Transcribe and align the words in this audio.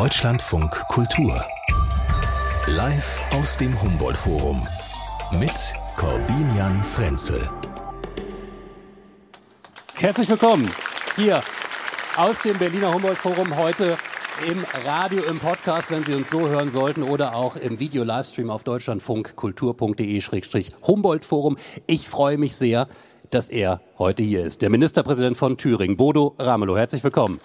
Deutschlandfunk 0.00 0.72
Kultur. 0.88 1.44
Live 2.68 3.22
aus 3.34 3.58
dem 3.58 3.78
Humboldt-Forum. 3.82 4.66
Mit 5.38 5.74
Corbinian 5.94 6.82
Frenzel. 6.82 7.46
Herzlich 9.92 10.30
willkommen 10.30 10.70
hier 11.16 11.42
aus 12.16 12.40
dem 12.40 12.56
Berliner 12.56 12.94
Humboldt-Forum 12.94 13.58
heute 13.58 13.98
im 14.50 14.64
Radio, 14.86 15.22
im 15.24 15.38
Podcast, 15.38 15.90
wenn 15.90 16.02
Sie 16.02 16.14
uns 16.14 16.30
so 16.30 16.48
hören 16.48 16.70
sollten, 16.70 17.02
oder 17.02 17.34
auch 17.34 17.56
im 17.56 17.78
Video-Livestream 17.78 18.48
auf 18.48 18.64
deutschlandfunkkultur.de-humboldt-forum. 18.64 21.58
Ich 21.86 22.08
freue 22.08 22.38
mich 22.38 22.56
sehr, 22.56 22.88
dass 23.30 23.50
er 23.50 23.82
heute 23.98 24.22
hier 24.22 24.46
ist. 24.46 24.62
Der 24.62 24.70
Ministerpräsident 24.70 25.36
von 25.36 25.58
Thüringen, 25.58 25.98
Bodo 25.98 26.36
Ramelow. 26.38 26.78
Herzlich 26.78 27.04
willkommen. 27.04 27.38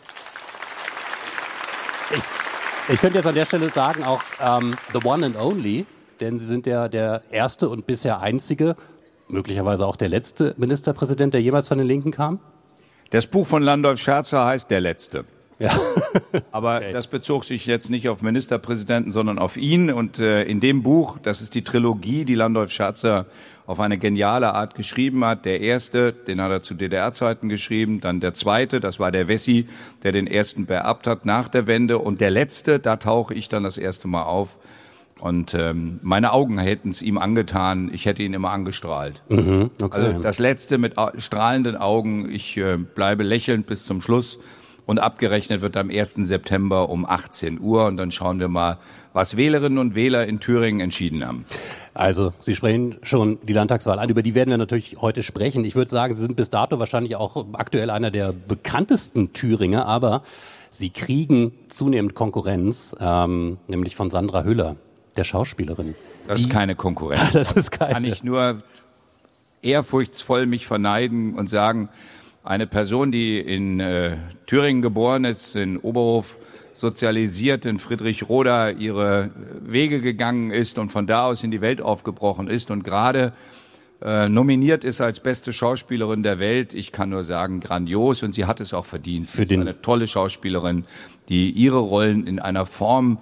Ich, 2.88 3.02
könnte 3.02 3.18
jetzt 3.18 3.26
an 3.26 3.34
der 3.34 3.46
Stelle 3.46 3.70
sagen, 3.70 4.04
auch 4.04 4.22
ähm, 4.40 4.76
the 4.94 5.00
one 5.04 5.26
and 5.26 5.36
only, 5.40 5.88
denn 6.20 6.38
Sie 6.38 6.46
sind 6.46 6.68
ja 6.68 6.88
der 6.88 7.24
erste 7.32 7.68
und 7.68 7.88
bisher 7.88 8.22
einzige, 8.22 8.76
möglicherweise 9.28 9.88
auch 9.88 9.96
der 9.96 10.08
letzte 10.08 10.54
Ministerpräsident, 10.58 11.34
der 11.34 11.42
jemals 11.42 11.68
von 11.68 11.80
den 11.80 11.88
Linken 11.88 12.12
kam. 12.12 12.40
Das 13.10 13.26
Buch 13.26 13.48
von 13.48 13.64
Landolf 13.64 14.00
Scherzer 14.00 14.46
heißt 14.46 14.70
Der 14.70 14.82
Letzte. 14.82 15.26
Ja. 15.60 15.72
Aber 16.52 16.78
okay. 16.78 16.92
das 16.92 17.08
bezog 17.08 17.46
sich 17.46 17.66
jetzt 17.66 17.90
nicht 17.90 18.10
auf 18.10 18.22
Ministerpräsidenten, 18.22 19.12
sondern 19.12 19.40
auf 19.40 19.58
ihn. 19.58 19.92
Und 19.92 20.20
äh, 20.20 20.44
in 20.44 20.60
dem 20.60 20.84
Buch, 20.84 21.18
das 21.22 21.42
ist 21.42 21.56
die 21.56 21.64
Trilogie, 21.64 22.26
die 22.26 22.36
Landolf 22.36 22.72
Scherzer 22.72 23.26
auf 23.66 23.80
eine 23.80 23.98
geniale 23.98 24.54
Art 24.54 24.76
geschrieben 24.76 25.26
hat. 25.26 25.46
Der 25.46 25.62
erste, 25.62 26.14
den 26.14 26.42
hat 26.42 26.52
er 26.52 26.62
zu 26.62 26.74
DDR-Zeiten 26.74 27.50
geschrieben. 27.50 28.02
Dann 28.02 28.20
der 28.20 28.34
zweite, 28.34 28.80
das 28.80 29.00
war 29.00 29.12
der 29.12 29.28
Wessi, 29.28 29.68
der 30.04 30.12
den 30.12 30.28
ersten 30.28 30.66
beerbt 30.66 31.08
hat 31.08 31.26
nach 31.26 31.50
der 31.50 31.68
Wende. 31.68 31.98
Und 31.98 32.22
der 32.22 32.32
letzte, 32.32 32.80
da 32.80 32.98
tauche 32.98 33.34
ich 33.34 33.50
dann 33.50 33.64
das 33.64 33.78
erste 33.78 34.08
Mal 34.08 34.24
auf. 34.24 34.58
Und 35.20 35.54
ähm, 35.54 36.00
meine 36.04 36.34
Augen 36.34 36.58
hätten 36.60 36.92
es 36.92 37.02
ihm 37.02 37.18
angetan. 37.18 37.90
Ich 37.94 38.06
hätte 38.06 38.22
ihn 38.22 38.34
immer 38.34 38.52
angestrahlt. 38.52 39.24
Mhm, 39.30 39.72
okay. 39.82 39.98
Also 39.98 40.22
das 40.22 40.40
letzte 40.40 40.78
mit 40.78 40.96
strahlenden 41.18 41.78
Augen. 41.78 42.30
Ich 42.30 42.58
äh, 42.58 42.78
bleibe 42.78 43.24
lächelnd 43.24 43.66
bis 43.66 43.86
zum 43.86 44.02
Schluss. 44.02 44.38
Und 44.86 45.00
abgerechnet 45.00 45.62
wird 45.62 45.78
am 45.78 45.90
1. 45.90 46.16
September 46.18 46.90
um 46.90 47.06
18 47.06 47.60
Uhr. 47.60 47.86
Und 47.86 47.98
dann 47.98 48.12
schauen 48.12 48.40
wir 48.40 48.48
mal, 48.48 48.78
was 49.14 49.38
Wählerinnen 49.38 49.80
und 49.80 49.96
Wähler 49.96 50.28
in 50.28 50.40
Thüringen 50.40 50.80
entschieden 50.80 51.26
haben. 51.26 51.46
Also, 51.94 52.34
Sie 52.40 52.54
sprechen 52.56 52.98
schon 53.02 53.40
die 53.44 53.54
Landtagswahl 53.54 53.98
an. 54.00 54.10
Über 54.10 54.22
die 54.22 54.36
werden 54.36 54.50
wir 54.50 54.58
natürlich 54.58 54.98
heute 55.00 55.24
sprechen. 55.24 55.64
Ich 55.66 55.76
würde 55.76 55.90
sagen, 55.90 56.14
Sie 56.14 56.22
sind 56.22 56.36
bis 56.36 56.50
dato 56.50 56.78
wahrscheinlich 56.80 57.16
auch 57.16 57.46
aktuell 57.54 57.90
einer 57.90 58.12
der 58.12 58.34
bekanntesten 58.34 59.34
Thüringer. 59.34 59.86
Aber 59.86 60.22
Sie 60.70 60.90
kriegen 60.90 61.54
zunehmend 61.70 62.14
Konkurrenz, 62.16 62.96
ähm, 63.00 63.58
nämlich 63.68 63.96
von 63.96 64.12
Sandra 64.12 64.44
Hüller, 64.44 64.76
der 65.16 65.24
Schauspielerin. 65.24 65.96
Das 66.28 66.42
ist 66.42 66.50
keine 66.50 66.76
Konkurrenz. 66.76 67.32
das 67.32 67.54
ist 67.54 67.72
keine. 67.72 67.94
Kann 67.94 68.04
ich 68.04 68.24
nur 68.24 68.58
ehrfurchtsvoll 69.62 70.46
mich 70.46 70.68
verneiden 70.68 71.36
und 71.36 71.48
sagen, 71.48 71.90
eine 72.46 72.68
Person, 72.68 73.12
die 73.12 73.40
in 73.40 73.80
äh, 73.80 74.18
Thüringen 74.46 74.84
geboren 74.84 75.26
ist, 75.26 75.56
in 75.56 75.78
Oberhof 75.78 76.38
sozialisiert, 76.72 77.66
in 77.66 77.80
Friedrichroda 77.80 78.70
ihre 78.70 79.32
Wege 79.62 80.00
gegangen 80.00 80.52
ist 80.52 80.78
und 80.78 80.92
von 80.92 81.08
da 81.08 81.26
aus 81.26 81.44
in 81.44 81.50
die 81.50 81.62
Welt 81.62 81.82
aufgebrochen 81.82 82.48
ist 82.48 82.70
und 82.70 82.84
gerade 82.84 83.34
äh, 84.04 84.30
nominiert 84.30 84.84
ist 84.84 85.02
als 85.02 85.22
beste 85.22 85.54
Schauspielerin 85.54 86.22
der 86.22 86.38
Welt. 86.38 86.74
Ich 86.76 86.92
kann 86.92 87.10
nur 87.10 87.24
sagen, 87.24 87.62
grandios 87.62 88.22
und 88.22 88.36
sie 88.36 88.46
hat 88.46 88.60
es 88.60 88.74
auch 88.74 88.86
verdient. 88.86 89.28
Sie 89.28 89.38
Für 89.38 89.44
ist 89.44 89.54
eine 89.54 89.82
tolle 89.82 90.08
Schauspielerin, 90.08 90.86
die 91.30 91.50
ihre 91.50 91.80
Rollen 91.80 92.28
in 92.28 92.40
einer 92.40 92.68
Form 92.68 93.18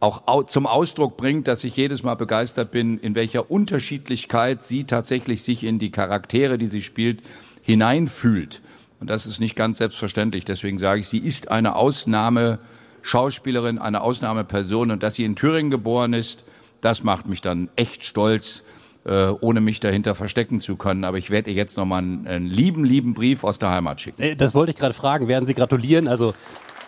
auch 0.00 0.44
zum 0.46 0.66
Ausdruck 0.66 1.16
bringt, 1.16 1.48
dass 1.48 1.64
ich 1.64 1.76
jedes 1.76 2.02
Mal 2.02 2.16
begeistert 2.16 2.70
bin, 2.70 2.98
in 2.98 3.14
welcher 3.14 3.50
Unterschiedlichkeit 3.50 4.62
sie 4.62 4.84
tatsächlich 4.84 5.42
sich 5.42 5.64
in 5.64 5.78
die 5.78 5.90
Charaktere, 5.90 6.58
die 6.58 6.66
sie 6.66 6.82
spielt, 6.82 7.22
hineinfühlt. 7.66 8.62
Und 9.00 9.10
das 9.10 9.26
ist 9.26 9.40
nicht 9.40 9.56
ganz 9.56 9.78
selbstverständlich. 9.78 10.44
Deswegen 10.44 10.78
sage 10.78 11.00
ich, 11.00 11.08
sie 11.08 11.18
ist 11.18 11.50
eine 11.50 11.74
Ausnahmeschauspielerin, 11.74 13.80
eine 13.80 14.02
Ausnahmeperson. 14.02 14.92
Und 14.92 15.02
dass 15.02 15.16
sie 15.16 15.24
in 15.24 15.34
Thüringen 15.34 15.72
geboren 15.72 16.12
ist, 16.12 16.44
das 16.80 17.02
macht 17.02 17.26
mich 17.26 17.40
dann 17.40 17.68
echt 17.74 18.04
stolz, 18.04 18.62
äh, 19.04 19.30
ohne 19.40 19.60
mich 19.60 19.80
dahinter 19.80 20.14
verstecken 20.14 20.60
zu 20.60 20.76
können. 20.76 21.02
Aber 21.02 21.18
ich 21.18 21.30
werde 21.30 21.50
ihr 21.50 21.56
jetzt 21.56 21.76
nochmal 21.76 22.02
einen, 22.02 22.28
einen 22.28 22.46
lieben, 22.46 22.84
lieben 22.84 23.14
Brief 23.14 23.42
aus 23.42 23.58
der 23.58 23.70
Heimat 23.70 24.00
schicken. 24.00 24.22
Äh, 24.22 24.36
das 24.36 24.54
wollte 24.54 24.70
ich 24.70 24.78
gerade 24.78 24.94
fragen. 24.94 25.26
Werden 25.26 25.44
Sie 25.44 25.54
gratulieren? 25.54 26.06
Also 26.06 26.34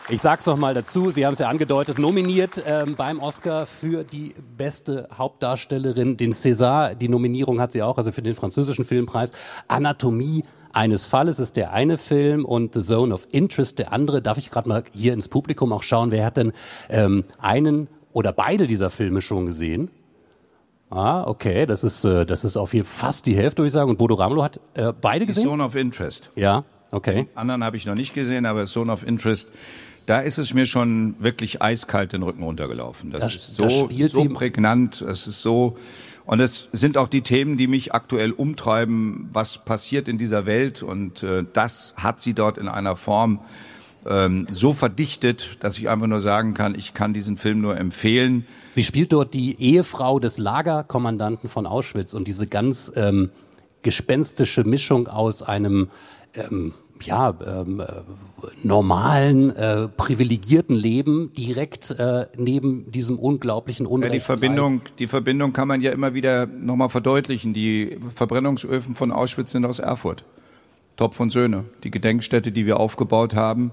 ich 0.09 0.21
sag's 0.21 0.47
noch 0.47 0.57
mal 0.57 0.75
dazu, 0.75 1.11
Sie 1.11 1.27
haben 1.27 1.35
es 1.35 1.41
ja 1.41 1.49
angedeutet, 1.49 1.99
nominiert 1.99 2.63
ähm, 2.65 2.95
beim 2.97 3.19
Oscar 3.19 3.67
für 3.67 4.05
die 4.05 4.33
beste 4.57 5.09
Hauptdarstellerin, 5.13 6.17
den 6.17 6.33
César, 6.33 6.95
die 6.95 7.09
Nominierung 7.09 7.61
hat 7.61 7.73
sie 7.73 7.83
auch, 7.83 7.99
also 7.99 8.13
für 8.13 8.23
den 8.23 8.35
französischen 8.35 8.87
Filmpreis. 8.87 9.33
Anatomie 9.67 10.45
eines 10.73 11.07
Falles 11.07 11.39
ist 11.39 11.57
der 11.57 11.73
eine 11.73 11.99
Film 11.99 12.45
und 12.45 12.75
The 12.75 12.83
Zone 12.83 13.15
of 13.15 13.27
Interest 13.31 13.79
der 13.79 13.93
andere. 13.93 14.23
Darf 14.23 14.39
ich 14.39 14.51
gerade 14.51 14.69
mal 14.69 14.85
hier 14.93 15.13
ins 15.13 15.29
Publikum 15.29 15.73
auch 15.73 15.83
schauen, 15.83 16.11
wer 16.11 16.25
hat 16.25 16.37
denn 16.37 16.53
ähm, 16.89 17.25
einen 17.39 17.89
oder 18.13 18.33
beide 18.33 18.67
dieser 18.67 18.91
Filme 18.91 19.21
schon 19.21 19.47
gesehen? 19.47 19.91
Ah, 20.91 21.25
okay, 21.25 21.67
das 21.67 21.85
ist, 21.85 22.05
äh, 22.05 22.25
das 22.25 22.45
ist 22.45 22.57
auf 22.57 22.73
jeden 22.73 22.87
Fall 22.87 23.09
fast 23.09 23.27
die 23.27 23.37
Hälfte, 23.37 23.59
würde 23.59 23.69
ich 23.69 23.73
sagen. 23.75 23.91
Und 23.91 23.99
Bodo 23.99 24.15
Ramelow 24.15 24.43
hat 24.43 24.61
äh, 24.75 24.93
beide 24.99 25.27
gesehen? 25.27 25.43
The 25.43 25.49
Zone 25.51 25.65
of 25.65 25.75
Interest. 25.75 26.31
Ja, 26.35 26.65
okay. 26.91 27.25
Den 27.25 27.37
anderen 27.37 27.65
habe 27.65 27.77
ich 27.77 27.85
noch 27.85 27.95
nicht 27.95 28.15
gesehen, 28.15 28.47
aber 28.47 28.65
Zone 28.65 28.91
of 28.91 29.07
Interest, 29.07 29.51
da 30.07 30.21
ist 30.21 30.39
es 30.39 30.55
mir 30.55 30.65
schon 30.65 31.15
wirklich 31.19 31.61
eiskalt 31.61 32.15
den 32.15 32.23
Rücken 32.23 32.43
runtergelaufen. 32.43 33.11
Das, 33.11 33.21
das 33.21 33.35
ist 33.35 33.55
so, 33.57 33.89
das 33.89 34.13
so 34.13 34.25
prägnant, 34.31 35.03
es 35.03 35.27
ist 35.27 35.43
so 35.43 35.77
und 36.29 36.41
es 36.41 36.69
sind 36.73 36.99
auch 36.99 37.09
die 37.09 37.23
Themen, 37.23 37.57
die 37.57 37.67
mich 37.67 37.95
aktuell 37.95 38.33
umtreiben, 38.33 39.31
was 39.33 39.65
passiert 39.65 40.09
in 40.09 40.19
dieser 40.19 40.45
Welt. 40.45 40.83
Und 40.83 41.23
äh, 41.23 41.47
das 41.55 41.95
hat 41.97 42.21
sie 42.21 42.35
dort 42.35 42.59
in 42.59 42.69
einer 42.69 42.97
Form 42.97 43.41
ähm, 44.07 44.47
so 44.51 44.75
verdichtet, 44.75 45.57
dass 45.61 45.79
ich 45.79 45.89
einfach 45.89 46.07
nur 46.07 46.21
sagen 46.21 46.53
kann, 46.53 46.75
ich 46.75 46.93
kann 46.93 47.15
diesen 47.15 47.39
Film 47.39 47.63
nur 47.63 47.79
empfehlen. 47.79 48.47
Sie 48.69 48.85
spielt 48.85 49.15
dort 49.15 49.33
die 49.33 49.59
Ehefrau 49.59 50.19
des 50.19 50.37
Lagerkommandanten 50.37 51.49
von 51.49 51.67
Auschwitz 51.67 52.13
und 52.13 52.29
diese 52.29 52.47
ganz 52.47 52.93
ähm, 52.95 53.31
gespenstische 53.81 54.65
Mischung 54.65 55.09
aus 55.09 55.43
einem 55.43 55.89
ähm, 56.35 56.75
ja, 57.05 57.35
ähm, 57.47 57.81
äh, 57.81 57.87
normalen, 58.63 59.55
äh, 59.55 59.89
privilegierten 59.89 60.77
Leben 60.77 61.33
direkt 61.35 61.91
äh, 61.91 62.27
neben 62.37 62.91
diesem 62.91 63.19
unglaublichen 63.19 63.87
Unrecht. 63.87 64.13
Ja, 64.13 64.19
die 64.19 64.25
Verbindung, 64.25 64.81
die 64.99 65.07
Verbindung 65.07 65.53
kann 65.53 65.69
man 65.69 65.81
ja 65.81 65.93
immer 65.93 66.15
wieder 66.15 66.47
nochmal 66.47 66.89
verdeutlichen. 66.89 67.55
Die 67.55 67.99
Verbrennungsöfen 68.15 68.95
von 68.95 69.13
Auschwitz 69.13 69.53
sind 69.53 69.65
aus 69.65 69.79
Erfurt. 69.79 70.25
Topf 70.97 71.21
und 71.21 71.31
Söhne. 71.31 71.65
Die 71.85 71.91
Gedenkstätte, 71.91 72.51
die 72.51 72.67
wir 72.67 72.81
aufgebaut 72.81 73.35
haben, 73.35 73.71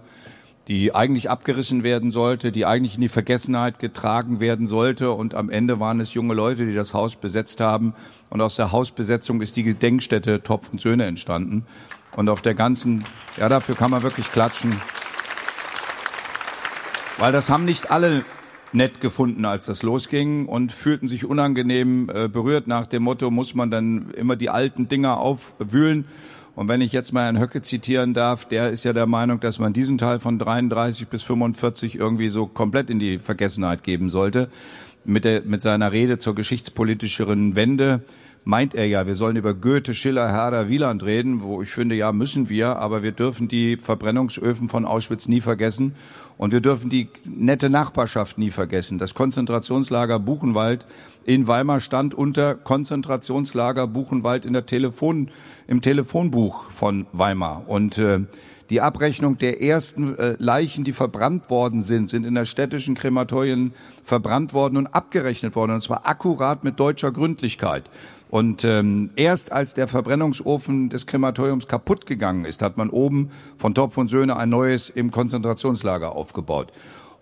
die 0.68 0.94
eigentlich 0.94 1.30
abgerissen 1.30 1.84
werden 1.84 2.12
sollte, 2.12 2.52
die 2.52 2.66
eigentlich 2.66 2.96
in 2.96 3.02
die 3.02 3.10
Vergessenheit 3.10 3.80
getragen 3.80 4.40
werden 4.40 4.68
sollte. 4.68 5.12
Und 5.12 5.36
am 5.36 5.50
Ende 5.50 5.80
waren 5.80 6.00
es 6.00 6.14
junge 6.14 6.34
Leute, 6.34 6.66
die 6.66 6.76
das 6.76 6.94
Haus 6.94 7.16
besetzt 7.16 7.60
haben. 7.62 7.94
Und 8.30 8.42
aus 8.42 8.56
der 8.56 8.72
Hausbesetzung 8.72 9.42
ist 9.42 9.56
die 9.56 9.64
Gedenkstätte 9.64 10.42
Topf 10.42 10.70
und 10.72 10.82
Söhne 10.82 11.06
entstanden 11.06 11.66
und 12.16 12.30
auf 12.30 12.42
der 12.42 12.54
ganzen, 12.54 13.04
ja, 13.38 13.50
dafür 13.50 13.76
kann 13.76 13.92
man 13.92 14.04
wirklich 14.04 14.32
klatschen. 14.32 14.80
Weil 17.18 17.32
das 17.32 17.50
haben 17.50 17.66
nicht 17.66 17.92
alle 17.92 18.26
nett 18.74 19.00
gefunden, 19.00 19.46
als 19.46 19.66
das 19.66 19.84
losging 19.84 20.48
und 20.48 20.72
fühlten 20.72 21.08
sich 21.08 21.26
unangenehm 21.26 22.10
äh, 22.14 22.28
berührt 22.28 22.68
nach 22.68 22.88
dem 22.88 23.04
Motto, 23.04 23.32
muss 23.32 23.56
man 23.56 23.72
dann 23.72 24.12
immer 24.12 24.36
die 24.36 24.50
alten 24.50 24.88
Dinger 24.88 25.18
aufwühlen. 25.20 26.06
Und 26.56 26.70
wenn 26.70 26.82
ich 26.82 26.92
jetzt 26.92 27.12
mal 27.12 27.24
Herrn 27.24 27.40
Höcke 27.40 27.62
zitieren 27.62 28.14
darf, 28.14 28.46
der 28.46 28.70
ist 28.70 28.86
ja 28.86 28.94
der 28.94 29.08
Meinung, 29.08 29.40
dass 29.40 29.60
man 29.60 29.74
diesen 29.74 29.98
Teil 29.98 30.20
von 30.20 30.40
33 30.40 31.08
bis 31.08 31.24
45 31.24 31.96
irgendwie 31.96 32.30
so 32.30 32.48
komplett 32.48 32.90
in 32.90 33.00
die 33.00 33.20
Vergessenheit 33.20 33.84
geben 33.84 34.10
sollte. 34.10 34.50
Mit, 35.04 35.24
der, 35.24 35.42
mit 35.44 35.62
seiner 35.62 35.92
Rede 35.92 36.18
zur 36.18 36.34
geschichtspolitischeren 36.34 37.56
Wende 37.56 38.02
meint 38.46 38.76
er 38.76 38.86
ja, 38.86 39.06
wir 39.08 39.16
sollen 39.16 39.36
über 39.36 39.54
Goethe, 39.54 39.94
Schiller, 39.94 40.32
Herder, 40.32 40.70
Wieland 40.70 41.04
reden, 41.04 41.42
wo 41.42 41.62
ich 41.62 41.72
finde, 41.72 41.96
ja, 41.96 42.12
müssen 42.12 42.48
wir, 42.48 42.78
aber 42.78 43.04
wir 43.04 43.12
dürfen 43.12 43.48
die 43.48 43.76
Verbrennungsöfen 43.76 44.70
von 44.70 44.86
Auschwitz 44.86 45.28
nie 45.28 45.42
vergessen 45.42 45.96
und 46.38 46.54
wir 46.54 46.62
dürfen 46.62 46.90
die 46.90 47.10
nette 47.26 47.70
Nachbarschaft 47.70 48.38
nie 48.38 48.52
vergessen. 48.52 49.00
Das 49.00 49.16
Konzentrationslager 49.16 50.20
Buchenwald 50.20 50.86
in 51.26 51.48
Weimar 51.48 51.80
stand 51.80 52.14
unter 52.14 52.54
Konzentrationslager 52.54 53.88
Buchenwald 53.88 54.46
in 54.46 54.54
der 54.54 54.68
Telefon, 54.68 55.32
im 55.68 55.82
Telefonbuch 55.82 56.70
von 56.70 57.08
Weimar 57.12 57.64
und 57.68 57.98
äh, 57.98 58.20
die 58.72 58.82
Abrechnung 58.82 59.38
der 59.38 59.62
ersten 59.62 60.18
äh, 60.18 60.36
Leichen, 60.40 60.84
die 60.84 60.94
verbrannt 60.94 61.52
worden 61.52 61.84
sind, 61.84 62.08
sind 62.08 62.26
in 62.26 62.34
der 62.34 62.46
städtischen 62.46 62.96
Krematorien 62.96 63.74
verbrannt 64.04 64.54
worden 64.54 64.78
und 64.78 64.88
abgerechnet 64.88 65.56
worden. 65.56 65.74
Und 65.74 65.82
zwar 65.82 66.08
akkurat 66.08 66.64
mit 66.64 66.80
deutscher 66.80 67.12
Gründlichkeit. 67.12 67.84
Und 68.36 68.66
ähm, 68.66 69.12
erst 69.16 69.54
als 69.54 69.76
der 69.76 69.88
Verbrennungsofen 69.88 70.90
des 70.90 71.08
Krematoriums 71.08 71.70
kaputt 71.70 72.06
gegangen 72.06 72.44
ist, 72.44 72.62
hat 72.62 72.76
man 72.76 72.90
oben 72.90 73.30
von 73.58 73.74
Topf 73.74 73.96
und 73.96 74.10
Söhne 74.10 74.36
ein 74.36 74.50
neues 74.50 74.90
im 74.90 75.10
Konzentrationslager 75.10 76.14
aufgebaut. 76.14 76.74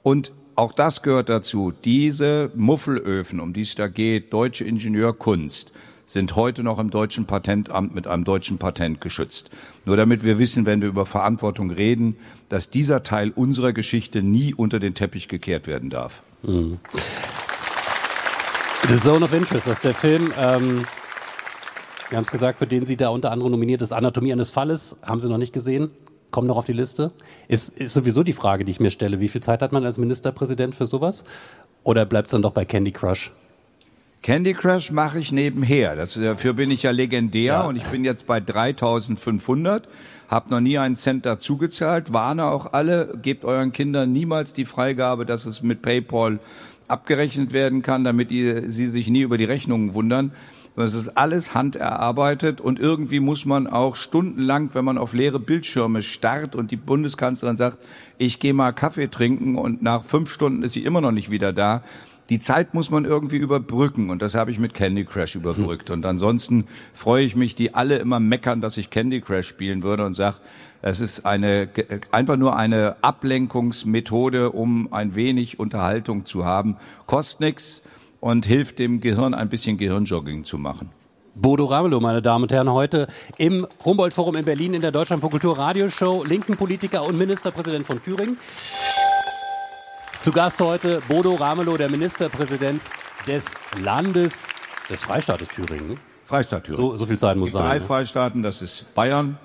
Und 0.02 0.34
auch 0.56 0.72
das 0.72 1.04
gehört 1.04 1.30
dazu, 1.30 1.72
diese 1.86 2.50
Muffelöfen, 2.56 3.40
um 3.42 3.54
die 3.54 3.62
es 3.62 3.76
da 3.76 3.90
geht, 3.90 4.34
deutsche 4.34 4.64
Ingenieurkunst, 4.64 5.72
sind 6.04 6.36
heute 6.36 6.64
noch 6.64 6.80
im 6.80 6.90
deutschen 6.90 7.28
Patentamt 7.28 7.94
mit 7.94 8.08
einem 8.08 8.24
deutschen 8.24 8.58
Patent 8.58 9.00
geschützt. 9.00 9.52
Nur 9.86 9.98
damit 9.98 10.24
wir 10.24 10.40
wissen, 10.40 10.66
wenn 10.66 10.82
wir 10.82 10.90
über 10.90 11.06
Verantwortung 11.06 11.70
reden, 11.70 12.16
dass 12.50 12.72
dieser 12.72 13.04
Teil 13.04 13.30
unserer 13.36 13.72
Geschichte 13.72 14.24
nie 14.24 14.56
unter 14.56 14.80
den 14.80 14.96
Teppich 14.96 15.28
gekehrt 15.28 15.68
werden 15.68 15.92
darf. 15.92 16.24
Mhm. 16.42 16.80
The 18.88 18.98
Zone 18.98 19.24
of 19.24 19.32
Interest, 19.32 19.68
das 19.68 19.76
ist 19.76 19.84
der 19.84 19.94
Film, 19.94 20.34
ähm, 20.40 20.84
wir 22.10 22.18
haben 22.18 22.24
es 22.24 22.32
gesagt, 22.32 22.60
für 22.60 22.68
den 22.68 22.86
Sie 22.86 22.98
da 22.98 23.10
unter 23.10 23.32
anderem 23.32 23.52
nominiert 23.52 23.82
ist, 23.82 23.94
Anatomie 23.94 24.34
eines 24.34 24.50
Falles, 24.50 24.98
haben 25.02 25.20
Sie 25.20 25.30
noch 25.30 25.38
nicht 25.38 25.54
gesehen? 25.54 25.92
Kommen 26.32 26.48
noch 26.48 26.58
auf 26.58 26.66
die 26.66 26.74
Liste. 26.74 27.12
Ist, 27.48 27.78
ist 27.78 27.94
sowieso 27.94 28.24
die 28.24 28.34
Frage, 28.34 28.66
die 28.66 28.72
ich 28.72 28.80
mir 28.80 28.90
stelle, 28.90 29.20
wie 29.20 29.28
viel 29.28 29.42
Zeit 29.42 29.62
hat 29.62 29.72
man 29.72 29.86
als 29.86 29.98
Ministerpräsident 29.98 30.74
für 30.74 30.88
sowas? 30.88 31.24
Oder 31.84 32.06
bleibt 32.06 32.28
es 32.28 32.32
dann 32.32 32.42
doch 32.42 32.52
bei 32.52 32.66
Candy 32.66 32.92
Crush? 32.92 33.32
Candy 34.24 34.54
Crush 34.54 34.92
mache 34.92 35.20
ich 35.20 35.34
nebenher. 35.34 35.98
Das, 35.98 36.14
dafür 36.14 36.54
bin 36.54 36.72
ich 36.72 36.84
ja 36.84 36.92
legendär 36.92 37.44
ja. 37.44 37.62
und 37.64 37.76
ich 37.76 37.84
bin 37.84 38.06
jetzt 38.06 38.26
bei 38.26 38.40
3500, 38.40 39.88
habe 40.30 40.50
noch 40.50 40.62
nie 40.62 40.78
einen 40.78 40.96
Cent 40.96 41.26
dazugezahlt, 41.26 42.14
warne 42.14 42.46
auch 42.46 42.72
alle, 42.72 43.18
gebt 43.22 43.44
euren 43.44 43.74
Kindern 43.74 44.14
niemals 44.14 44.54
die 44.54 44.64
Freigabe, 44.64 45.26
dass 45.26 45.46
es 45.46 45.62
mit 45.62 45.82
PayPal 45.82 46.40
abgerechnet 46.88 47.52
werden 47.52 47.82
kann, 47.82 48.06
damit 48.06 48.32
ihr, 48.32 48.72
sie 48.72 48.88
sich 48.88 49.10
nie 49.10 49.22
über 49.22 49.38
die 49.38 49.44
Rechnungen 49.44 49.94
wundern. 49.94 50.32
Sondern 50.76 50.88
es 50.88 50.96
ist 50.96 51.18
alles 51.18 51.54
handerarbeitet 51.54 52.60
und 52.60 52.80
irgendwie 52.80 53.20
muss 53.20 53.46
man 53.46 53.68
auch 53.68 53.96
stundenlang, 53.96 54.72
wenn 54.74 54.86
man 54.86 54.98
auf 54.98 55.14
leere 55.14 55.40
Bildschirme 55.40 56.02
starrt 56.02 56.56
und 56.56 56.72
die 56.72 56.78
Bundeskanzlerin 56.78 57.58
sagt, 57.58 57.78
ich 58.18 58.40
gehe 58.40 58.54
mal 58.54 58.72
Kaffee 58.72 59.08
trinken 59.08 59.56
und 59.56 59.82
nach 59.84 60.04
fünf 60.04 60.32
Stunden 60.32 60.64
ist 60.64 60.74
sie 60.74 60.84
immer 60.84 61.02
noch 61.02 61.12
nicht 61.12 61.30
wieder 61.30 61.54
da, 61.54 61.84
die 62.30 62.40
Zeit 62.40 62.74
muss 62.74 62.90
man 62.90 63.06
irgendwie 63.06 63.38
überbrücken 63.38 64.10
und 64.10 64.22
das 64.22 64.34
habe 64.34 64.50
ich 64.50 64.60
mit 64.60 64.74
Candy 64.74 65.06
Crush 65.06 65.36
überbrückt. 65.36 65.90
Und 65.90 66.06
ansonsten 66.06 66.66
freue 66.94 67.24
ich 67.26 67.36
mich, 67.36 67.56
die 67.56 67.76
alle 67.76 67.98
immer 67.98 68.20
meckern, 68.20 68.62
dass 68.62 68.78
ich 68.78 68.90
Candy 68.90 69.22
Crush 69.22 69.48
spielen 69.48 69.84
würde 69.84 70.06
und 70.06 70.14
sage, 70.14 70.38
es 70.82 71.00
ist 71.00 71.26
eine, 71.26 71.70
einfach 72.12 72.36
nur 72.36 72.58
eine 72.58 72.98
Ablenkungsmethode, 73.02 74.52
um 74.52 74.92
ein 74.92 75.16
wenig 75.16 75.58
Unterhaltung 75.58 76.26
zu 76.26 76.44
haben. 76.44 76.76
Kostet 77.08 77.40
nichts 77.40 77.82
und 78.24 78.46
hilft 78.46 78.80
dem 78.80 79.02
Gehirn 79.02 79.34
ein 79.34 79.50
bisschen 79.50 79.78
Gehirnjogging 79.78 80.46
zu 80.46 80.58
machen. 80.58 80.92
Bodo 81.36 81.66
Ramelow, 81.66 82.00
meine 82.00 82.22
Damen 82.22 82.44
und 82.44 82.54
Herren, 82.54 82.72
heute 82.72 83.08
im 83.38 83.68
Humboldt-Forum 83.84 84.38
in 84.38 84.46
Berlin 84.46 84.74
in 84.74 84.82
der 84.82 84.94
Deutschlandfunk 84.94 85.32
Kultur 85.32 85.58
Radioshow, 85.58 86.24
linken 86.24 86.56
Politiker 86.56 87.04
und 87.04 87.18
Ministerpräsident 87.18 87.86
von 87.86 88.02
Thüringen. 88.02 88.38
Zu 90.22 90.32
Gast 90.32 90.62
heute 90.62 91.02
Bodo 91.10 91.34
Ramelow, 91.36 91.76
der 91.76 91.90
Ministerpräsident 91.90 92.84
des 93.28 93.44
Landes 93.84 94.46
des 94.90 95.02
Freistaates 95.02 95.50
Thüringen. 95.50 96.00
Freistaat 96.24 96.64
Thüringen. 96.64 96.92
So, 96.92 96.96
so 96.96 97.06
viel 97.06 97.20
Zeit 97.20 97.36
muss 97.36 97.52
sein. 97.52 97.64
Drei 97.64 97.80
ne? 97.80 97.82
Freistaaten, 97.82 98.42
das 98.42 98.62
ist 98.62 98.86
Bayern, 98.96 99.38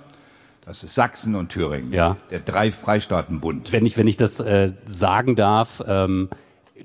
das 0.64 0.84
ist 0.84 0.94
Sachsen 0.94 1.34
und 1.34 1.48
Thüringen. 1.48 1.92
Ja. 1.92 2.16
Der 2.30 2.38
drei 2.38 2.70
Freistaatenbund. 2.70 3.72
Wenn 3.72 3.86
ich, 3.86 3.96
wenn 3.96 4.06
ich 4.06 4.16
das 4.16 4.38
äh, 4.38 4.72
sagen 4.84 5.34
darf, 5.34 5.82
ähm, 5.84 6.28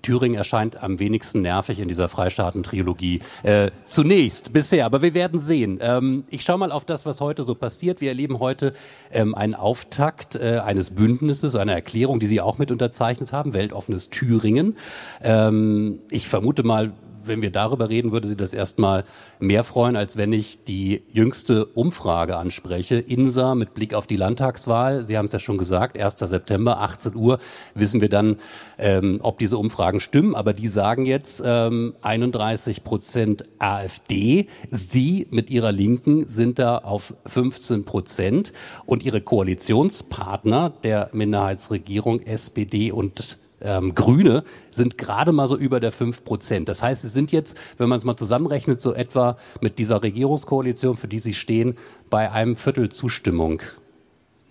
Thüringen 0.01 0.37
erscheint 0.37 0.81
am 0.81 0.99
wenigsten 0.99 1.41
nervig 1.41 1.79
in 1.79 1.87
dieser 1.87 2.07
Freistaaten-Trilogie. 2.07 3.21
Äh, 3.43 3.71
zunächst, 3.83 4.53
bisher, 4.53 4.85
aber 4.85 5.01
wir 5.01 5.13
werden 5.13 5.39
sehen. 5.39 5.79
Ähm, 5.81 6.23
ich 6.29 6.43
schaue 6.43 6.57
mal 6.57 6.71
auf 6.71 6.85
das, 6.85 7.05
was 7.05 7.21
heute 7.21 7.43
so 7.43 7.55
passiert. 7.55 8.01
Wir 8.01 8.09
erleben 8.09 8.39
heute 8.39 8.73
ähm, 9.11 9.35
einen 9.35 9.55
Auftakt 9.55 10.35
äh, 10.35 10.61
eines 10.63 10.91
Bündnisses, 10.91 11.55
einer 11.55 11.73
Erklärung, 11.73 12.19
die 12.19 12.25
Sie 12.25 12.41
auch 12.41 12.57
mit 12.57 12.71
unterzeichnet 12.71 13.31
haben, 13.33 13.53
Weltoffenes 13.53 14.09
Thüringen. 14.09 14.77
Ähm, 15.21 15.99
ich 16.09 16.27
vermute 16.27 16.63
mal, 16.63 16.93
wenn 17.25 17.41
wir 17.41 17.51
darüber 17.51 17.89
reden, 17.89 18.11
würde 18.11 18.27
Sie 18.27 18.37
das 18.37 18.53
erstmal 18.53 19.03
mehr 19.39 19.63
freuen, 19.63 19.95
als 19.95 20.17
wenn 20.17 20.33
ich 20.33 20.63
die 20.63 21.03
jüngste 21.11 21.65
Umfrage 21.65 22.37
anspreche. 22.37 22.97
INSA 22.97 23.55
mit 23.55 23.73
Blick 23.73 23.93
auf 23.93 24.07
die 24.07 24.15
Landtagswahl. 24.15 25.03
Sie 25.03 25.17
haben 25.17 25.25
es 25.25 25.31
ja 25.31 25.39
schon 25.39 25.57
gesagt, 25.57 25.99
1. 25.99 26.17
September, 26.17 26.79
18 26.79 27.15
Uhr, 27.15 27.39
wissen 27.75 28.01
wir 28.01 28.09
dann, 28.09 28.37
ähm, 28.77 29.19
ob 29.21 29.39
diese 29.39 29.57
Umfragen 29.57 29.99
stimmen. 29.99 30.35
Aber 30.35 30.53
die 30.53 30.67
sagen 30.67 31.05
jetzt 31.05 31.41
ähm, 31.45 31.95
31 32.01 32.83
Prozent 32.83 33.43
AfD. 33.59 34.47
Sie 34.69 35.27
mit 35.31 35.49
ihrer 35.49 35.71
Linken 35.71 36.27
sind 36.27 36.59
da 36.59 36.77
auf 36.77 37.13
15 37.25 37.85
Prozent. 37.85 38.53
Und 38.85 39.03
ihre 39.03 39.21
Koalitionspartner 39.21 40.71
der 40.83 41.09
Minderheitsregierung 41.13 42.21
SPD 42.21 42.91
und 42.91 43.42
ähm, 43.63 43.95
Grüne 43.95 44.43
sind 44.69 44.97
gerade 44.97 45.31
mal 45.31 45.47
so 45.47 45.57
über 45.57 45.79
der 45.79 45.91
5 45.91 46.23
Prozent. 46.23 46.69
Das 46.69 46.83
heißt, 46.83 47.01
sie 47.01 47.09
sind 47.09 47.31
jetzt, 47.31 47.57
wenn 47.77 47.89
man 47.89 47.97
es 47.97 48.03
mal 48.03 48.17
zusammenrechnet, 48.17 48.81
so 48.81 48.93
etwa 48.93 49.37
mit 49.61 49.79
dieser 49.79 50.03
Regierungskoalition, 50.03 50.97
für 50.97 51.07
die 51.07 51.19
sie 51.19 51.33
stehen, 51.33 51.75
bei 52.09 52.31
einem 52.31 52.55
Viertel 52.55 52.89
Zustimmung. 52.89 53.61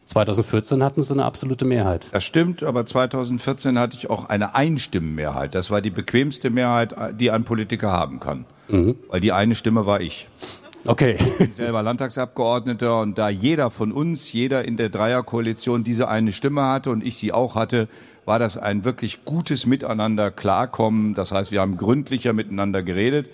2014 0.04 0.82
hatten 0.82 1.02
sie 1.02 1.14
eine 1.14 1.24
absolute 1.24 1.64
Mehrheit. 1.64 2.08
Das 2.12 2.24
stimmt, 2.24 2.62
aber 2.62 2.84
2014 2.84 3.78
hatte 3.78 3.96
ich 3.96 4.10
auch 4.10 4.28
eine 4.28 4.54
Einstimmenmehrheit. 4.54 5.54
Das 5.54 5.70
war 5.70 5.80
die 5.80 5.90
bequemste 5.90 6.50
Mehrheit, 6.50 6.94
die 7.18 7.30
ein 7.30 7.44
Politiker 7.44 7.92
haben 7.92 8.18
kann. 8.18 8.44
Mhm. 8.68 8.96
Weil 9.08 9.20
die 9.20 9.32
eine 9.32 9.54
Stimme 9.54 9.86
war 9.86 10.00
ich. 10.00 10.28
Okay. 10.84 11.16
Ich 11.20 11.38
bin 11.38 11.52
selber 11.52 11.82
Landtagsabgeordneter 11.82 13.00
und 13.00 13.16
da 13.16 13.28
jeder 13.28 13.70
von 13.70 13.92
uns, 13.92 14.32
jeder 14.32 14.64
in 14.64 14.76
der 14.76 14.88
Dreierkoalition 14.88 15.84
diese 15.84 16.08
eine 16.08 16.32
Stimme 16.32 16.62
hatte 16.62 16.90
und 16.90 17.06
ich 17.06 17.16
sie 17.16 17.32
auch 17.32 17.54
hatte, 17.54 17.88
war 18.24 18.38
das 18.38 18.56
ein 18.56 18.84
wirklich 18.84 19.24
gutes 19.24 19.66
Miteinander 19.66 20.30
klarkommen. 20.30 21.14
Das 21.14 21.32
heißt, 21.32 21.52
wir 21.52 21.60
haben 21.60 21.76
gründlicher 21.76 22.32
miteinander 22.32 22.82
geredet. 22.82 23.30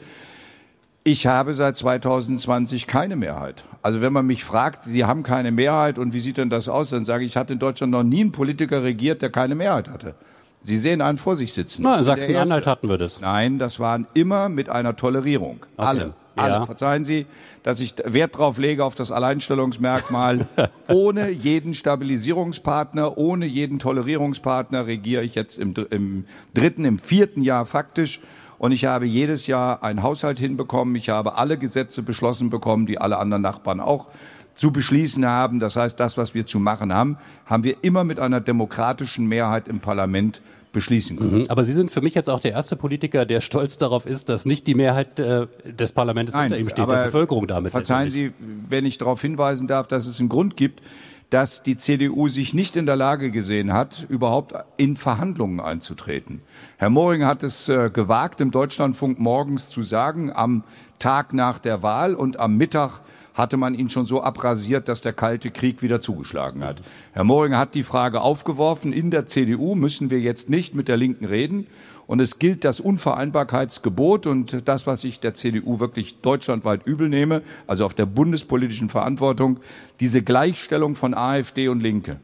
Ich 1.04 1.26
habe 1.26 1.54
seit 1.54 1.76
2020 1.76 2.86
keine 2.86 3.16
Mehrheit. 3.16 3.64
Also 3.82 4.00
wenn 4.00 4.12
man 4.12 4.26
mich 4.26 4.44
fragt, 4.44 4.84
Sie 4.84 5.04
haben 5.04 5.22
keine 5.22 5.52
Mehrheit 5.52 5.98
und 5.98 6.12
wie 6.12 6.20
sieht 6.20 6.36
denn 6.36 6.50
das 6.50 6.68
aus, 6.68 6.90
dann 6.90 7.04
sage 7.04 7.24
ich, 7.24 7.30
ich 7.30 7.36
hatte 7.36 7.54
in 7.54 7.58
Deutschland 7.58 7.92
noch 7.92 8.02
nie 8.02 8.20
einen 8.20 8.32
Politiker 8.32 8.82
regiert, 8.82 9.22
der 9.22 9.30
keine 9.30 9.54
Mehrheit 9.54 9.88
hatte. 9.88 10.14
Sie 10.60 10.76
sehen 10.76 11.00
einen 11.00 11.18
vor 11.18 11.36
sich 11.36 11.52
sitzen. 11.52 11.82
Na, 11.82 11.96
in 11.96 12.02
Sachsen-Anhalt 12.02 12.66
hatten 12.66 12.88
wir 12.88 12.98
das. 12.98 13.20
Nein, 13.20 13.58
das 13.58 13.78
waren 13.80 14.06
immer 14.14 14.48
mit 14.48 14.68
einer 14.68 14.96
Tolerierung. 14.96 15.60
Okay. 15.76 15.88
Alle. 15.88 16.14
Alle. 16.38 16.54
Ja. 16.54 16.66
Verzeihen 16.66 17.04
Sie, 17.04 17.26
dass 17.62 17.80
ich 17.80 17.94
Wert 18.04 18.38
drauf 18.38 18.58
lege 18.58 18.84
auf 18.84 18.94
das 18.94 19.12
Alleinstellungsmerkmal. 19.12 20.46
ohne 20.88 21.30
jeden 21.30 21.74
Stabilisierungspartner, 21.74 23.18
ohne 23.18 23.46
jeden 23.46 23.78
Tolerierungspartner 23.78 24.86
regiere 24.86 25.24
ich 25.24 25.34
jetzt 25.34 25.58
im, 25.58 25.74
im 25.90 26.24
dritten, 26.54 26.84
im 26.84 26.98
vierten 26.98 27.42
Jahr 27.42 27.66
faktisch. 27.66 28.20
Und 28.58 28.72
ich 28.72 28.86
habe 28.86 29.06
jedes 29.06 29.46
Jahr 29.46 29.82
einen 29.84 30.02
Haushalt 30.02 30.38
hinbekommen. 30.38 30.96
Ich 30.96 31.10
habe 31.10 31.36
alle 31.36 31.58
Gesetze 31.58 32.02
beschlossen 32.02 32.50
bekommen, 32.50 32.86
die 32.86 32.98
alle 32.98 33.18
anderen 33.18 33.42
Nachbarn 33.42 33.80
auch 33.80 34.08
zu 34.58 34.72
beschließen 34.72 35.24
haben. 35.24 35.60
Das 35.60 35.76
heißt, 35.76 35.98
das, 36.00 36.16
was 36.16 36.34
wir 36.34 36.44
zu 36.44 36.58
machen 36.58 36.92
haben, 36.92 37.16
haben 37.46 37.62
wir 37.62 37.76
immer 37.82 38.02
mit 38.02 38.18
einer 38.18 38.40
demokratischen 38.40 39.28
Mehrheit 39.28 39.68
im 39.68 39.78
Parlament 39.78 40.42
beschließen 40.72 41.16
können. 41.16 41.42
Mhm, 41.42 41.44
aber 41.48 41.64
Sie 41.64 41.72
sind 41.72 41.92
für 41.92 42.00
mich 42.00 42.14
jetzt 42.14 42.28
auch 42.28 42.40
der 42.40 42.52
erste 42.52 42.74
Politiker, 42.74 43.24
der 43.24 43.40
stolz 43.40 43.78
darauf 43.78 44.04
ist, 44.04 44.28
dass 44.28 44.46
nicht 44.46 44.66
die 44.66 44.74
Mehrheit 44.74 45.20
äh, 45.20 45.46
des 45.64 45.92
Parlaments 45.92 46.34
Nein, 46.34 46.42
hinter 46.42 46.58
ihm 46.58 46.68
steht, 46.68 46.88
der 46.88 47.04
Bevölkerung 47.04 47.46
damit. 47.46 47.70
Verzeihen 47.70 48.10
Sie, 48.10 48.32
wenn 48.68 48.84
ich 48.84 48.98
darauf 48.98 49.22
hinweisen 49.22 49.68
darf, 49.68 49.86
dass 49.86 50.06
es 50.06 50.18
einen 50.18 50.28
Grund 50.28 50.56
gibt, 50.56 50.82
dass 51.30 51.62
die 51.62 51.76
CDU 51.76 52.26
sich 52.26 52.52
nicht 52.52 52.74
in 52.74 52.84
der 52.84 52.96
Lage 52.96 53.30
gesehen 53.30 53.72
hat, 53.72 54.06
überhaupt 54.08 54.54
in 54.76 54.96
Verhandlungen 54.96 55.60
einzutreten. 55.60 56.40
Herr 56.78 56.90
Moring 56.90 57.24
hat 57.24 57.44
es 57.44 57.68
äh, 57.68 57.90
gewagt, 57.92 58.40
im 58.40 58.50
Deutschlandfunk 58.50 59.20
morgens 59.20 59.70
zu 59.70 59.82
sagen, 59.82 60.32
am 60.32 60.64
Tag 60.98 61.32
nach 61.32 61.60
der 61.60 61.84
Wahl 61.84 62.14
und 62.14 62.40
am 62.40 62.56
Mittag 62.56 63.02
hatte 63.38 63.56
man 63.56 63.74
ihn 63.74 63.88
schon 63.88 64.04
so 64.04 64.22
abrasiert, 64.22 64.88
dass 64.88 65.00
der 65.00 65.12
Kalte 65.12 65.50
Krieg 65.50 65.80
wieder 65.80 66.00
zugeschlagen 66.00 66.64
hat. 66.64 66.82
Herr 67.12 67.24
Moring 67.24 67.56
hat 67.56 67.74
die 67.74 67.84
Frage 67.84 68.20
aufgeworfen, 68.20 68.92
in 68.92 69.10
der 69.10 69.26
CDU 69.26 69.76
müssen 69.76 70.10
wir 70.10 70.20
jetzt 70.20 70.50
nicht 70.50 70.74
mit 70.74 70.88
der 70.88 70.96
Linken 70.96 71.24
reden. 71.24 71.68
Und 72.08 72.20
es 72.20 72.38
gilt 72.38 72.64
das 72.64 72.80
Unvereinbarkeitsgebot 72.80 74.26
und 74.26 74.66
das, 74.66 74.86
was 74.86 75.04
ich 75.04 75.20
der 75.20 75.34
CDU 75.34 75.78
wirklich 75.78 76.20
deutschlandweit 76.20 76.86
übel 76.86 77.08
nehme, 77.10 77.42
also 77.66 77.84
auf 77.84 77.92
der 77.92 78.06
bundespolitischen 78.06 78.88
Verantwortung, 78.88 79.60
diese 80.00 80.22
Gleichstellung 80.22 80.96
von 80.96 81.12
AfD 81.12 81.68
und 81.68 81.82
Linke. 81.82 82.18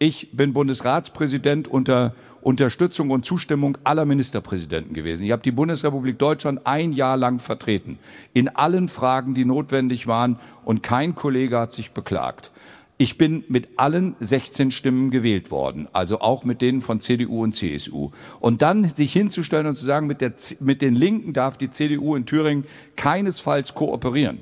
Ich 0.00 0.30
bin 0.32 0.52
Bundesratspräsident 0.52 1.66
unter 1.66 2.14
Unterstützung 2.40 3.10
und 3.10 3.26
Zustimmung 3.26 3.76
aller 3.82 4.04
Ministerpräsidenten 4.04 4.94
gewesen. 4.94 5.24
Ich 5.24 5.32
habe 5.32 5.42
die 5.42 5.50
Bundesrepublik 5.50 6.20
Deutschland 6.20 6.60
ein 6.66 6.92
Jahr 6.92 7.16
lang 7.16 7.40
vertreten, 7.40 7.98
in 8.32 8.48
allen 8.48 8.88
Fragen, 8.88 9.34
die 9.34 9.44
notwendig 9.44 10.06
waren, 10.06 10.38
und 10.64 10.84
kein 10.84 11.16
Kollege 11.16 11.58
hat 11.58 11.72
sich 11.72 11.90
beklagt. 11.90 12.52
Ich 12.96 13.18
bin 13.18 13.42
mit 13.48 13.68
allen 13.76 14.14
16 14.20 14.70
Stimmen 14.70 15.10
gewählt 15.10 15.50
worden, 15.50 15.88
also 15.92 16.20
auch 16.20 16.44
mit 16.44 16.62
denen 16.62 16.80
von 16.80 17.00
CDU 17.00 17.42
und 17.42 17.56
CSU. 17.56 18.10
Und 18.38 18.62
dann 18.62 18.84
sich 18.84 19.12
hinzustellen 19.12 19.66
und 19.66 19.76
zu 19.76 19.84
sagen, 19.84 20.06
mit, 20.06 20.20
der, 20.20 20.32
mit 20.60 20.80
den 20.80 20.94
Linken 20.94 21.32
darf 21.32 21.58
die 21.58 21.70
CDU 21.72 22.14
in 22.14 22.24
Thüringen 22.24 22.64
keinesfalls 22.94 23.74
kooperieren. 23.74 24.38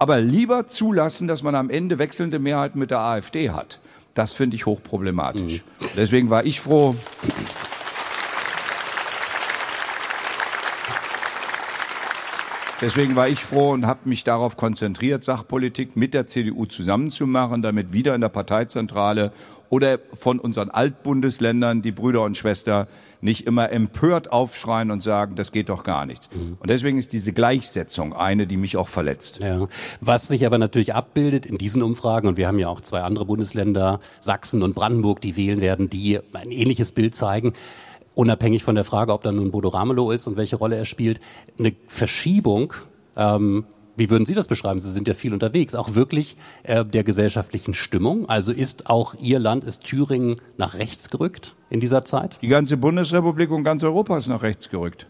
Aber 0.00 0.20
lieber 0.20 0.66
zulassen, 0.66 1.28
dass 1.28 1.44
man 1.44 1.54
am 1.54 1.70
Ende 1.70 2.00
wechselnde 2.00 2.40
Mehrheiten 2.40 2.80
mit 2.80 2.90
der 2.90 3.00
AfD 3.00 3.50
hat. 3.50 3.80
Das 4.14 4.32
finde 4.32 4.56
ich 4.56 4.66
hochproblematisch. 4.66 5.62
Mhm. 5.62 5.86
Deswegen 5.96 6.30
war 6.30 6.44
ich 6.44 6.60
froh. 6.60 6.94
Deswegen 12.82 13.14
war 13.14 13.28
ich 13.28 13.38
froh 13.38 13.70
und 13.70 13.86
habe 13.86 14.08
mich 14.08 14.24
darauf 14.24 14.56
konzentriert, 14.56 15.22
Sachpolitik 15.22 15.96
mit 15.96 16.14
der 16.14 16.26
CDU 16.26 16.66
zusammenzumachen, 16.66 17.62
damit 17.62 17.92
wieder 17.92 18.12
in 18.16 18.20
der 18.20 18.28
Parteizentrale 18.28 19.30
oder 19.72 19.98
von 20.12 20.38
unseren 20.38 20.68
Altbundesländern 20.68 21.80
die 21.80 21.92
Brüder 21.92 22.20
und 22.24 22.36
Schwestern 22.36 22.86
nicht 23.22 23.46
immer 23.46 23.72
empört 23.72 24.30
aufschreien 24.30 24.90
und 24.90 25.02
sagen, 25.02 25.34
das 25.34 25.50
geht 25.50 25.70
doch 25.70 25.82
gar 25.82 26.04
nichts. 26.04 26.28
Mhm. 26.34 26.58
Und 26.60 26.68
deswegen 26.68 26.98
ist 26.98 27.14
diese 27.14 27.32
Gleichsetzung 27.32 28.12
eine, 28.12 28.46
die 28.46 28.58
mich 28.58 28.76
auch 28.76 28.88
verletzt. 28.88 29.40
Ja. 29.40 29.66
Was 30.02 30.28
sich 30.28 30.44
aber 30.44 30.58
natürlich 30.58 30.92
abbildet 30.92 31.46
in 31.46 31.56
diesen 31.56 31.82
Umfragen, 31.82 32.28
und 32.28 32.36
wir 32.36 32.48
haben 32.48 32.58
ja 32.58 32.68
auch 32.68 32.82
zwei 32.82 33.00
andere 33.00 33.24
Bundesländer, 33.24 34.00
Sachsen 34.20 34.62
und 34.62 34.74
Brandenburg, 34.74 35.22
die 35.22 35.38
wählen 35.38 35.62
werden, 35.62 35.88
die 35.88 36.20
ein 36.34 36.50
ähnliches 36.50 36.92
Bild 36.92 37.14
zeigen 37.14 37.54
unabhängig 38.14 38.62
von 38.62 38.74
der 38.74 38.84
Frage, 38.84 39.10
ob 39.10 39.22
da 39.22 39.32
nun 39.32 39.52
Bodo 39.52 39.70
Ramelow 39.70 40.10
ist 40.10 40.26
und 40.26 40.36
welche 40.36 40.56
Rolle 40.56 40.76
er 40.76 40.84
spielt, 40.84 41.18
eine 41.58 41.74
Verschiebung 41.86 42.74
ähm, 43.16 43.64
wie 43.96 44.10
würden 44.10 44.24
Sie 44.24 44.34
das 44.34 44.48
beschreiben? 44.48 44.80
Sie 44.80 44.90
sind 44.90 45.06
ja 45.06 45.14
viel 45.14 45.32
unterwegs, 45.34 45.74
auch 45.74 45.94
wirklich 45.94 46.36
äh, 46.62 46.84
der 46.84 47.04
gesellschaftlichen 47.04 47.74
Stimmung. 47.74 48.28
Also 48.28 48.52
ist 48.52 48.88
auch 48.88 49.14
Ihr 49.20 49.38
Land, 49.38 49.64
ist 49.64 49.84
Thüringen 49.84 50.36
nach 50.56 50.74
rechts 50.74 51.10
gerückt 51.10 51.54
in 51.68 51.80
dieser 51.80 52.04
Zeit? 52.04 52.38
Die 52.40 52.48
ganze 52.48 52.76
Bundesrepublik 52.76 53.50
und 53.50 53.64
ganz 53.64 53.84
Europa 53.84 54.16
ist 54.16 54.28
nach 54.28 54.42
rechts 54.42 54.70
gerückt. 54.70 55.06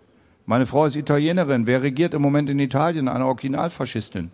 Meine 0.47 0.67
Frau 0.67 0.87
ist 0.87 0.97
Italienerin. 0.97 1.67
Wer 1.67 1.83
regiert 1.83 2.15
im 2.15 2.23
Moment 2.23 2.51
in 2.51 2.59
Italien? 2.59 3.09
Eine 3.09 3.27
Originalfaschistin. 3.27 4.33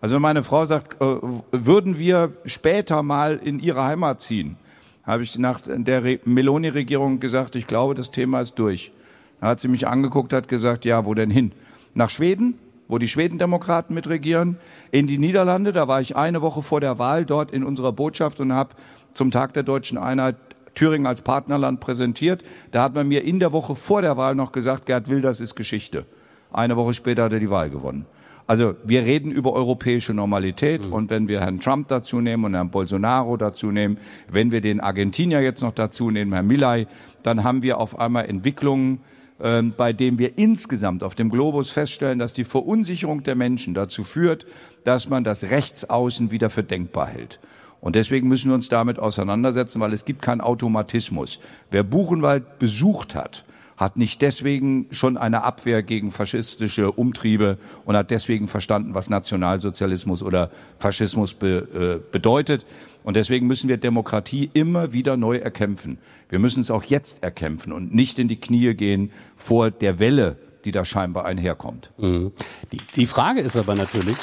Also 0.00 0.18
meine 0.20 0.42
Frau 0.42 0.64
sagt, 0.64 1.00
äh, 1.00 1.16
würden 1.52 1.98
wir 1.98 2.32
später 2.44 3.02
mal 3.02 3.40
in 3.42 3.60
ihre 3.60 3.84
Heimat 3.84 4.20
ziehen, 4.20 4.56
habe 5.04 5.22
ich 5.22 5.38
nach 5.38 5.60
der 5.64 6.18
Meloni-Regierung 6.24 7.20
gesagt, 7.20 7.54
ich 7.54 7.66
glaube, 7.66 7.94
das 7.94 8.10
Thema 8.10 8.40
ist 8.40 8.56
durch. 8.56 8.92
Da 9.40 9.48
hat 9.48 9.60
sie 9.60 9.68
mich 9.68 9.86
angeguckt, 9.86 10.32
hat 10.32 10.48
gesagt, 10.48 10.84
ja, 10.84 11.06
wo 11.06 11.14
denn 11.14 11.30
hin? 11.30 11.52
Nach 11.94 12.10
Schweden? 12.10 12.58
Wo 12.88 12.98
die 12.98 13.08
Schwedendemokraten 13.08 13.94
mitregieren, 13.94 14.58
in 14.90 15.06
die 15.06 15.18
Niederlande. 15.18 15.72
Da 15.72 15.88
war 15.88 16.00
ich 16.00 16.16
eine 16.16 16.42
Woche 16.42 16.62
vor 16.62 16.80
der 16.80 16.98
Wahl 16.98 17.24
dort 17.24 17.50
in 17.50 17.64
unserer 17.64 17.92
Botschaft 17.92 18.40
und 18.40 18.52
habe 18.52 18.70
zum 19.14 19.30
Tag 19.30 19.52
der 19.54 19.62
deutschen 19.62 19.98
Einheit 19.98 20.36
Thüringen 20.74 21.06
als 21.06 21.22
Partnerland 21.22 21.80
präsentiert. 21.80 22.44
Da 22.70 22.82
hat 22.82 22.94
man 22.94 23.08
mir 23.08 23.24
in 23.24 23.40
der 23.40 23.52
Woche 23.52 23.74
vor 23.74 24.02
der 24.02 24.16
Wahl 24.16 24.34
noch 24.34 24.52
gesagt, 24.52 24.86
Gerd 24.86 25.08
Wilders 25.08 25.40
ist 25.40 25.56
Geschichte. 25.56 26.04
Eine 26.52 26.76
Woche 26.76 26.94
später 26.94 27.24
hat 27.24 27.32
er 27.32 27.40
die 27.40 27.50
Wahl 27.50 27.70
gewonnen. 27.70 28.06
Also 28.46 28.76
wir 28.84 29.04
reden 29.04 29.32
über 29.32 29.54
europäische 29.54 30.14
Normalität 30.14 30.86
mhm. 30.86 30.92
und 30.92 31.10
wenn 31.10 31.26
wir 31.26 31.40
Herrn 31.40 31.58
Trump 31.58 31.88
dazu 31.88 32.20
nehmen 32.20 32.44
und 32.44 32.54
Herrn 32.54 32.70
Bolsonaro 32.70 33.36
dazu 33.36 33.72
nehmen, 33.72 33.98
wenn 34.30 34.52
wir 34.52 34.60
den 34.60 34.80
Argentinier 34.80 35.40
jetzt 35.40 35.62
noch 35.62 35.72
dazu 35.72 36.12
nehmen, 36.12 36.32
Herrn 36.32 36.46
Millay, 36.46 36.86
dann 37.24 37.42
haben 37.42 37.62
wir 37.62 37.80
auf 37.80 37.98
einmal 37.98 38.26
Entwicklungen, 38.26 39.00
bei 39.38 39.92
dem 39.92 40.18
wir 40.18 40.38
insgesamt 40.38 41.02
auf 41.02 41.14
dem 41.14 41.30
Globus 41.30 41.70
feststellen, 41.70 42.18
dass 42.18 42.32
die 42.32 42.44
Verunsicherung 42.44 43.22
der 43.22 43.34
Menschen 43.34 43.74
dazu 43.74 44.02
führt, 44.02 44.46
dass 44.84 45.08
man 45.08 45.24
das 45.24 45.50
Rechtsaußen 45.50 46.30
wieder 46.30 46.48
für 46.48 46.62
denkbar 46.62 47.08
hält. 47.08 47.38
Und 47.80 47.94
deswegen 47.94 48.28
müssen 48.28 48.50
wir 48.50 48.54
uns 48.54 48.68
damit 48.68 48.98
auseinandersetzen, 48.98 49.80
weil 49.80 49.92
es 49.92 50.04
gibt 50.04 50.22
keinen 50.22 50.40
Automatismus. 50.40 51.38
Wer 51.70 51.82
Buchenwald 51.82 52.58
besucht 52.58 53.14
hat, 53.14 53.44
hat 53.76 53.96
nicht 53.96 54.22
deswegen 54.22 54.86
schon 54.90 55.16
eine 55.16 55.42
Abwehr 55.42 55.82
gegen 55.82 56.10
faschistische 56.10 56.92
Umtriebe 56.92 57.58
und 57.84 57.96
hat 57.96 58.10
deswegen 58.10 58.48
verstanden, 58.48 58.94
was 58.94 59.10
Nationalsozialismus 59.10 60.22
oder 60.22 60.50
Faschismus 60.78 61.34
be, 61.34 62.00
äh, 62.02 62.12
bedeutet. 62.12 62.64
Und 63.04 63.14
deswegen 63.16 63.46
müssen 63.46 63.68
wir 63.68 63.76
Demokratie 63.76 64.50
immer 64.52 64.92
wieder 64.92 65.16
neu 65.16 65.36
erkämpfen. 65.36 65.98
Wir 66.28 66.38
müssen 66.38 66.60
es 66.60 66.70
auch 66.70 66.82
jetzt 66.82 67.22
erkämpfen 67.22 67.72
und 67.72 67.94
nicht 67.94 68.18
in 68.18 68.26
die 68.26 68.40
Knie 68.40 68.74
gehen 68.74 69.12
vor 69.36 69.70
der 69.70 69.98
Welle, 70.00 70.36
die 70.64 70.72
da 70.72 70.84
scheinbar 70.84 71.24
einherkommt. 71.24 71.92
Mhm. 71.98 72.32
Die, 72.72 72.78
die 72.96 73.06
Frage 73.06 73.40
ist 73.40 73.56
aber 73.56 73.76
natürlich, 73.76 74.16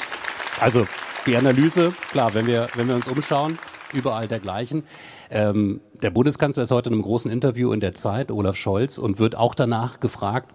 also 0.60 0.86
die 1.26 1.36
Analyse, 1.36 1.94
klar, 2.10 2.34
wenn 2.34 2.46
wir, 2.46 2.68
wenn 2.74 2.88
wir 2.88 2.94
uns 2.94 3.08
umschauen, 3.08 3.58
überall 3.94 4.28
dergleichen. 4.28 4.82
Ähm, 5.30 5.80
der 6.02 6.10
Bundeskanzler 6.10 6.62
ist 6.64 6.70
heute 6.70 6.88
in 6.90 6.94
einem 6.94 7.02
großen 7.02 7.30
Interview 7.30 7.72
in 7.72 7.80
der 7.80 7.94
Zeit, 7.94 8.30
Olaf 8.30 8.56
Scholz, 8.56 8.98
und 8.98 9.18
wird 9.18 9.36
auch 9.36 9.54
danach 9.54 10.00
gefragt, 10.00 10.54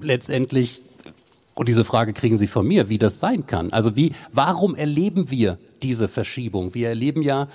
letztendlich, 0.00 0.82
und 1.54 1.68
diese 1.68 1.84
Frage 1.84 2.12
kriegen 2.12 2.36
Sie 2.36 2.46
von 2.46 2.66
mir, 2.66 2.88
wie 2.88 2.98
das 2.98 3.20
sein 3.20 3.46
kann. 3.46 3.72
Also 3.72 3.96
wie, 3.96 4.12
warum 4.32 4.74
erleben 4.74 5.30
wir 5.30 5.58
diese 5.82 6.08
Verschiebung? 6.08 6.74
Wir 6.74 6.88
erleben 6.88 7.22
ja 7.22 7.48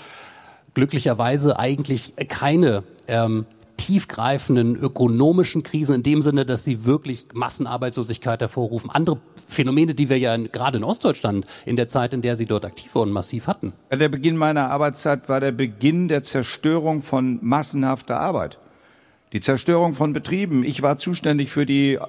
glücklicherweise 0.74 1.58
eigentlich 1.58 2.14
keine 2.30 2.84
ähm, 3.08 3.46
tiefgreifenden 3.84 4.78
ökonomischen 4.78 5.62
Krisen 5.62 5.96
in 5.96 6.04
dem 6.04 6.22
Sinne, 6.22 6.46
dass 6.46 6.64
sie 6.64 6.86
wirklich 6.86 7.28
Massenarbeitslosigkeit 7.34 8.40
hervorrufen. 8.40 8.90
Andere 8.90 9.20
Phänomene, 9.46 9.94
die 9.94 10.08
wir 10.08 10.18
ja 10.18 10.38
gerade 10.38 10.78
in 10.78 10.86
Ostdeutschland 10.86 11.46
in 11.66 11.76
der 11.76 11.90
Zeit, 11.90 12.14
in 12.14 12.22
der 12.22 12.38
Sie 12.38 12.46
dort 12.46 12.64
aktiv 12.64 12.96
wurden, 12.96 13.12
massiv 13.12 13.46
hatten. 13.48 13.74
Der 13.92 14.08
Beginn 14.08 14.38
meiner 14.38 14.70
Arbeitszeit 14.70 15.28
war 15.28 15.42
der 15.42 15.52
Beginn 15.52 16.08
der 16.08 16.24
Zerstörung 16.24 17.02
von 17.02 17.40
massenhafter 17.42 18.22
Arbeit. 18.22 18.58
Die 19.34 19.42
Zerstörung 19.42 19.96
von 19.96 20.14
Betrieben. 20.14 20.64
Ich 20.64 20.82
war 20.82 20.98
zuständig 20.98 21.52
für 21.52 21.66
die, 21.66 21.96
äh, 21.96 22.00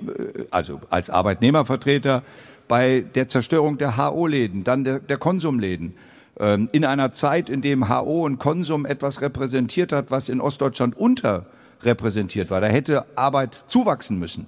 also 0.53 0.81
als 0.91 1.11
Arbeitnehmervertreter 1.11 2.23
bei 2.69 3.05
der 3.17 3.29
Zerstörung 3.29 3.79
der 3.79 3.97
HO-Läden, 3.97 4.63
dann 4.63 4.85
der, 4.85 5.01
der 5.01 5.19
Konsumläden. 5.19 5.97
Ähm, 6.39 6.69
in 6.71 6.85
einer 6.85 7.11
Zeit, 7.11 7.51
in 7.51 7.63
dem 7.63 7.89
HO 7.89 8.25
und 8.25 8.39
Konsum 8.39 8.87
etwas 8.87 9.23
repräsentiert 9.23 9.91
hat, 9.91 10.13
was 10.13 10.29
in 10.29 10.41
Ostdeutschland 10.41 10.97
unterrepräsentiert 11.85 12.51
war. 12.51 12.61
Da 12.61 12.67
hätte 12.67 13.05
Arbeit 13.17 13.65
zuwachsen 13.67 14.19
müssen. 14.19 14.47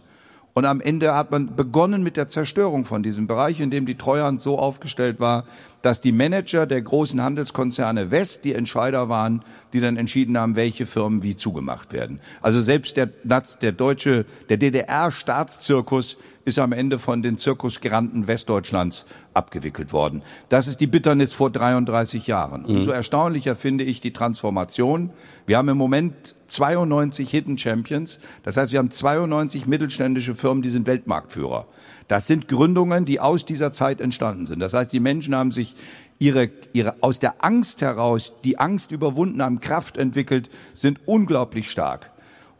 Und 0.55 0.65
am 0.65 0.81
Ende 0.81 1.15
hat 1.15 1.31
man 1.31 1.55
begonnen 1.55 2.03
mit 2.03 2.17
der 2.17 2.29
Zerstörung 2.29 2.87
von 2.87 3.03
diesem 3.03 3.27
Bereich, 3.27 3.61
in 3.61 3.71
dem 3.71 3.85
die 3.85 3.99
Treuhand 3.99 4.41
so 4.41 4.59
aufgestellt 4.59 5.21
war, 5.21 5.45
dass 5.83 6.01
die 6.01 6.13
Manager 6.13 6.65
der 6.65 6.81
großen 6.81 7.23
Handelskonzerne 7.23 8.11
West 8.11 8.47
die 8.47 8.55
Entscheider 8.55 9.11
waren, 9.11 9.45
die 9.75 9.81
dann 9.81 9.99
entschieden 9.99 10.39
haben, 10.39 10.57
welche 10.57 10.87
Firmen 10.87 11.23
wie 11.23 11.37
zugemacht 11.37 11.93
werden. 11.93 12.21
Also 12.41 12.63
selbst 12.63 12.97
der, 12.97 13.07
der 13.07 13.73
deutsche, 13.73 14.25
der 14.49 14.57
DDR-Staatszirkus 14.57 16.17
ist 16.47 16.59
am 16.59 16.73
Ende 16.73 16.99
von 16.99 17.23
den 17.23 17.37
Zirkusgranten 17.37 18.27
Westdeutschlands 18.27 19.05
abgewickelt 19.35 19.93
worden. 19.93 20.23
Das 20.49 20.69
ist 20.69 20.81
die 20.81 20.87
Bitternis 20.87 21.35
vor 21.35 21.51
33 21.51 22.27
Jahren. 22.29 22.63
Mhm. 22.63 22.77
Umso 22.77 22.93
erstaunlicher 22.93 23.57
finde 23.57 23.85
ich 23.85 24.01
die 24.01 24.13
Transformation. 24.13 25.11
Wir 25.45 25.59
haben 25.59 25.69
im 25.69 25.77
Moment 25.77 26.35
92 26.57 27.31
Hidden 27.31 27.59
Champions. 27.59 28.19
Das 28.43 28.57
heißt, 28.57 28.73
wir 28.73 28.79
haben 28.79 28.91
92 28.91 29.67
mittelständische 29.67 30.35
Firmen, 30.35 30.63
die 30.63 30.71
sind 30.71 30.87
Weltmarktführer. 30.87 31.67
Das 32.09 32.27
sind 32.27 32.49
Gründungen, 32.49 33.05
die 33.05 33.21
aus 33.21 33.45
dieser 33.45 33.73
Zeit 33.73 34.01
entstanden 34.01 34.47
sind. 34.47 34.61
Das 34.61 34.73
heißt, 34.73 34.93
die 34.93 35.01
Menschen 35.01 35.35
haben 35.35 35.51
sich 35.51 35.75
ihre, 36.19 36.49
ihre, 36.73 36.97
aus 37.03 37.19
der 37.19 37.45
Angst 37.45 37.83
heraus, 37.83 38.33
die 38.45 38.59
Angst 38.59 38.91
überwunden 38.91 39.43
haben, 39.43 39.61
Kraft 39.61 39.99
entwickelt, 39.99 40.49
sind 40.73 41.01
unglaublich 41.05 41.71
stark. 41.71 42.11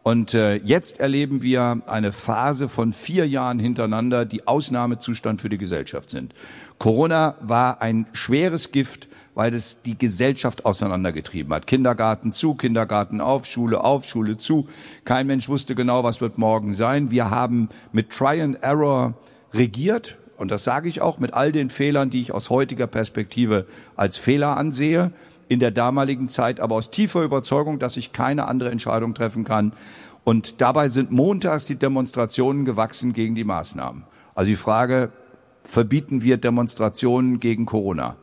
Und 0.03 0.33
äh, 0.33 0.55
jetzt 0.57 0.99
erleben 0.99 1.41
wir 1.41 1.81
eine 1.87 2.11
Phase 2.11 2.69
von 2.69 2.93
vier 2.93 3.27
Jahren 3.27 3.59
hintereinander, 3.59 4.25
die 4.25 4.47
Ausnahmezustand 4.47 5.41
für 5.41 5.49
die 5.49 5.57
Gesellschaft 5.57 6.11
sind. 6.11 6.33
Corona 6.77 7.35
war 7.41 7.81
ein 7.81 8.05
schweres 8.13 8.71
Gift, 8.71 9.09
weil 9.37 9.53
es 9.53 9.77
die 9.85 9.95
Gesellschaft 9.95 10.65
auseinandergetrieben 10.65 11.53
hat. 11.53 11.67
Kindergarten 11.67 12.33
zu, 12.33 12.55
Kindergarten 12.55 13.21
auf, 13.21 13.45
Schule 13.45 13.83
auf, 13.83 14.03
Schule 14.03 14.37
zu. 14.37 14.67
Kein 15.05 15.27
Mensch 15.27 15.47
wusste 15.47 15.75
genau, 15.75 16.03
was 16.03 16.21
wird 16.21 16.39
morgen 16.39 16.73
sein. 16.73 17.11
Wir 17.11 17.29
haben 17.29 17.69
mit 17.91 18.09
Try 18.09 18.41
and 18.41 18.63
Error 18.63 19.13
regiert. 19.53 20.17
Und 20.37 20.49
das 20.49 20.63
sage 20.63 20.89
ich 20.89 21.01
auch 21.01 21.19
mit 21.19 21.35
all 21.35 21.51
den 21.51 21.69
Fehlern, 21.69 22.09
die 22.09 22.19
ich 22.21 22.31
aus 22.31 22.49
heutiger 22.49 22.87
Perspektive 22.87 23.67
als 23.95 24.17
Fehler 24.17 24.57
ansehe 24.57 25.11
in 25.49 25.59
der 25.59 25.69
damaligen 25.69 26.29
Zeit, 26.29 26.59
aber 26.59 26.73
aus 26.73 26.89
tiefer 26.89 27.21
Überzeugung, 27.21 27.77
dass 27.77 27.95
ich 27.95 28.13
keine 28.13 28.47
andere 28.47 28.71
Entscheidung 28.71 29.13
treffen 29.13 29.43
kann. 29.43 29.71
Und 30.23 30.61
dabei 30.61 30.89
sind 30.89 31.11
montags 31.11 31.65
die 31.65 31.75
Demonstrationen 31.75 32.65
gewachsen 32.65 33.13
gegen 33.13 33.35
die 33.35 33.43
Maßnahmen. 33.43 34.01
Also 34.33 34.49
die 34.49 34.55
Frage, 34.55 35.11
verbieten 35.61 36.23
wir 36.23 36.37
Demonstrationen 36.37 37.39
gegen 37.39 37.67
Corona? 37.67 38.15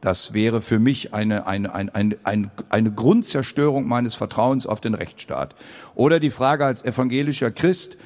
Das 0.00 0.32
wäre 0.32 0.62
für 0.62 0.78
mich 0.78 1.12
eine, 1.12 1.46
eine, 1.46 1.74
eine, 1.74 1.94
eine, 2.24 2.50
eine, 2.70 2.90
Grundzerstörung 2.92 3.86
meines 3.86 4.14
Vertrauens 4.14 4.66
auf 4.66 4.80
den 4.80 4.94
Rechtsstaat. 4.94 5.54
Oder 5.94 6.20
die 6.20 6.30
Frage 6.30 6.64
als 6.64 6.84
evangelischer 6.84 7.50
Christ, 7.50 7.98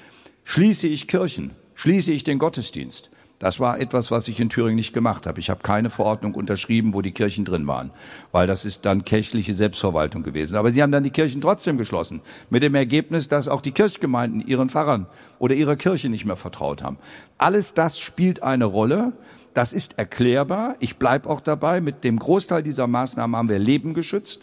schließe 0.43 0.89
ich 0.89 1.07
Kirchen? 1.07 1.53
Schließe 1.77 2.11
ich 2.11 2.25
den 2.25 2.39
Gottesdienst? 2.39 3.11
Das 3.39 3.61
war 3.61 3.79
etwas, 3.79 4.11
was 4.11 4.29
ich 4.29 4.41
in 4.41 4.49
Thüringen 4.49 4.77
nicht 4.77 4.95
gemacht 4.95 5.27
habe. 5.27 5.39
Ich 5.39 5.51
habe 5.51 5.61
keine 5.63 5.91
Verordnung 5.91 6.35
unterschrieben, 6.35 6.95
wo 6.95 7.03
die 7.03 7.13
Kirchen 7.13 7.45
drin 7.45 7.67
waren, 7.67 7.91
weil 8.33 8.47
das 8.47 8.65
ist 8.65 8.87
dann 8.87 9.05
kirchliche 9.05 9.55
Selbstverwaltung 9.55 10.23
gewesen. 10.23 10.57
Aber 10.57 10.71
sie 10.71 10.83
haben 10.83 10.93
dann 10.93 11.05
die 11.05 11.11
Kirchen 11.11 11.41
trotzdem 11.41 11.77
geschlossen, 11.77 12.23
mit 12.49 12.63
dem 12.63 12.75
Ergebnis, 12.75 13.29
dass 13.29 13.49
auch 13.49 13.61
die 13.61 13.73
Kirchgemeinden 13.73 14.41
ihren 14.41 14.71
Pfarrern 14.71 15.07
oder 15.39 15.55
ihrer 15.55 15.77
Kirche 15.77 16.09
nicht 16.09 16.25
mehr 16.25 16.37
vertraut 16.37 16.83
haben. 16.83 16.97
Alles 17.37 17.75
das 17.75 17.99
spielt 17.99 18.43
eine 18.43 18.65
Rolle. 18.65 19.13
Das 19.55 19.73
ist 19.73 19.99
erklärbar. 19.99 20.75
Ich 20.81 20.97
bleibe 20.97 21.31
auch 21.31 21.41
dabei. 21.41 21.81
Mit 21.81 22.03
dem 22.05 22.19
Großteil 22.19 22.63
dieser 22.63 22.89
Maßnahmen 22.89 23.37
haben 23.37 23.49
wir 23.49 23.59
Leben 23.59 23.95
geschützt. 23.95 24.43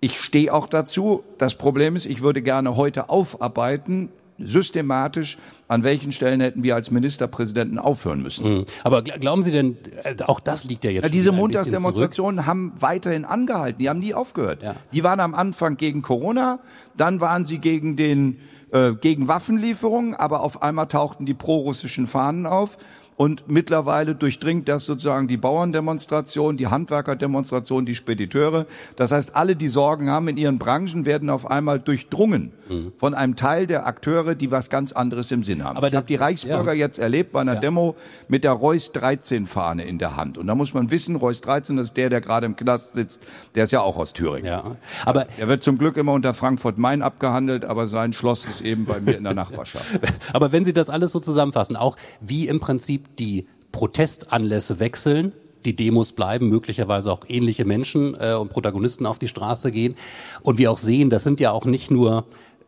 Ich 0.00 0.20
stehe 0.20 0.52
auch 0.52 0.66
dazu. 0.66 1.22
Das 1.38 1.54
Problem 1.54 1.96
ist, 1.96 2.06
ich 2.06 2.20
würde 2.22 2.42
gerne 2.42 2.76
heute 2.76 3.08
aufarbeiten, 3.08 4.10
systematisch, 4.38 5.38
an 5.68 5.82
welchen 5.82 6.12
Stellen 6.12 6.40
hätten 6.40 6.62
wir 6.62 6.74
als 6.74 6.90
Ministerpräsidenten 6.90 7.78
aufhören 7.78 8.20
müssen. 8.22 8.58
Mhm. 8.58 8.64
Aber 8.84 9.02
glauben 9.02 9.42
Sie 9.42 9.52
denn, 9.52 9.78
äh, 10.02 10.14
auch 10.24 10.40
das 10.40 10.64
liegt 10.64 10.84
ja 10.84 10.90
jetzt 10.90 11.04
ja, 11.04 11.08
Diese 11.08 11.32
Montagsdemonstrationen 11.32 12.44
haben 12.46 12.72
weiterhin 12.78 13.24
angehalten, 13.24 13.78
die 13.78 13.88
haben 13.88 14.00
nie 14.00 14.12
aufgehört. 14.12 14.62
Ja. 14.62 14.76
Die 14.92 15.02
waren 15.02 15.20
am 15.20 15.34
Anfang 15.34 15.76
gegen 15.76 16.02
Corona, 16.02 16.58
dann 16.96 17.20
waren 17.20 17.44
sie 17.44 17.58
gegen 17.58 17.96
den 17.96 18.38
äh, 18.72 18.92
gegen 18.92 19.28
Waffenlieferungen, 19.28 20.14
aber 20.14 20.40
auf 20.40 20.62
einmal 20.62 20.88
tauchten 20.88 21.24
die 21.24 21.34
prorussischen 21.34 22.06
Fahnen 22.06 22.46
auf 22.46 22.76
und 23.16 23.48
mittlerweile 23.48 24.14
durchdringt 24.14 24.68
das 24.68 24.84
sozusagen 24.84 25.28
die 25.28 25.36
Bauerndemonstration, 25.36 26.56
die 26.56 26.66
Handwerkerdemonstration, 26.66 27.86
die 27.86 27.94
Spediteure. 27.94 28.66
Das 28.96 29.12
heißt, 29.12 29.34
alle, 29.34 29.56
die 29.56 29.68
Sorgen 29.68 30.10
haben 30.10 30.28
in 30.28 30.36
ihren 30.36 30.58
Branchen, 30.58 31.06
werden 31.06 31.30
auf 31.30 31.50
einmal 31.50 31.80
durchdrungen 31.80 32.52
mhm. 32.68 32.92
von 32.96 33.14
einem 33.14 33.36
Teil 33.36 33.66
der 33.66 33.86
Akteure, 33.86 34.34
die 34.34 34.50
was 34.50 34.70
ganz 34.70 34.92
anderes 34.92 35.30
im 35.30 35.42
Sinn 35.42 35.64
haben. 35.64 35.76
Aber 35.76 35.88
ich 35.88 35.94
habe 35.94 36.06
die 36.06 36.14
Reichsbürger 36.14 36.72
ja. 36.72 36.80
jetzt 36.80 36.98
erlebt 36.98 37.32
bei 37.32 37.40
einer 37.40 37.54
ja. 37.54 37.60
Demo 37.60 37.96
mit 38.28 38.44
der 38.44 38.52
Reuss 38.52 38.92
13 38.92 39.46
Fahne 39.46 39.84
in 39.84 39.98
der 39.98 40.16
Hand. 40.16 40.38
Und 40.38 40.46
da 40.46 40.54
muss 40.54 40.74
man 40.74 40.90
wissen, 40.90 41.16
Reuss 41.16 41.40
13 41.40 41.78
ist 41.78 41.96
der, 41.96 42.10
der 42.10 42.20
gerade 42.20 42.46
im 42.46 42.56
Knast 42.56 42.94
sitzt. 42.94 43.22
Der 43.54 43.64
ist 43.64 43.72
ja 43.72 43.80
auch 43.80 43.96
aus 43.96 44.12
Thüringen. 44.12 44.46
Ja. 44.46 44.76
Aber 45.04 45.26
er 45.38 45.48
wird 45.48 45.62
zum 45.62 45.78
Glück 45.78 45.96
immer 45.96 46.12
unter 46.12 46.34
Frankfurt-Main 46.34 47.02
abgehandelt, 47.02 47.64
aber 47.64 47.86
sein 47.86 48.12
Schloss 48.12 48.44
ist 48.44 48.60
eben 48.60 48.84
bei 48.84 49.00
mir 49.00 49.16
in 49.16 49.24
der 49.24 49.34
Nachbarschaft. 49.34 49.86
aber 50.32 50.52
wenn 50.52 50.64
Sie 50.64 50.72
das 50.72 50.90
alles 50.90 51.12
so 51.12 51.20
zusammenfassen, 51.20 51.76
auch 51.76 51.96
wie 52.20 52.48
im 52.48 52.60
Prinzip 52.60 53.16
die 53.16 53.46
Protestanlässe 53.72 54.80
wechseln, 54.80 55.32
die 55.66 55.76
Demos 55.76 56.12
bleiben, 56.12 56.48
möglicherweise 56.48 57.12
auch 57.12 57.20
ähnliche 57.28 57.64
Menschen 57.64 58.16
äh, 58.18 58.34
und 58.34 58.48
Protagonisten 58.48 59.04
auf 59.04 59.18
die 59.18 59.28
Straße 59.28 59.70
gehen. 59.70 59.96
Und 60.42 60.58
wir 60.58 60.70
auch 60.70 60.78
sehen, 60.78 61.10
das 61.10 61.24
sind 61.24 61.40
ja 61.40 61.50
auch 61.50 61.64
nicht 61.66 61.90
nur 61.90 62.26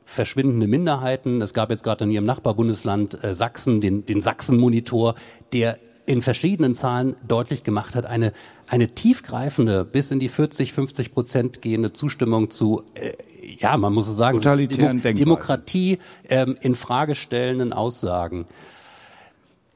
verschwindende 0.08 0.66
Minderheiten. 0.66 1.42
Es 1.42 1.52
gab 1.52 1.70
jetzt 1.70 1.84
gerade 1.84 2.04
in 2.04 2.10
Ihrem 2.10 2.24
Nachbarbundesland 2.24 3.22
äh, 3.22 3.34
Sachsen 3.34 3.82
den, 3.82 4.06
den 4.06 4.22
Sachsen-Monitor, 4.22 5.14
der 5.52 5.78
in 6.06 6.22
verschiedenen 6.22 6.74
Zahlen 6.74 7.14
deutlich 7.26 7.62
gemacht 7.62 7.94
hat, 7.94 8.06
eine, 8.06 8.32
eine 8.66 8.88
tiefgreifende, 8.88 9.84
bis 9.84 10.10
in 10.10 10.18
die 10.18 10.30
40, 10.30 10.72
50 10.72 11.12
Prozent 11.12 11.60
gehende 11.60 11.92
Zustimmung 11.92 12.48
zu, 12.48 12.84
äh, 12.94 13.12
ja, 13.58 13.76
man 13.76 13.92
muss 13.92 14.08
es 14.08 14.16
sagen, 14.16 14.40
Demo 14.40 14.98
Demokratie 14.98 15.98
ähm, 16.30 16.56
in 16.62 16.74
Frage 16.74 17.14
stellenden 17.14 17.74
Aussagen. 17.74 18.46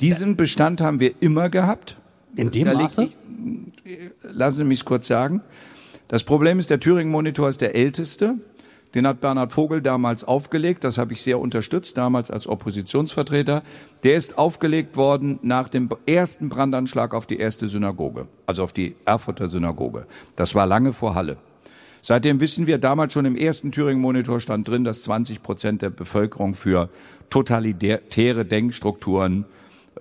Diesen 0.01 0.37
Bestand 0.37 0.81
haben 0.81 0.99
wir 0.99 1.12
immer 1.21 1.51
gehabt. 1.51 1.99
In 2.35 2.51
dem 2.51 2.65
da 2.65 2.73
Maße? 2.73 3.11
Ich, 3.85 3.99
lassen 4.23 4.57
Sie 4.57 4.65
mich 4.65 4.87
kurz 4.87 5.07
sagen. 5.09 5.43
Das 6.09 6.25
Problem 6.25 6.59
ist, 6.59 6.71
der 6.71 6.81
Thüringen-Monitor 6.81 7.51
ist 7.51 7.61
der 7.61 7.75
älteste. 7.75 8.39
Den 8.94 9.06
hat 9.06 9.20
Bernhard 9.20 9.52
Vogel 9.52 9.80
damals 9.80 10.25
aufgelegt. 10.25 10.84
Das 10.84 10.99
habe 10.99 11.14
ich 11.14 11.22
sehr 11.22 11.40
unterstützt, 11.40 11.96
damals 11.96 12.30
als 12.30 12.46
Oppositionsvertreter. 12.46 13.62
Der 14.02 14.14
ist 14.14 14.37
aufgelegt 14.37 14.96
worden 14.96 15.38
nach 15.42 15.68
dem 15.68 15.88
ersten 16.06 16.49
Brandanschlag 16.49 17.14
auf 17.14 17.26
die 17.26 17.38
erste 17.38 17.68
Synagoge, 17.68 18.28
also 18.46 18.62
auf 18.64 18.72
die 18.72 18.96
Erfurter 19.04 19.49
Synagoge. 19.49 20.06
Das 20.37 20.54
war 20.54 20.66
lange 20.66 20.92
vor 20.92 21.14
Halle. 21.14 21.38
Seitdem 22.02 22.40
wissen 22.40 22.66
wir, 22.66 22.78
damals 22.78 23.12
schon 23.12 23.25
im 23.25 23.37
ersten 23.37 23.70
Thüringen-Monitor 23.70 24.40
stand 24.40 24.66
drin, 24.66 24.82
dass 24.82 25.02
20 25.02 25.42
Prozent 25.42 25.82
der 25.82 25.90
Bevölkerung 25.90 26.54
für 26.54 26.90
totalitäre 27.30 28.44
Denkstrukturen 28.44 29.46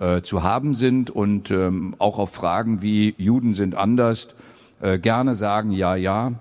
äh, 0.00 0.20
zu 0.22 0.42
haben 0.42 0.74
sind 0.74 1.10
und 1.10 1.50
ähm, 1.50 1.94
auch 1.98 2.18
auf 2.18 2.32
Fragen 2.32 2.82
wie 2.82 3.14
Juden 3.18 3.54
sind 3.54 3.76
anders 3.76 4.28
äh, 4.80 4.98
gerne 4.98 5.34
sagen 5.34 5.70
ja, 5.70 5.94
ja 5.94 6.32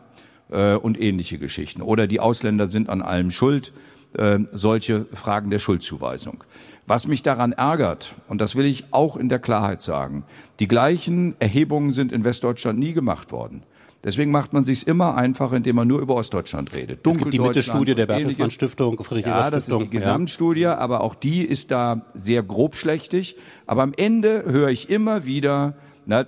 äh, 0.51 0.75
und 0.75 1.01
ähnliche 1.01 1.37
Geschichten. 1.37 1.81
Oder 1.81 2.07
die 2.07 2.19
Ausländer 2.19 2.67
sind 2.67 2.89
an 2.89 3.01
allem 3.01 3.31
schuld, 3.31 3.73
äh, 4.13 4.39
solche 4.51 5.05
Fragen 5.13 5.49
der 5.49 5.59
Schuldzuweisung. 5.59 6.43
Was 6.87 7.07
mich 7.07 7.23
daran 7.23 7.53
ärgert, 7.53 8.13
und 8.27 8.41
das 8.41 8.55
will 8.55 8.65
ich 8.65 8.85
auch 8.91 9.15
in 9.15 9.29
der 9.29 9.39
Klarheit 9.39 9.81
sagen, 9.81 10.23
die 10.59 10.67
gleichen 10.67 11.35
Erhebungen 11.39 11.91
sind 11.91 12.11
in 12.11 12.23
Westdeutschland 12.23 12.79
nie 12.79 12.93
gemacht 12.93 13.31
worden. 13.31 13.63
Deswegen 14.03 14.31
macht 14.31 14.51
man 14.51 14.65
sich 14.65 14.87
immer 14.87 15.15
einfach, 15.15 15.53
indem 15.53 15.75
man 15.75 15.87
nur 15.87 16.01
über 16.01 16.15
Ostdeutschland 16.15 16.73
redet. 16.73 17.05
Es 17.05 17.17
gibt 17.17 17.33
die 17.33 17.39
Mitte-Studie 17.39 17.93
der 17.93 18.07
Bertelsmann 18.07 18.49
Stiftung, 18.49 19.01
Friedrich 19.03 19.27
Ja, 19.27 19.51
das 19.51 19.69
ist 19.69 19.79
die 19.79 19.89
Gesamtstudie, 19.89 20.61
ja. 20.61 20.77
aber 20.77 21.01
auch 21.01 21.13
die 21.13 21.43
ist 21.43 21.69
da 21.69 22.05
sehr 22.15 22.41
grobschlächtig. 22.41 23.35
Aber 23.67 23.83
am 23.83 23.93
Ende 23.95 24.43
höre 24.47 24.69
ich 24.69 24.89
immer 24.89 25.25
wieder, 25.25 25.75
na, 26.07 26.25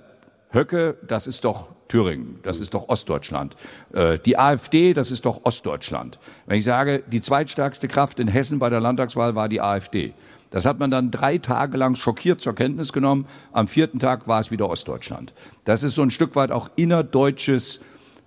Höcke, 0.50 0.96
das 1.08 1.26
ist 1.26 1.44
doch 1.44 1.73
Thüringen, 1.94 2.40
das 2.42 2.58
ist 2.58 2.74
doch 2.74 2.88
Ostdeutschland. 2.88 3.54
Äh, 3.92 4.18
die 4.18 4.36
AfD, 4.36 4.94
das 4.94 5.12
ist 5.12 5.24
doch 5.26 5.42
Ostdeutschland. 5.44 6.18
Wenn 6.44 6.58
ich 6.58 6.64
sage, 6.64 7.04
die 7.06 7.20
zweitstärkste 7.20 7.86
Kraft 7.86 8.18
in 8.18 8.26
Hessen 8.26 8.58
bei 8.58 8.68
der 8.68 8.80
Landtagswahl 8.80 9.36
war 9.36 9.48
die 9.48 9.60
AfD. 9.60 10.12
Das 10.50 10.66
hat 10.66 10.80
man 10.80 10.90
dann 10.90 11.12
drei 11.12 11.38
Tage 11.38 11.76
lang 11.76 11.94
schockiert 11.94 12.40
zur 12.40 12.56
Kenntnis 12.56 12.92
genommen. 12.92 13.26
Am 13.52 13.68
vierten 13.68 14.00
Tag 14.00 14.26
war 14.26 14.40
es 14.40 14.50
wieder 14.50 14.68
Ostdeutschland. 14.68 15.34
Das 15.64 15.84
ist 15.84 15.94
so 15.94 16.02
ein 16.02 16.10
Stück 16.10 16.34
weit 16.34 16.50
auch 16.50 16.68
innerdeutsches, 16.74 17.78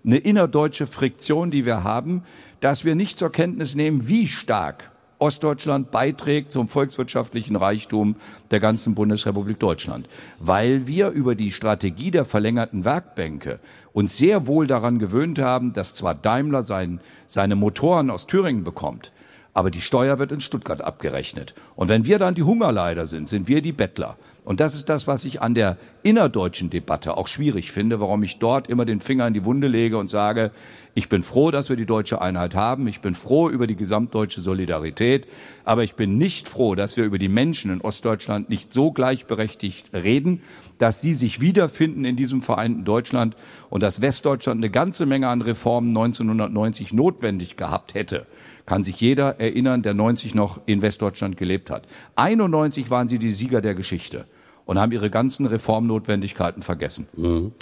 eine 0.05 0.15
innerdeutsche 0.15 0.87
Friktion, 0.87 1.51
die 1.51 1.65
wir 1.65 1.83
haben, 1.83 2.23
dass 2.61 2.85
wir 2.85 2.95
nicht 2.95 3.19
zur 3.19 3.33
Kenntnis 3.33 3.75
nehmen, 3.75 4.07
wie 4.07 4.27
stark 4.27 4.91
Ostdeutschland 5.19 5.91
beiträgt 5.91 6.51
zum 6.51 6.67
volkswirtschaftlichen 6.67 7.55
Reichtum 7.55 8.15
der 8.51 8.59
ganzen 8.59 8.93
Bundesrepublik 8.93 9.59
Deutschland. 9.59 10.07
Weil 10.39 10.87
wir 10.87 11.09
über 11.09 11.35
die 11.35 11.51
Strategie 11.51 12.11
der 12.11 12.25
verlängerten 12.25 12.85
Werkbänke 12.85 13.59
uns 13.93 14.17
sehr 14.17 14.45
wohl 14.45 14.67
daran 14.67 14.99
gewöhnt 14.99 15.39
haben, 15.39 15.73
dass 15.73 15.95
zwar 15.95 16.13
Daimler 16.13 16.61
sein, 16.61 16.99
seine 17.25 17.55
Motoren 17.55 18.11
aus 18.11 18.27
Thüringen 18.27 18.63
bekommt, 18.63 19.11
aber 19.57 19.71
die 19.71 19.81
Steuer 19.81 20.19
wird 20.19 20.31
in 20.31 20.39
Stuttgart 20.39 20.83
abgerechnet. 20.83 21.55
Und 21.75 21.89
wenn 21.89 22.05
wir 22.05 22.19
dann 22.19 22.35
die 22.35 22.43
Hungerleider 22.43 23.07
sind, 23.07 23.27
sind 23.27 23.47
wir 23.47 23.63
die 23.63 23.71
Bettler. 23.71 24.15
Und 24.43 24.59
das 24.59 24.75
ist 24.75 24.87
das, 24.87 25.07
was 25.07 25.25
ich 25.25 25.41
an 25.41 25.55
der 25.55 25.77
innerdeutschen 26.03 26.69
Debatte 26.69 27.17
auch 27.17 27.27
schwierig 27.27 27.71
finde, 27.71 27.99
warum 27.99 28.21
ich 28.21 28.37
dort 28.37 28.67
immer 28.67 28.85
den 28.85 29.01
Finger 29.01 29.25
in 29.25 29.33
die 29.33 29.45
Wunde 29.45 29.67
lege 29.67 29.97
und 29.97 30.11
sage, 30.11 30.51
ich 30.93 31.09
bin 31.09 31.23
froh, 31.23 31.49
dass 31.49 31.69
wir 31.69 31.75
die 31.75 31.87
deutsche 31.87 32.21
Einheit 32.21 32.53
haben. 32.53 32.87
Ich 32.87 33.01
bin 33.01 33.15
froh 33.15 33.49
über 33.49 33.65
die 33.65 33.75
gesamtdeutsche 33.75 34.41
Solidarität. 34.41 35.25
Aber 35.63 35.83
ich 35.83 35.95
bin 35.95 36.19
nicht 36.19 36.47
froh, 36.47 36.75
dass 36.75 36.95
wir 36.95 37.05
über 37.05 37.17
die 37.17 37.27
Menschen 37.27 37.71
in 37.71 37.81
Ostdeutschland 37.81 38.49
nicht 38.49 38.71
so 38.71 38.91
gleichberechtigt 38.91 39.91
reden, 39.95 40.43
dass 40.77 41.01
sie 41.01 41.15
sich 41.15 41.41
wiederfinden 41.41 42.05
in 42.05 42.15
diesem 42.15 42.43
vereinten 42.43 42.85
Deutschland 42.85 43.35
und 43.71 43.81
dass 43.81 44.01
Westdeutschland 44.01 44.59
eine 44.59 44.69
ganze 44.69 45.07
Menge 45.07 45.29
an 45.29 45.41
Reformen 45.41 45.97
1990 45.97 46.93
notwendig 46.93 47.57
gehabt 47.57 47.95
hätte 47.95 48.27
kann 48.67 48.83
sich 48.83 48.99
jeder 49.01 49.39
erinnern, 49.39 49.81
der 49.81 49.95
90 49.95 50.35
noch 50.35 50.59
in 50.67 50.83
Westdeutschland 50.83 51.37
gelebt 51.37 51.71
hat. 51.71 51.87
91 52.17 52.91
waren 52.91 53.07
sie 53.07 53.17
die 53.17 53.31
Sieger 53.31 53.61
der 53.61 53.73
Geschichte 53.73 54.25
und 54.65 54.77
haben 54.77 54.91
ihre 54.91 55.09
ganzen 55.09 55.45
Reformnotwendigkeiten 55.47 56.61
vergessen. 56.61 57.07
Mhm. 57.15 57.53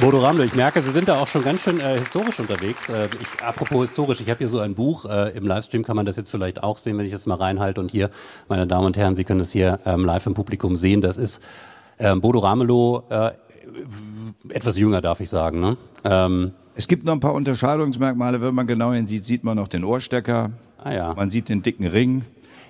Bodo 0.00 0.18
Ramle, 0.18 0.44
ich 0.44 0.54
merke, 0.54 0.82
Sie 0.82 0.90
sind 0.90 1.08
da 1.08 1.20
auch 1.20 1.26
schon 1.26 1.42
ganz 1.42 1.62
schön 1.62 1.80
äh, 1.80 1.98
historisch 1.98 2.40
unterwegs. 2.40 2.88
Äh, 2.88 3.08
ich, 3.20 3.42
apropos 3.42 3.82
historisch, 3.82 4.20
ich 4.20 4.28
habe 4.28 4.38
hier 4.38 4.48
so 4.48 4.60
ein 4.60 4.74
Buch. 4.74 5.04
Äh, 5.04 5.36
Im 5.36 5.46
Livestream 5.46 5.84
kann 5.84 5.96
man 5.96 6.04
das 6.04 6.16
jetzt 6.16 6.30
vielleicht 6.30 6.62
auch 6.62 6.76
sehen, 6.76 6.98
wenn 6.98 7.06
ich 7.06 7.12
das 7.12 7.26
mal 7.26 7.36
reinhalte. 7.36 7.80
Und 7.80 7.90
hier, 7.90 8.10
meine 8.48 8.66
Damen 8.66 8.86
und 8.86 8.96
Herren, 8.96 9.16
Sie 9.16 9.24
können 9.24 9.38
das 9.38 9.52
hier 9.52 9.80
ähm, 9.86 10.04
live 10.04 10.26
im 10.26 10.34
Publikum 10.34 10.76
sehen. 10.76 11.00
Das 11.00 11.16
ist 11.16 11.42
ähm, 11.98 12.20
Bodo 12.20 12.40
Ramelow, 12.40 13.04
äh, 13.08 13.30
etwas 14.50 14.76
jünger, 14.76 15.00
darf 15.00 15.20
ich 15.20 15.30
sagen. 15.30 15.60
Ne? 15.60 15.76
Ähm, 16.04 16.52
es 16.76 16.88
gibt 16.88 17.04
noch 17.04 17.14
ein 17.14 17.20
paar 17.20 17.34
Unterscheidungsmerkmale. 17.34 18.40
Wenn 18.40 18.54
man 18.54 18.66
genau 18.66 18.92
hinsieht, 18.92 19.24
sieht 19.24 19.44
man 19.44 19.56
noch 19.56 19.68
den 19.68 19.82
Ohrstecker. 19.82 20.50
Ah, 20.78 20.92
ja. 20.92 21.14
Man 21.14 21.30
sieht 21.30 21.48
den 21.48 21.62
dicken 21.62 21.86
Ring. 21.86 22.22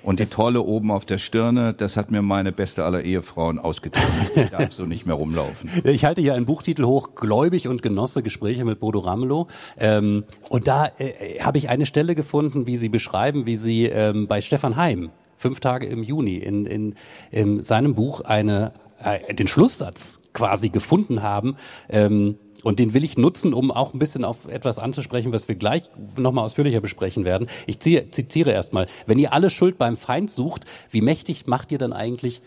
Und 0.05 0.21
die 0.21 0.27
Tolle 0.27 0.63
oben 0.63 0.93
auf 0.93 1.05
der 1.05 1.19
Stirne, 1.19 1.75
das 1.75 1.97
hat 1.97 2.13
mir 2.13 2.23
meine 2.23 2.53
beste 2.53 2.85
aller 2.85 3.03
Ehefrauen 3.03 3.59
ausgetan. 3.59 4.05
Ich 4.37 4.51
darf 4.51 4.73
so 4.73 4.85
nicht 4.85 5.05
mehr 5.05 5.17
rumlaufen. 5.17 5.69
Ich 5.83 6.05
halte 6.05 6.21
hier 6.21 6.35
einen 6.35 6.47
Buchtitel 6.47 6.85
hoch, 6.85 7.17
Gläubig 7.17 7.67
und 7.67 7.83
Genosse, 7.83 8.23
Gespräche 8.23 8.65
mit 8.65 8.79
Bodo 8.79 9.01
Ramelow. 9.01 9.49
Ähm, 9.77 10.23
und 10.49 10.69
da 10.69 10.93
äh, 10.99 11.41
habe 11.41 11.59
ich 11.59 11.69
eine 11.69 11.87
Stelle 11.87 12.15
gefunden, 12.15 12.69
wie 12.69 12.77
Sie 12.77 12.89
beschreiben, 12.89 13.47
wie 13.47 13.57
Sie 13.57 13.87
ähm, 13.87 14.29
bei 14.29 14.41
Stefan 14.41 14.77
Heim, 14.77 15.11
fünf 15.37 15.59
Tage 15.59 15.87
im 15.87 16.05
Juni, 16.05 16.37
in, 16.37 16.67
in, 16.67 16.95
in 17.33 17.61
seinem 17.63 17.97
Buch 17.97 18.21
eine, 18.21 18.75
äh, 19.03 19.35
den 19.35 19.49
Schlusssatz 19.49 20.21
quasi 20.33 20.69
gefunden 20.69 21.25
haben, 21.25 21.57
ähm, 21.89 22.37
und 22.65 22.79
den 22.79 22.95
will 22.95 23.05
ich 23.05 23.19
nutzen, 23.19 23.55
um 23.55 23.71
auch 23.71 23.95
ein 23.95 23.99
bisschen 23.99 24.25
auf 24.25 24.49
etwas 24.49 24.79
anzusprechen, 24.79 25.33
was 25.33 25.49
wir 25.49 25.55
gleich 25.55 25.91
nochmal 26.17 26.45
ausführlicher 26.45 26.81
besprechen 26.81 27.25
werden. 27.25 27.49
Ich 27.67 27.81
zitiere 27.81 28.53
erstmal, 28.53 28.87
wenn 29.07 29.19
ihr 29.19 29.33
alle 29.33 29.51
Schuld 29.51 29.79
beim 29.79 29.97
Feind 29.97 30.31
sucht, 30.31 30.65
wie 30.91 31.01
mächtig 31.01 31.47
macht 31.47 31.73
ihr 31.73 31.79
dann 31.79 31.93
eigentlich 31.93 32.43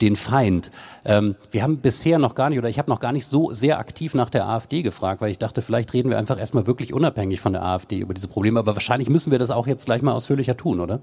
den 0.00 0.16
Feind. 0.16 0.70
Ähm, 1.04 1.36
wir 1.50 1.62
haben 1.62 1.78
bisher 1.78 2.18
noch 2.18 2.34
gar 2.34 2.50
nicht, 2.50 2.58
oder 2.58 2.68
ich 2.68 2.78
habe 2.78 2.90
noch 2.90 3.00
gar 3.00 3.12
nicht 3.12 3.26
so 3.26 3.52
sehr 3.52 3.78
aktiv 3.78 4.14
nach 4.14 4.30
der 4.30 4.46
AfD 4.46 4.82
gefragt, 4.82 5.20
weil 5.20 5.30
ich 5.30 5.38
dachte, 5.38 5.62
vielleicht 5.62 5.92
reden 5.92 6.10
wir 6.10 6.18
einfach 6.18 6.38
erstmal 6.38 6.66
wirklich 6.66 6.92
unabhängig 6.92 7.40
von 7.40 7.52
der 7.52 7.62
AfD 7.62 7.98
über 7.98 8.14
diese 8.14 8.28
Probleme. 8.28 8.58
Aber 8.58 8.74
wahrscheinlich 8.74 9.08
müssen 9.08 9.30
wir 9.30 9.38
das 9.38 9.50
auch 9.50 9.66
jetzt 9.66 9.86
gleich 9.86 10.02
mal 10.02 10.12
ausführlicher 10.12 10.56
tun, 10.56 10.80
oder? 10.80 11.00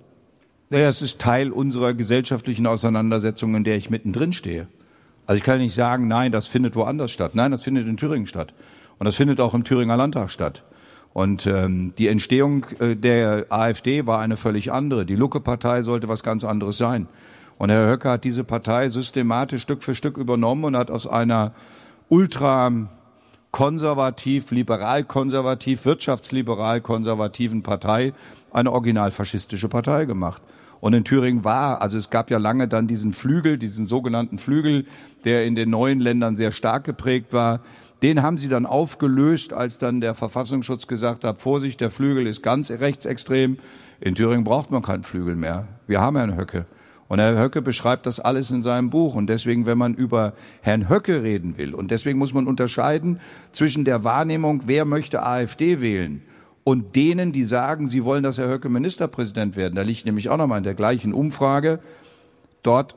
Naja, 0.69 0.87
es 0.87 1.01
ist 1.01 1.19
Teil 1.19 1.51
unserer 1.51 1.93
gesellschaftlichen 1.93 2.65
Auseinandersetzung, 2.67 3.55
in 3.55 3.63
der 3.63 3.75
ich 3.75 3.89
mittendrin 3.89 4.33
stehe. 4.33 4.67
Also 5.25 5.37
ich 5.37 5.43
kann 5.43 5.59
nicht 5.59 5.73
sagen, 5.73 6.07
nein, 6.07 6.31
das 6.31 6.47
findet 6.47 6.75
woanders 6.75 7.11
statt. 7.11 7.31
Nein, 7.35 7.51
das 7.51 7.63
findet 7.63 7.87
in 7.87 7.97
Thüringen 7.97 8.27
statt. 8.27 8.53
Und 8.99 9.05
das 9.05 9.15
findet 9.15 9.39
auch 9.39 9.53
im 9.53 9.63
Thüringer 9.63 9.97
Landtag 9.97 10.29
statt. 10.31 10.63
Und 11.13 11.45
ähm, 11.45 11.93
die 11.97 12.07
Entstehung 12.07 12.65
äh, 12.79 12.95
der 12.95 13.45
AfD 13.49 14.05
war 14.05 14.19
eine 14.19 14.37
völlig 14.37 14.71
andere. 14.71 15.05
Die 15.05 15.15
Lucke-Partei 15.15 15.81
sollte 15.81 16.07
was 16.07 16.23
ganz 16.23 16.43
anderes 16.43 16.77
sein. 16.77 17.07
Und 17.57 17.69
Herr 17.69 17.89
Höcke 17.89 18.09
hat 18.09 18.23
diese 18.23 18.43
Partei 18.43 18.89
systematisch 18.89 19.61
Stück 19.61 19.83
für 19.83 19.93
Stück 19.93 20.17
übernommen 20.17 20.63
und 20.63 20.77
hat 20.77 20.89
aus 20.89 21.05
einer 21.05 21.53
ultra 22.09 22.71
konservativ, 23.51 24.51
liberal-konservativ, 24.51 25.85
wirtschaftsliberal-konservativen 25.85 27.61
Partei 27.61 28.13
eine 28.51 28.71
originalfaschistische 28.71 29.69
Partei 29.69 30.05
gemacht. 30.05 30.41
Und 30.81 30.93
in 30.93 31.03
Thüringen 31.05 31.45
war, 31.45 31.81
also 31.81 31.97
es 31.97 32.09
gab 32.09 32.31
ja 32.31 32.39
lange 32.39 32.67
dann 32.67 32.87
diesen 32.87 33.13
Flügel, 33.13 33.57
diesen 33.57 33.85
sogenannten 33.85 34.39
Flügel, 34.39 34.85
der 35.23 35.45
in 35.45 35.55
den 35.55 35.69
neuen 35.69 35.99
Ländern 35.99 36.35
sehr 36.35 36.51
stark 36.51 36.83
geprägt 36.83 37.31
war. 37.31 37.61
Den 38.01 38.23
haben 38.23 38.39
sie 38.39 38.49
dann 38.49 38.65
aufgelöst, 38.65 39.53
als 39.53 39.77
dann 39.77 40.01
der 40.01 40.15
Verfassungsschutz 40.15 40.87
gesagt 40.87 41.23
hat, 41.23 41.39
Vorsicht, 41.39 41.79
der 41.81 41.91
Flügel 41.91 42.25
ist 42.25 42.41
ganz 42.41 42.71
rechtsextrem. 42.71 43.59
In 43.99 44.15
Thüringen 44.15 44.43
braucht 44.43 44.71
man 44.71 44.81
keinen 44.81 45.03
Flügel 45.03 45.35
mehr. 45.35 45.67
Wir 45.85 46.01
haben 46.01 46.17
Herrn 46.17 46.35
Höcke. 46.35 46.65
Und 47.07 47.19
Herr 47.19 47.37
Höcke 47.37 47.61
beschreibt 47.61 48.07
das 48.07 48.19
alles 48.19 48.49
in 48.49 48.63
seinem 48.63 48.89
Buch. 48.89 49.13
Und 49.13 49.27
deswegen, 49.27 49.67
wenn 49.67 49.77
man 49.77 49.93
über 49.93 50.33
Herrn 50.61 50.89
Höcke 50.89 51.21
reden 51.21 51.59
will, 51.59 51.75
und 51.75 51.91
deswegen 51.91 52.17
muss 52.17 52.33
man 52.33 52.47
unterscheiden 52.47 53.19
zwischen 53.51 53.85
der 53.85 54.03
Wahrnehmung, 54.03 54.63
wer 54.65 54.85
möchte 54.85 55.21
AfD 55.21 55.79
wählen, 55.79 56.23
und 56.63 56.95
denen, 56.95 57.31
die 57.31 57.43
sagen, 57.43 57.87
sie 57.87 58.03
wollen, 58.03 58.23
dass 58.23 58.37
Herr 58.37 58.49
Höcke 58.49 58.69
Ministerpräsident 58.69 59.55
werden. 59.55 59.75
Da 59.75 59.81
liegt 59.81 60.05
nämlich 60.05 60.29
auch 60.29 60.37
nochmal 60.37 60.59
in 60.59 60.63
der 60.63 60.75
gleichen 60.75 61.13
Umfrage. 61.13 61.79
Dort 62.63 62.95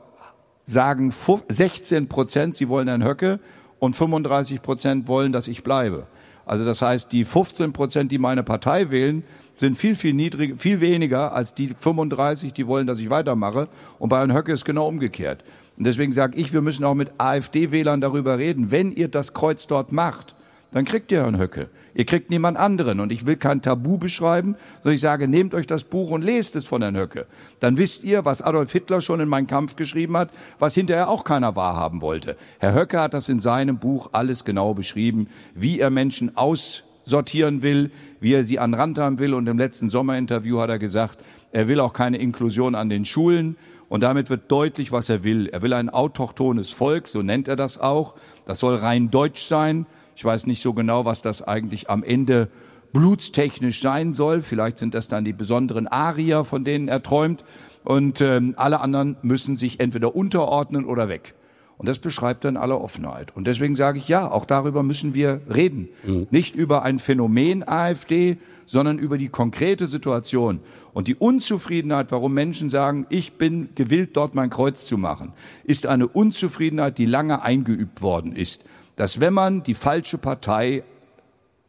sagen 0.63 1.13
16 1.47 2.07
Prozent, 2.07 2.55
sie 2.55 2.69
wollen 2.69 2.87
Herrn 2.87 3.03
Höcke 3.03 3.39
und 3.79 3.95
35 3.95 4.61
Prozent 4.61 5.07
wollen, 5.07 5.31
dass 5.31 5.47
ich 5.47 5.63
bleibe. 5.63 6.07
Also 6.45 6.63
das 6.63 6.81
heißt, 6.81 7.11
die 7.11 7.25
15 7.25 7.73
Prozent, 7.73 8.11
die 8.11 8.19
meine 8.19 8.43
Partei 8.43 8.91
wählen, 8.91 9.23
sind 9.55 9.77
viel, 9.77 9.95
viel 9.95 10.13
niedriger, 10.13 10.57
viel 10.57 10.81
weniger 10.81 11.33
als 11.33 11.53
die 11.53 11.69
35, 11.69 12.53
die 12.53 12.67
wollen, 12.67 12.87
dass 12.87 12.99
ich 12.99 13.09
weitermache. 13.09 13.67
Und 13.99 14.09
bei 14.09 14.19
Herrn 14.19 14.35
Höcke 14.35 14.51
ist 14.51 14.65
genau 14.65 14.87
umgekehrt. 14.87 15.43
Und 15.77 15.85
deswegen 15.85 16.11
sage 16.11 16.37
ich, 16.37 16.53
wir 16.53 16.61
müssen 16.61 16.83
auch 16.83 16.93
mit 16.93 17.11
AfD-Wählern 17.17 18.01
darüber 18.01 18.37
reden. 18.37 18.71
Wenn 18.71 18.91
ihr 18.91 19.07
das 19.07 19.33
Kreuz 19.33 19.67
dort 19.67 19.91
macht, 19.91 20.35
dann 20.71 20.85
kriegt 20.85 21.11
ihr 21.11 21.23
Herrn 21.23 21.39
Höcke. 21.39 21.69
Ihr 21.95 22.05
kriegt 22.05 22.29
niemand 22.29 22.57
anderen. 22.57 22.99
Und 22.99 23.11
ich 23.11 23.25
will 23.25 23.37
kein 23.37 23.61
Tabu 23.61 23.97
beschreiben, 23.97 24.55
sondern 24.83 24.95
ich 24.95 25.01
sage, 25.01 25.27
nehmt 25.27 25.55
euch 25.55 25.65
das 25.65 25.85
Buch 25.85 26.11
und 26.11 26.21
lest 26.21 26.55
es 26.57 26.65
von 26.65 26.81
Herrn 26.81 26.97
Höcke. 26.97 27.25
Dann 27.61 27.77
wisst 27.77 28.03
ihr, 28.03 28.25
was 28.25 28.41
Adolf 28.41 28.73
Hitler 28.73 28.99
schon 28.99 29.21
in 29.21 29.29
Mein 29.29 29.47
Kampf 29.47 29.77
geschrieben 29.77 30.17
hat, 30.17 30.29
was 30.59 30.75
hinterher 30.75 31.09
auch 31.09 31.23
keiner 31.23 31.55
wahrhaben 31.55 32.01
wollte. 32.01 32.35
Herr 32.59 32.75
Höcke 32.75 32.99
hat 32.99 33.13
das 33.13 33.29
in 33.29 33.39
seinem 33.39 33.77
Buch 33.77 34.09
alles 34.11 34.43
genau 34.43 34.73
beschrieben, 34.73 35.29
wie 35.55 35.79
er 35.79 35.89
Menschen 35.89 36.35
aussortieren 36.35 37.61
will, 37.61 37.91
wie 38.19 38.33
er 38.33 38.43
sie 38.43 38.59
an 38.59 38.73
Rand 38.73 38.99
haben 38.99 39.17
will. 39.17 39.33
Und 39.33 39.47
im 39.47 39.57
letzten 39.57 39.89
Sommerinterview 39.89 40.59
hat 40.59 40.69
er 40.69 40.79
gesagt, 40.79 41.19
er 41.53 41.69
will 41.69 41.79
auch 41.79 41.93
keine 41.93 42.17
Inklusion 42.17 42.75
an 42.75 42.89
den 42.89 43.05
Schulen. 43.05 43.55
Und 43.87 44.01
damit 44.01 44.29
wird 44.29 44.51
deutlich, 44.51 44.91
was 44.91 45.07
er 45.07 45.23
will. 45.23 45.47
Er 45.47 45.61
will 45.61 45.71
ein 45.71 45.89
autochthones 45.89 46.71
Volk, 46.71 47.07
so 47.07 47.21
nennt 47.21 47.47
er 47.47 47.55
das 47.55 47.77
auch. 47.77 48.15
Das 48.45 48.59
soll 48.59 48.75
rein 48.75 49.11
deutsch 49.11 49.45
sein. 49.45 49.85
Ich 50.15 50.23
weiß 50.23 50.47
nicht 50.47 50.61
so 50.61 50.73
genau, 50.73 51.05
was 51.05 51.21
das 51.21 51.41
eigentlich 51.41 51.89
am 51.89 52.03
Ende 52.03 52.49
blutstechnisch 52.93 53.81
sein 53.81 54.13
soll. 54.13 54.41
Vielleicht 54.41 54.77
sind 54.77 54.93
das 54.93 55.09
dann 55.09 55.25
die 55.25 55.33
besonderen 55.33 55.87
Arier, 55.87 56.45
von 56.45 56.63
denen 56.63 56.87
er 56.87 57.03
träumt. 57.03 57.43
Und 57.83 58.21
ähm, 58.21 58.53
alle 58.57 58.79
anderen 58.79 59.17
müssen 59.21 59.57
sich 59.57 59.79
entweder 59.79 60.15
unterordnen 60.15 60.85
oder 60.85 61.09
weg. 61.09 61.35
Und 61.77 61.89
das 61.89 61.99
beschreibt 61.99 62.45
dann 62.45 62.55
alle 62.55 62.77
Offenheit. 62.77 63.35
Und 63.35 63.47
deswegen 63.47 63.75
sage 63.75 63.97
ich 63.97 64.07
ja, 64.07 64.31
auch 64.31 64.45
darüber 64.45 64.81
müssen 64.81 65.13
wir 65.13 65.41
reden. 65.53 65.89
Mhm. 66.05 66.27
Nicht 66.31 66.55
über 66.55 66.83
ein 66.83 66.99
Phänomen 66.99 67.67
AfD, 67.67 68.37
sondern 68.65 68.97
über 68.97 69.17
die 69.17 69.27
konkrete 69.27 69.87
Situation. 69.87 70.61
Und 70.93 71.09
die 71.09 71.15
Unzufriedenheit, 71.15 72.13
warum 72.13 72.33
Menschen 72.33 72.69
sagen, 72.69 73.05
ich 73.09 73.33
bin 73.33 73.69
gewillt, 73.75 74.15
dort 74.15 74.35
mein 74.35 74.49
Kreuz 74.49 74.85
zu 74.85 74.97
machen, 74.97 75.33
ist 75.65 75.85
eine 75.85 76.07
Unzufriedenheit, 76.07 76.97
die 76.97 77.05
lange 77.05 77.41
eingeübt 77.41 78.01
worden 78.01 78.33
ist 78.33 78.63
dass 78.95 79.19
wenn 79.19 79.33
man 79.33 79.63
die 79.63 79.73
falsche 79.73 80.17
Partei 80.17 80.83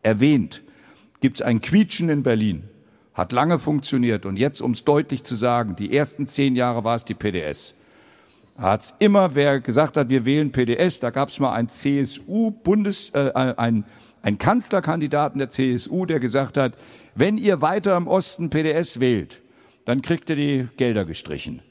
erwähnt, 0.02 0.62
gibt 1.20 1.40
es 1.40 1.42
ein 1.42 1.60
Quietschen 1.60 2.08
in 2.08 2.22
Berlin. 2.22 2.64
Hat 3.14 3.32
lange 3.32 3.58
funktioniert. 3.58 4.26
Und 4.26 4.36
jetzt, 4.36 4.60
um 4.60 4.72
es 4.72 4.84
deutlich 4.84 5.22
zu 5.24 5.34
sagen, 5.34 5.74
die 5.74 5.96
ersten 5.96 6.26
zehn 6.26 6.54
Jahre 6.54 6.84
war 6.84 6.96
es 6.96 7.04
die 7.04 7.14
PDS. 7.14 7.74
Hat 8.58 8.82
es 8.82 8.94
immer, 8.98 9.34
wer 9.34 9.60
gesagt 9.60 9.96
hat, 9.96 10.08
wir 10.08 10.24
wählen 10.24 10.52
PDS, 10.52 11.00
da 11.00 11.10
gab 11.10 11.28
es 11.28 11.40
mal 11.40 11.52
einen 11.52 11.68
CSU-Bundes, 11.68 13.10
äh, 13.12 13.32
ein, 13.34 13.84
ein 14.22 14.38
Kanzlerkandidaten 14.38 15.38
der 15.38 15.50
CSU, 15.50 16.06
der 16.06 16.20
gesagt 16.20 16.56
hat, 16.56 16.76
wenn 17.14 17.38
ihr 17.38 17.60
weiter 17.60 17.96
im 17.96 18.06
Osten 18.06 18.48
PDS 18.48 19.00
wählt, 19.00 19.42
dann 19.84 20.02
kriegt 20.02 20.30
ihr 20.30 20.36
die 20.36 20.68
Gelder 20.76 21.04
gestrichen. 21.04 21.62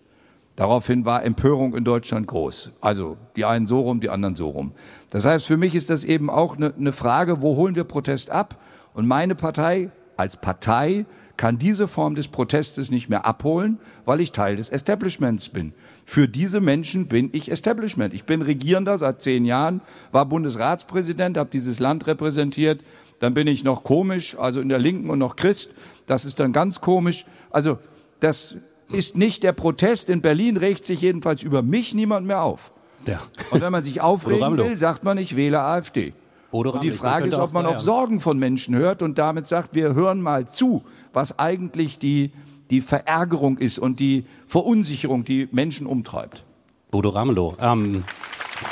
Daraufhin 0.55 1.05
war 1.05 1.23
Empörung 1.23 1.75
in 1.75 1.83
Deutschland 1.83 2.27
groß. 2.27 2.71
Also 2.79 3.17
die 3.35 3.45
einen 3.45 3.65
so 3.65 3.79
rum, 3.79 3.99
die 3.99 4.09
anderen 4.09 4.35
so 4.35 4.49
rum. 4.49 4.71
Das 5.09 5.25
heißt, 5.25 5.45
für 5.45 5.57
mich 5.57 5.75
ist 5.75 5.89
das 5.89 6.03
eben 6.03 6.29
auch 6.29 6.55
eine, 6.55 6.73
eine 6.73 6.93
Frage, 6.93 7.41
wo 7.41 7.55
holen 7.55 7.75
wir 7.75 7.83
Protest 7.83 8.29
ab? 8.29 8.57
Und 8.93 9.05
meine 9.07 9.35
Partei 9.35 9.91
als 10.15 10.37
Partei 10.37 11.05
kann 11.37 11.57
diese 11.57 11.89
Form 11.89 12.15
des 12.15 12.29
Protestes 12.29 12.91
nicht 12.91 13.09
mehr 13.09 13.25
abholen, 13.25 13.79
weil 14.05 14.21
ich 14.21 14.31
Teil 14.31 14.55
des 14.55 14.69
Establishments 14.69 15.49
bin. 15.49 15.73
Für 16.05 16.29
diese 16.29 16.61
Menschen 16.61 17.07
bin 17.07 17.29
ich 17.33 17.51
Establishment. 17.51 18.13
Ich 18.13 18.23
bin 18.23 18.41
Regierender 18.41 18.97
seit 18.97 19.21
zehn 19.21 19.43
Jahren, 19.43 19.81
war 20.13 20.25
Bundesratspräsident, 20.25 21.37
habe 21.37 21.49
dieses 21.51 21.79
Land 21.79 22.07
repräsentiert. 22.07 22.81
Dann 23.19 23.33
bin 23.33 23.47
ich 23.47 23.65
noch 23.65 23.83
komisch, 23.83 24.37
also 24.37 24.61
in 24.61 24.69
der 24.69 24.79
Linken 24.79 25.09
und 25.09 25.19
noch 25.19 25.35
Christ. 25.35 25.71
Das 26.05 26.23
ist 26.23 26.39
dann 26.39 26.53
ganz 26.53 26.79
komisch. 26.79 27.25
Also 27.49 27.79
das 28.21 28.55
ist 28.89 29.17
nicht 29.17 29.43
der 29.43 29.54
Protest. 29.54 30.10
In 30.10 30.21
Berlin 30.21 30.58
regt 30.58 30.86
sich 30.86 31.02
jedenfalls 31.02 31.43
über 31.43 31.62
mich 31.62 31.93
niemand 31.93 32.28
mehr 32.28 32.43
auf. 32.43 32.71
Ja. 33.08 33.21
Und 33.52 33.62
wenn 33.62 33.71
man 33.71 33.84
sich 33.84 34.02
aufregen 34.02 34.58
will, 34.58 34.76
sagt 34.76 35.04
man, 35.04 35.17
ich 35.17 35.36
wähle 35.36 35.62
AfD. 35.62 36.13
und 36.52 36.84
die 36.84 36.91
Frage 36.91 37.28
ist, 37.28 37.36
ob 37.36 37.54
man 37.54 37.65
auf 37.65 37.80
Sorgen 37.80 38.19
von 38.19 38.38
Menschen 38.38 38.76
hört 38.76 39.02
und 39.02 39.17
damit 39.17 39.48
sagt, 39.48 39.76
wir 39.76 39.93
hören 39.93 40.21
mal 40.21 40.48
zu, 40.48 40.84
was 41.13 41.38
eigentlich 41.39 42.00
die, 42.00 42.32
die 42.69 42.82
Verärgerung 42.82 43.58
ist 43.58 43.80
und 43.80 44.00
die 44.00 44.26
Verunsicherung, 44.48 45.24
die 45.26 45.48
Menschen 45.52 45.88
umtreibt. 45.88 46.43
Bodo 46.91 47.10
Ramelow. 47.10 47.56
Ähm, 47.60 48.04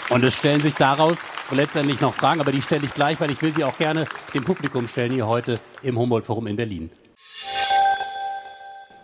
und 0.09 0.23
es 0.23 0.33
stellen 0.33 0.61
sich 0.61 0.75
daraus 0.75 1.25
letztendlich 1.51 1.99
noch 1.99 2.13
Fragen, 2.13 2.39
aber 2.39 2.51
die 2.51 2.61
stelle 2.61 2.85
ich 2.85 2.93
gleich, 2.93 3.19
weil 3.19 3.31
ich 3.31 3.41
will 3.41 3.53
sie 3.53 3.63
auch 3.63 3.77
gerne 3.77 4.05
dem 4.33 4.43
Publikum 4.43 4.87
stellen 4.87 5.11
hier 5.11 5.27
heute 5.27 5.59
im 5.81 5.97
Humboldt-Forum 5.97 6.47
in 6.47 6.55
Berlin. 6.55 6.89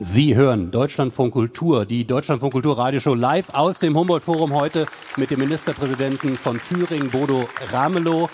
Sie 0.01 0.33
hören 0.33 0.71
Deutschlandfunk 0.71 1.33
Kultur, 1.33 1.85
die 1.85 2.07
Deutschlandfunk 2.07 2.53
Kultur 2.53 2.77
Radioshow 2.77 3.13
live 3.13 3.53
aus 3.53 3.79
dem 3.79 3.97
Humboldt 3.97 4.23
Forum 4.23 4.53
heute 4.53 4.85
mit 5.17 5.29
dem 5.29 5.39
Ministerpräsidenten 5.39 6.37
von 6.37 6.57
Thüringen, 6.57 7.09
Bodo 7.09 7.49
Ramelow. 7.73 8.29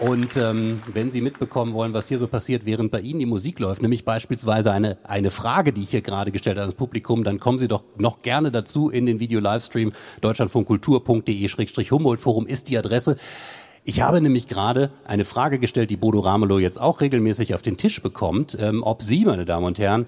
Und 0.00 0.36
ähm, 0.36 0.82
wenn 0.92 1.10
Sie 1.10 1.22
mitbekommen 1.22 1.72
wollen, 1.72 1.94
was 1.94 2.08
hier 2.08 2.18
so 2.18 2.28
passiert, 2.28 2.66
während 2.66 2.90
bei 2.90 3.00
Ihnen 3.00 3.20
die 3.20 3.26
Musik 3.26 3.58
läuft, 3.58 3.80
nämlich 3.80 4.04
beispielsweise 4.04 4.70
eine, 4.70 4.98
eine 5.02 5.30
Frage, 5.30 5.72
die 5.72 5.80
ich 5.80 5.92
hier 5.92 6.02
gerade 6.02 6.30
gestellt 6.30 6.56
habe 6.56 6.64
ans 6.64 6.74
Publikum, 6.74 7.24
dann 7.24 7.40
kommen 7.40 7.58
Sie 7.58 7.68
doch 7.68 7.84
noch 7.96 8.20
gerne 8.20 8.50
dazu 8.50 8.90
in 8.90 9.06
den 9.06 9.18
Video-Livestream 9.18 9.92
deutschlandfunkkultur.de-humboldt-forum 10.20 12.46
ist 12.46 12.68
die 12.68 12.76
Adresse. 12.76 13.16
Ich 13.82 14.02
habe 14.02 14.20
nämlich 14.20 14.46
gerade 14.48 14.90
eine 15.06 15.24
Frage 15.24 15.58
gestellt, 15.58 15.88
die 15.88 15.96
Bodo 15.96 16.20
Ramelow 16.20 16.58
jetzt 16.58 16.78
auch 16.78 17.00
regelmäßig 17.00 17.54
auf 17.54 17.62
den 17.62 17.78
Tisch 17.78 18.02
bekommt, 18.02 18.58
ähm, 18.60 18.82
ob 18.82 19.02
Sie, 19.02 19.24
meine 19.24 19.46
Damen 19.46 19.64
und 19.64 19.78
Herren, 19.78 20.04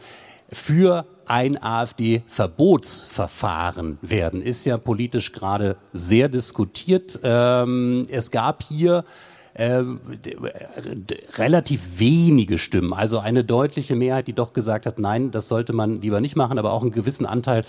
für 0.53 1.07
ein 1.27 1.63
AfD-Verbotsverfahren 1.63 3.99
werden. 4.03 4.43
Ist 4.43 4.67
ja 4.67 4.77
politisch 4.79 5.31
gerade 5.33 5.77
sehr 5.93 6.29
diskutiert. 6.29 7.21
Ähm, 7.23 8.05
es 8.11 8.33
gab 8.33 8.65
hier 8.65 9.05
äh, 9.55 9.85
relativ 11.37 11.99
wenige 11.99 12.59
Stimmen, 12.59 12.93
also 12.93 13.21
eine 13.21 13.45
deutliche 13.45 13.95
Mehrheit, 13.95 14.27
die 14.27 14.33
doch 14.33 14.53
gesagt 14.53 14.87
hat, 14.87 14.99
nein, 14.99 15.31
das 15.31 15.47
sollte 15.49 15.73
man 15.73 16.01
lieber 16.01 16.21
nicht 16.21 16.35
machen, 16.37 16.59
aber 16.59 16.73
auch 16.73 16.83
einen 16.83 16.91
gewissen 16.91 17.27
Anteil, 17.27 17.65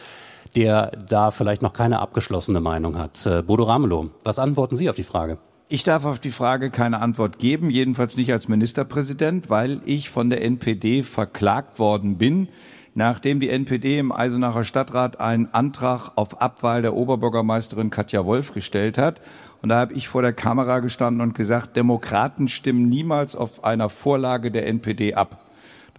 der 0.56 0.92
da 1.08 1.30
vielleicht 1.32 1.62
noch 1.62 1.74
keine 1.74 2.00
abgeschlossene 2.00 2.62
Meinung 2.62 2.98
hat. 2.98 3.26
Äh, 3.26 3.44
Bodo 3.44 3.64
Ramelow, 3.64 4.10
was 4.24 4.40
antworten 4.40 4.76
Sie 4.76 4.90
auf 4.90 4.96
die 4.96 5.04
Frage? 5.04 5.38
Ich 5.74 5.84
darf 5.84 6.04
auf 6.04 6.20
die 6.20 6.32
Frage 6.32 6.70
keine 6.70 7.00
Antwort 7.00 7.40
geben, 7.40 7.70
jedenfalls 7.70 8.18
nicht 8.18 8.34
als 8.34 8.50
Ministerpräsident, 8.50 9.50
weil 9.50 9.80
ich 9.86 10.10
von 10.10 10.30
der 10.30 10.44
NPD 10.44 11.02
verklagt 11.02 11.80
worden 11.80 12.18
bin, 12.18 12.50
nachdem 12.94 13.40
die 13.40 13.50
NPD 13.50 13.98
im 13.98 14.12
Eisenacher 14.12 14.66
Stadtrat 14.66 15.22
einen 15.22 15.48
Antrag 15.54 16.12
auf 16.18 16.42
Abwahl 16.42 16.82
der 16.82 16.94
Oberbürgermeisterin 16.94 17.90
Katja 17.90 18.26
Wolf 18.26 18.54
gestellt 18.54 18.98
hat. 18.98 19.22
Und 19.62 19.70
da 19.70 19.80
habe 19.80 19.94
ich 19.94 20.10
vor 20.10 20.22
der 20.22 20.34
Kamera 20.34 20.80
gestanden 20.80 21.22
und 21.22 21.36
gesagt, 21.36 21.78
Demokraten 21.78 22.50
stimmen 22.50 22.90
niemals 22.90 23.38
auf 23.38 23.64
einer 23.64 23.88
Vorlage 23.88 24.52
der 24.52 24.68
NPD 24.68 25.14
ab. 25.14 25.41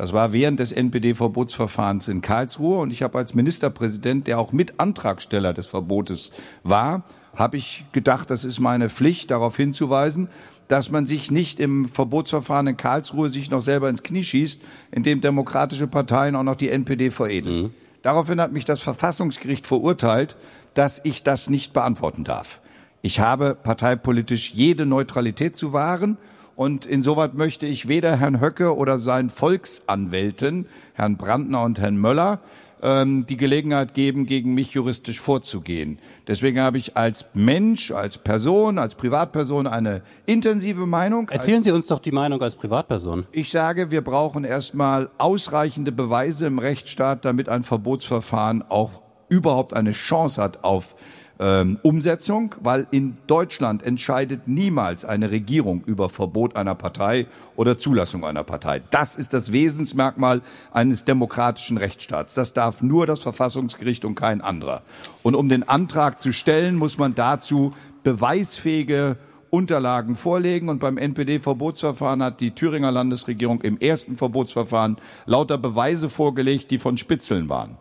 Das 0.02 0.12
war 0.12 0.32
während 0.32 0.58
des 0.58 0.72
NPD-Verbotsverfahrens 0.72 2.08
in 2.08 2.22
Karlsruhe 2.22 2.78
und 2.78 2.90
ich 2.90 3.04
habe 3.04 3.18
als 3.18 3.34
Ministerpräsident, 3.34 4.26
der 4.26 4.40
auch 4.40 4.50
mit 4.50 4.80
Antragsteller 4.80 5.52
des 5.52 5.68
Verbotes 5.68 6.32
war, 6.64 7.04
habe 7.36 7.56
ich 7.56 7.84
gedacht, 7.92 8.28
das 8.28 8.42
ist 8.42 8.58
meine 8.58 8.90
Pflicht, 8.90 9.30
darauf 9.30 9.56
hinzuweisen, 9.56 10.28
dass 10.66 10.90
man 10.90 11.06
sich 11.06 11.30
nicht 11.30 11.60
im 11.60 11.84
Verbotsverfahren 11.84 12.66
in 12.66 12.76
Karlsruhe 12.76 13.30
sich 13.30 13.48
noch 13.48 13.60
selber 13.60 13.88
ins 13.88 14.02
Knie 14.02 14.24
schießt, 14.24 14.62
indem 14.90 15.20
demokratische 15.20 15.86
Parteien 15.86 16.34
auch 16.34 16.42
noch 16.42 16.56
die 16.56 16.70
NPD 16.70 17.12
veredeln. 17.12 17.62
Mhm. 17.62 17.74
Daraufhin 18.02 18.40
hat 18.40 18.50
mich 18.50 18.64
das 18.64 18.80
Verfassungsgericht 18.80 19.66
verurteilt, 19.66 20.36
dass 20.74 21.00
ich 21.04 21.22
das 21.22 21.48
nicht 21.48 21.72
beantworten 21.72 22.24
darf. 22.24 22.60
Ich 23.02 23.20
habe 23.20 23.54
parteipolitisch 23.54 24.52
jede 24.52 24.84
Neutralität 24.84 25.54
zu 25.54 25.72
wahren 25.72 26.18
und 26.56 26.86
insoweit 26.86 27.34
möchte 27.34 27.66
ich 27.66 27.88
weder 27.88 28.16
Herrn 28.16 28.40
Höcke 28.40 28.76
oder 28.76 28.98
seinen 28.98 29.30
Volksanwälten, 29.30 30.66
Herrn 30.94 31.16
Brandner 31.16 31.62
und 31.62 31.80
Herrn 31.80 31.96
Möller, 31.96 32.40
ähm, 32.82 33.26
die 33.26 33.36
Gelegenheit 33.36 33.94
geben, 33.94 34.26
gegen 34.26 34.54
mich 34.54 34.72
juristisch 34.72 35.20
vorzugehen. 35.20 35.98
Deswegen 36.26 36.60
habe 36.60 36.78
ich 36.78 36.96
als 36.96 37.26
Mensch, 37.32 37.92
als 37.92 38.18
Person, 38.18 38.78
als 38.78 38.96
Privatperson 38.96 39.66
eine 39.66 40.02
intensive 40.26 40.86
Meinung. 40.86 41.28
Erzählen 41.28 41.62
Sie 41.62 41.70
uns 41.70 41.86
doch 41.86 42.00
die 42.00 42.12
Meinung 42.12 42.42
als 42.42 42.56
Privatperson. 42.56 43.26
Ich 43.32 43.50
sage, 43.50 43.90
wir 43.90 44.02
brauchen 44.02 44.44
erstmal 44.44 45.10
ausreichende 45.18 45.92
Beweise 45.92 46.46
im 46.46 46.58
Rechtsstaat, 46.58 47.24
damit 47.24 47.48
ein 47.48 47.62
Verbotsverfahren 47.62 48.64
auch 48.68 49.02
überhaupt 49.28 49.72
eine 49.74 49.92
Chance 49.92 50.42
hat 50.42 50.62
auf 50.64 50.94
ähm, 51.38 51.78
Umsetzung, 51.82 52.54
weil 52.62 52.86
in 52.90 53.16
Deutschland 53.26 53.82
entscheidet 53.82 54.48
niemals 54.48 55.04
eine 55.04 55.30
Regierung 55.30 55.82
über 55.84 56.08
Verbot 56.08 56.56
einer 56.56 56.74
Partei 56.74 57.26
oder 57.56 57.78
Zulassung 57.78 58.24
einer 58.24 58.44
Partei. 58.44 58.82
Das 58.90 59.16
ist 59.16 59.32
das 59.32 59.52
Wesensmerkmal 59.52 60.42
eines 60.72 61.04
demokratischen 61.04 61.78
Rechtsstaats. 61.78 62.34
Das 62.34 62.52
darf 62.52 62.82
nur 62.82 63.06
das 63.06 63.20
Verfassungsgericht 63.20 64.04
und 64.04 64.14
kein 64.14 64.40
anderer. 64.40 64.82
Und 65.22 65.34
um 65.34 65.48
den 65.48 65.68
Antrag 65.68 66.20
zu 66.20 66.32
stellen, 66.32 66.76
muss 66.76 66.98
man 66.98 67.14
dazu 67.14 67.72
beweisfähige 68.02 69.16
Unterlagen 69.50 70.16
vorlegen. 70.16 70.68
Und 70.68 70.78
beim 70.78 70.96
NPD-Verbotsverfahren 70.96 72.22
hat 72.22 72.40
die 72.40 72.52
Thüringer 72.52 72.90
Landesregierung 72.90 73.60
im 73.60 73.78
ersten 73.78 74.16
Verbotsverfahren 74.16 74.96
lauter 75.26 75.58
Beweise 75.58 76.08
vorgelegt, 76.08 76.70
die 76.70 76.78
von 76.78 76.96
Spitzeln 76.96 77.48
waren. 77.48 77.76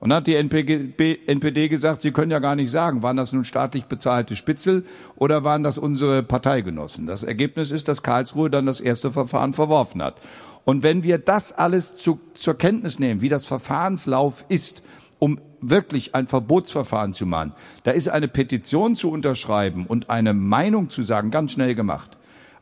Und 0.00 0.08
dann 0.08 0.16
hat 0.16 0.26
die 0.26 0.34
NPD 0.34 1.68
gesagt, 1.68 2.00
sie 2.00 2.10
können 2.10 2.30
ja 2.30 2.38
gar 2.38 2.56
nicht 2.56 2.70
sagen, 2.70 3.02
waren 3.02 3.18
das 3.18 3.34
nun 3.34 3.44
staatlich 3.44 3.84
bezahlte 3.84 4.34
Spitzel 4.34 4.86
oder 5.14 5.44
waren 5.44 5.62
das 5.62 5.76
unsere 5.76 6.22
Parteigenossen. 6.22 7.06
Das 7.06 7.22
Ergebnis 7.22 7.70
ist, 7.70 7.86
dass 7.86 8.02
Karlsruhe 8.02 8.48
dann 8.48 8.64
das 8.64 8.80
erste 8.80 9.12
Verfahren 9.12 9.52
verworfen 9.52 10.02
hat. 10.02 10.16
Und 10.64 10.82
wenn 10.82 11.02
wir 11.02 11.18
das 11.18 11.52
alles 11.52 11.94
zu, 11.94 12.18
zur 12.32 12.56
Kenntnis 12.56 12.98
nehmen, 12.98 13.20
wie 13.20 13.28
das 13.28 13.44
Verfahrenslauf 13.44 14.46
ist, 14.48 14.82
um 15.18 15.38
wirklich 15.60 16.14
ein 16.14 16.26
Verbotsverfahren 16.26 17.12
zu 17.12 17.26
machen, 17.26 17.52
da 17.82 17.90
ist 17.90 18.08
eine 18.08 18.28
Petition 18.28 18.96
zu 18.96 19.10
unterschreiben 19.10 19.86
und 19.86 20.08
eine 20.08 20.32
Meinung 20.32 20.88
zu 20.88 21.02
sagen 21.02 21.30
ganz 21.30 21.52
schnell 21.52 21.74
gemacht. 21.74 22.16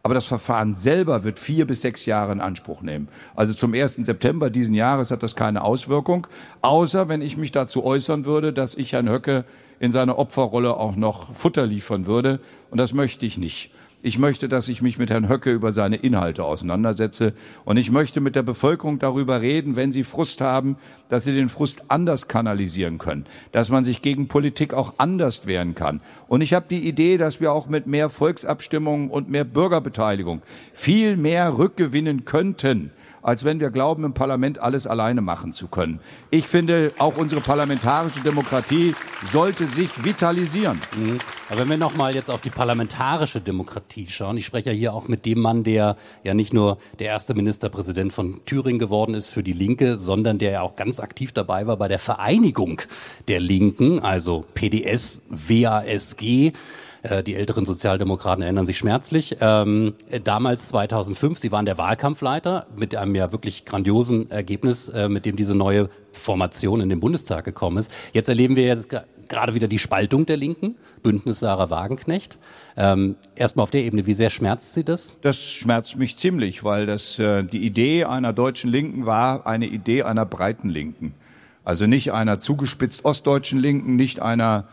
Aber 0.08 0.14
das 0.14 0.24
Verfahren 0.24 0.74
selber 0.74 1.22
wird 1.22 1.38
vier 1.38 1.66
bis 1.66 1.82
sechs 1.82 2.06
Jahre 2.06 2.32
in 2.32 2.40
Anspruch 2.40 2.80
nehmen. 2.80 3.08
Also 3.36 3.52
zum 3.52 3.74
1. 3.74 3.96
September 3.96 4.48
diesen 4.48 4.74
Jahres 4.74 5.10
hat 5.10 5.22
das 5.22 5.36
keine 5.36 5.62
Auswirkung, 5.62 6.26
außer 6.62 7.10
wenn 7.10 7.20
ich 7.20 7.36
mich 7.36 7.52
dazu 7.52 7.84
äußern 7.84 8.24
würde, 8.24 8.54
dass 8.54 8.74
ich 8.74 8.94
Herrn 8.94 9.10
Höcke 9.10 9.44
in 9.80 9.90
seiner 9.90 10.18
Opferrolle 10.18 10.78
auch 10.78 10.96
noch 10.96 11.34
Futter 11.34 11.66
liefern 11.66 12.06
würde. 12.06 12.40
Und 12.70 12.78
das 12.78 12.94
möchte 12.94 13.26
ich 13.26 13.36
nicht. 13.36 13.70
Ich 14.00 14.16
möchte, 14.16 14.48
dass 14.48 14.68
ich 14.68 14.80
mich 14.80 14.96
mit 14.96 15.10
Herrn 15.10 15.28
Höcke 15.28 15.50
über 15.50 15.72
seine 15.72 15.96
Inhalte 15.96 16.44
auseinandersetze. 16.44 17.32
Und 17.64 17.78
ich 17.78 17.90
möchte 17.90 18.20
mit 18.20 18.36
der 18.36 18.44
Bevölkerung 18.44 19.00
darüber 19.00 19.40
reden, 19.40 19.74
wenn 19.74 19.90
sie 19.90 20.04
Frust 20.04 20.40
haben, 20.40 20.76
dass 21.08 21.24
sie 21.24 21.34
den 21.34 21.48
Frust 21.48 21.82
anders 21.88 22.28
kanalisieren 22.28 22.98
können, 22.98 23.26
dass 23.50 23.70
man 23.70 23.82
sich 23.82 24.00
gegen 24.00 24.28
Politik 24.28 24.72
auch 24.72 24.94
anders 24.98 25.48
wehren 25.48 25.74
kann. 25.74 26.00
Und 26.28 26.42
ich 26.42 26.54
habe 26.54 26.66
die 26.70 26.86
Idee, 26.86 27.16
dass 27.16 27.40
wir 27.40 27.52
auch 27.52 27.68
mit 27.68 27.88
mehr 27.88 28.08
Volksabstimmungen 28.08 29.10
und 29.10 29.30
mehr 29.30 29.44
Bürgerbeteiligung 29.44 30.42
viel 30.72 31.16
mehr 31.16 31.58
rückgewinnen 31.58 32.24
könnten 32.24 32.92
als 33.22 33.44
wenn 33.44 33.60
wir 33.60 33.70
glauben, 33.70 34.04
im 34.04 34.14
Parlament 34.14 34.58
alles 34.58 34.86
alleine 34.86 35.20
machen 35.20 35.52
zu 35.52 35.68
können. 35.68 36.00
Ich 36.30 36.46
finde, 36.46 36.92
auch 36.98 37.16
unsere 37.16 37.40
parlamentarische 37.40 38.20
Demokratie 38.20 38.94
sollte 39.32 39.66
sich 39.66 40.04
vitalisieren. 40.04 40.80
Mhm. 40.96 41.18
Aber 41.48 41.60
wenn 41.60 41.70
wir 41.70 41.78
nochmal 41.78 42.14
jetzt 42.14 42.30
auf 42.30 42.40
die 42.40 42.50
parlamentarische 42.50 43.40
Demokratie 43.40 44.06
schauen, 44.06 44.36
ich 44.36 44.46
spreche 44.46 44.70
ja 44.70 44.76
hier 44.76 44.94
auch 44.94 45.08
mit 45.08 45.24
dem 45.26 45.40
Mann, 45.40 45.64
der 45.64 45.96
ja 46.22 46.34
nicht 46.34 46.52
nur 46.52 46.78
der 46.98 47.08
erste 47.08 47.34
Ministerpräsident 47.34 48.12
von 48.12 48.40
Thüringen 48.44 48.78
geworden 48.78 49.14
ist 49.14 49.30
für 49.30 49.42
die 49.42 49.52
Linke, 49.52 49.96
sondern 49.96 50.38
der 50.38 50.52
ja 50.52 50.60
auch 50.62 50.76
ganz 50.76 51.00
aktiv 51.00 51.32
dabei 51.32 51.66
war 51.66 51.76
bei 51.76 51.88
der 51.88 51.98
Vereinigung 51.98 52.82
der 53.28 53.40
Linken, 53.40 54.00
also 54.00 54.44
PDS, 54.54 55.22
WASG. 55.30 56.52
Äh, 57.02 57.22
die 57.22 57.34
älteren 57.34 57.64
Sozialdemokraten 57.64 58.42
erinnern 58.42 58.66
sich 58.66 58.78
schmerzlich. 58.78 59.36
Ähm, 59.40 59.94
damals 60.24 60.68
2005, 60.68 61.38
Sie 61.38 61.52
waren 61.52 61.66
der 61.66 61.78
Wahlkampfleiter 61.78 62.66
mit 62.76 62.96
einem 62.96 63.14
ja 63.14 63.32
wirklich 63.32 63.64
grandiosen 63.64 64.30
Ergebnis, 64.30 64.88
äh, 64.88 65.08
mit 65.08 65.26
dem 65.26 65.36
diese 65.36 65.54
neue 65.54 65.88
Formation 66.12 66.80
in 66.80 66.88
den 66.88 67.00
Bundestag 67.00 67.44
gekommen 67.44 67.78
ist. 67.78 67.92
Jetzt 68.12 68.28
erleben 68.28 68.56
wir 68.56 68.64
jetzt 68.64 68.88
gerade 69.28 69.54
wieder 69.54 69.68
die 69.68 69.78
Spaltung 69.78 70.26
der 70.26 70.36
Linken, 70.36 70.76
Bündnis 71.02 71.40
Sarah 71.40 71.70
Wagenknecht. 71.70 72.38
Ähm, 72.76 73.16
Erstmal 73.36 73.62
auf 73.62 73.70
der 73.70 73.84
Ebene, 73.84 74.06
wie 74.06 74.14
sehr 74.14 74.30
schmerzt 74.30 74.74
Sie 74.74 74.84
das? 74.84 75.18
Das 75.20 75.50
schmerzt 75.50 75.96
mich 75.96 76.16
ziemlich, 76.16 76.64
weil 76.64 76.86
das 76.86 77.18
äh, 77.18 77.44
die 77.44 77.64
Idee 77.64 78.04
einer 78.04 78.32
deutschen 78.32 78.70
Linken 78.70 79.06
war 79.06 79.46
eine 79.46 79.66
Idee 79.66 80.02
einer 80.02 80.24
breiten 80.24 80.70
Linken. 80.70 81.14
Also 81.64 81.86
nicht 81.86 82.12
einer 82.12 82.38
zugespitzt 82.38 83.04
ostdeutschen 83.04 83.58
Linken, 83.58 83.96
nicht 83.96 84.20
einer 84.20 84.66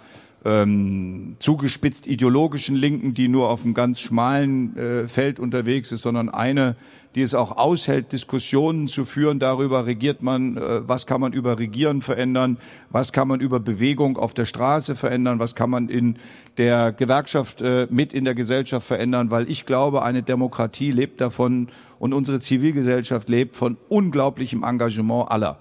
ähm, 0.46 1.36
zugespitzt 1.40 2.06
ideologischen 2.08 2.76
Linken, 2.76 3.14
die 3.14 3.28
nur 3.28 3.50
auf 3.50 3.64
einem 3.64 3.74
ganz 3.74 4.00
schmalen 4.00 4.78
äh, 4.78 5.08
Feld 5.08 5.40
unterwegs 5.40 5.92
ist, 5.92 6.04
sondern 6.04 6.30
eine, 6.30 6.76
die 7.16 7.24
es 7.24 7.34
auch 7.34 7.58
aushält, 7.58 8.12
Diskussionen 8.12 8.88
zu 8.88 9.06
führen. 9.06 9.40
Darüber, 9.40 9.88
regiert 9.88 10.22
man, 10.22 10.58
äh, 10.58 10.88
was 10.88 11.08
kann 11.08 11.20
man 11.20 11.34
über 11.34 11.58
Regieren 11.58 12.02
verändern, 12.02 12.58
was 12.92 13.12
kann 13.12 13.28
man 13.28 13.40
über 13.40 13.60
Bewegung 13.60 14.18
auf 14.18 14.36
der 14.36 14.46
Straße 14.46 14.96
verändern, 14.96 15.40
was 15.40 15.56
kann 15.56 15.72
man 15.72 15.90
in 15.90 16.18
der 16.58 16.92
Gewerkschaft 16.92 17.62
äh, 17.62 17.88
mit 17.90 18.14
in 18.14 18.24
der 18.24 18.36
Gesellschaft 18.36 18.86
verändern, 18.86 19.32
weil 19.32 19.50
ich 19.50 19.66
glaube, 19.66 20.04
eine 20.04 20.22
Demokratie 20.22 20.92
lebt 20.92 21.22
davon 21.22 21.70
und 21.98 22.14
unsere 22.14 22.40
Zivilgesellschaft 22.40 23.30
lebt 23.30 23.56
von 23.56 23.78
unglaublichem 23.90 24.64
Engagement 24.64 25.32
aller. 25.32 25.58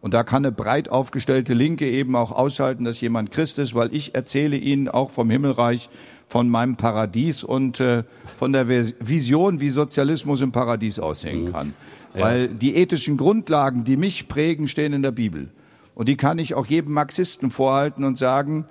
Und 0.00 0.14
da 0.14 0.22
kann 0.22 0.44
eine 0.44 0.52
breit 0.52 0.88
aufgestellte 0.88 1.54
Linke 1.54 1.88
eben 1.88 2.14
auch 2.14 2.30
aushalten, 2.30 2.84
dass 2.84 3.00
jemand 3.00 3.30
Christ 3.30 3.58
ist, 3.58 3.74
weil 3.74 3.92
ich 3.92 4.14
erzähle 4.14 4.56
ihnen 4.56 4.88
auch 4.88 5.10
vom 5.10 5.28
Himmelreich, 5.28 5.88
von 6.28 6.48
meinem 6.48 6.76
Paradies 6.76 7.42
und 7.42 7.80
äh, 7.80 8.04
von 8.36 8.52
der 8.52 8.68
Vision, 8.68 9.60
wie 9.60 9.70
Sozialismus 9.70 10.42
im 10.42 10.52
Paradies 10.52 10.98
aussehen 10.98 11.46
mhm. 11.46 11.52
kann. 11.52 11.74
Ja. 12.14 12.20
Weil 12.20 12.48
die 12.48 12.76
ethischen 12.76 13.16
Grundlagen, 13.16 13.84
die 13.84 13.96
mich 13.96 14.28
prägen, 14.28 14.68
stehen 14.68 14.92
in 14.92 15.02
der 15.02 15.10
Bibel. 15.10 15.48
Und 15.94 16.08
die 16.08 16.16
kann 16.16 16.38
ich 16.38 16.54
auch 16.54 16.66
jedem 16.66 16.92
Marxisten 16.92 17.50
vorhalten 17.50 18.04
und 18.04 18.18
sagen, 18.18 18.66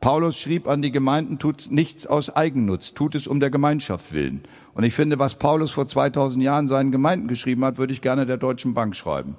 Paulus 0.00 0.38
schrieb 0.38 0.66
an 0.66 0.80
die 0.80 0.92
Gemeinden, 0.92 1.38
tut 1.38 1.70
nichts 1.70 2.06
aus 2.06 2.34
Eigennutz, 2.34 2.94
tut 2.94 3.14
es 3.14 3.26
um 3.26 3.38
der 3.38 3.50
Gemeinschaft 3.50 4.12
willen. 4.14 4.42
Und 4.72 4.84
ich 4.84 4.94
finde, 4.94 5.18
was 5.18 5.34
Paulus 5.34 5.72
vor 5.72 5.88
2000 5.88 6.44
Jahren 6.44 6.68
seinen 6.68 6.92
Gemeinden 6.92 7.26
geschrieben 7.26 7.64
hat, 7.64 7.78
würde 7.78 7.92
ich 7.92 8.02
gerne 8.02 8.24
der 8.24 8.36
Deutschen 8.36 8.72
Bank 8.72 8.94
schreiben. 8.94 9.36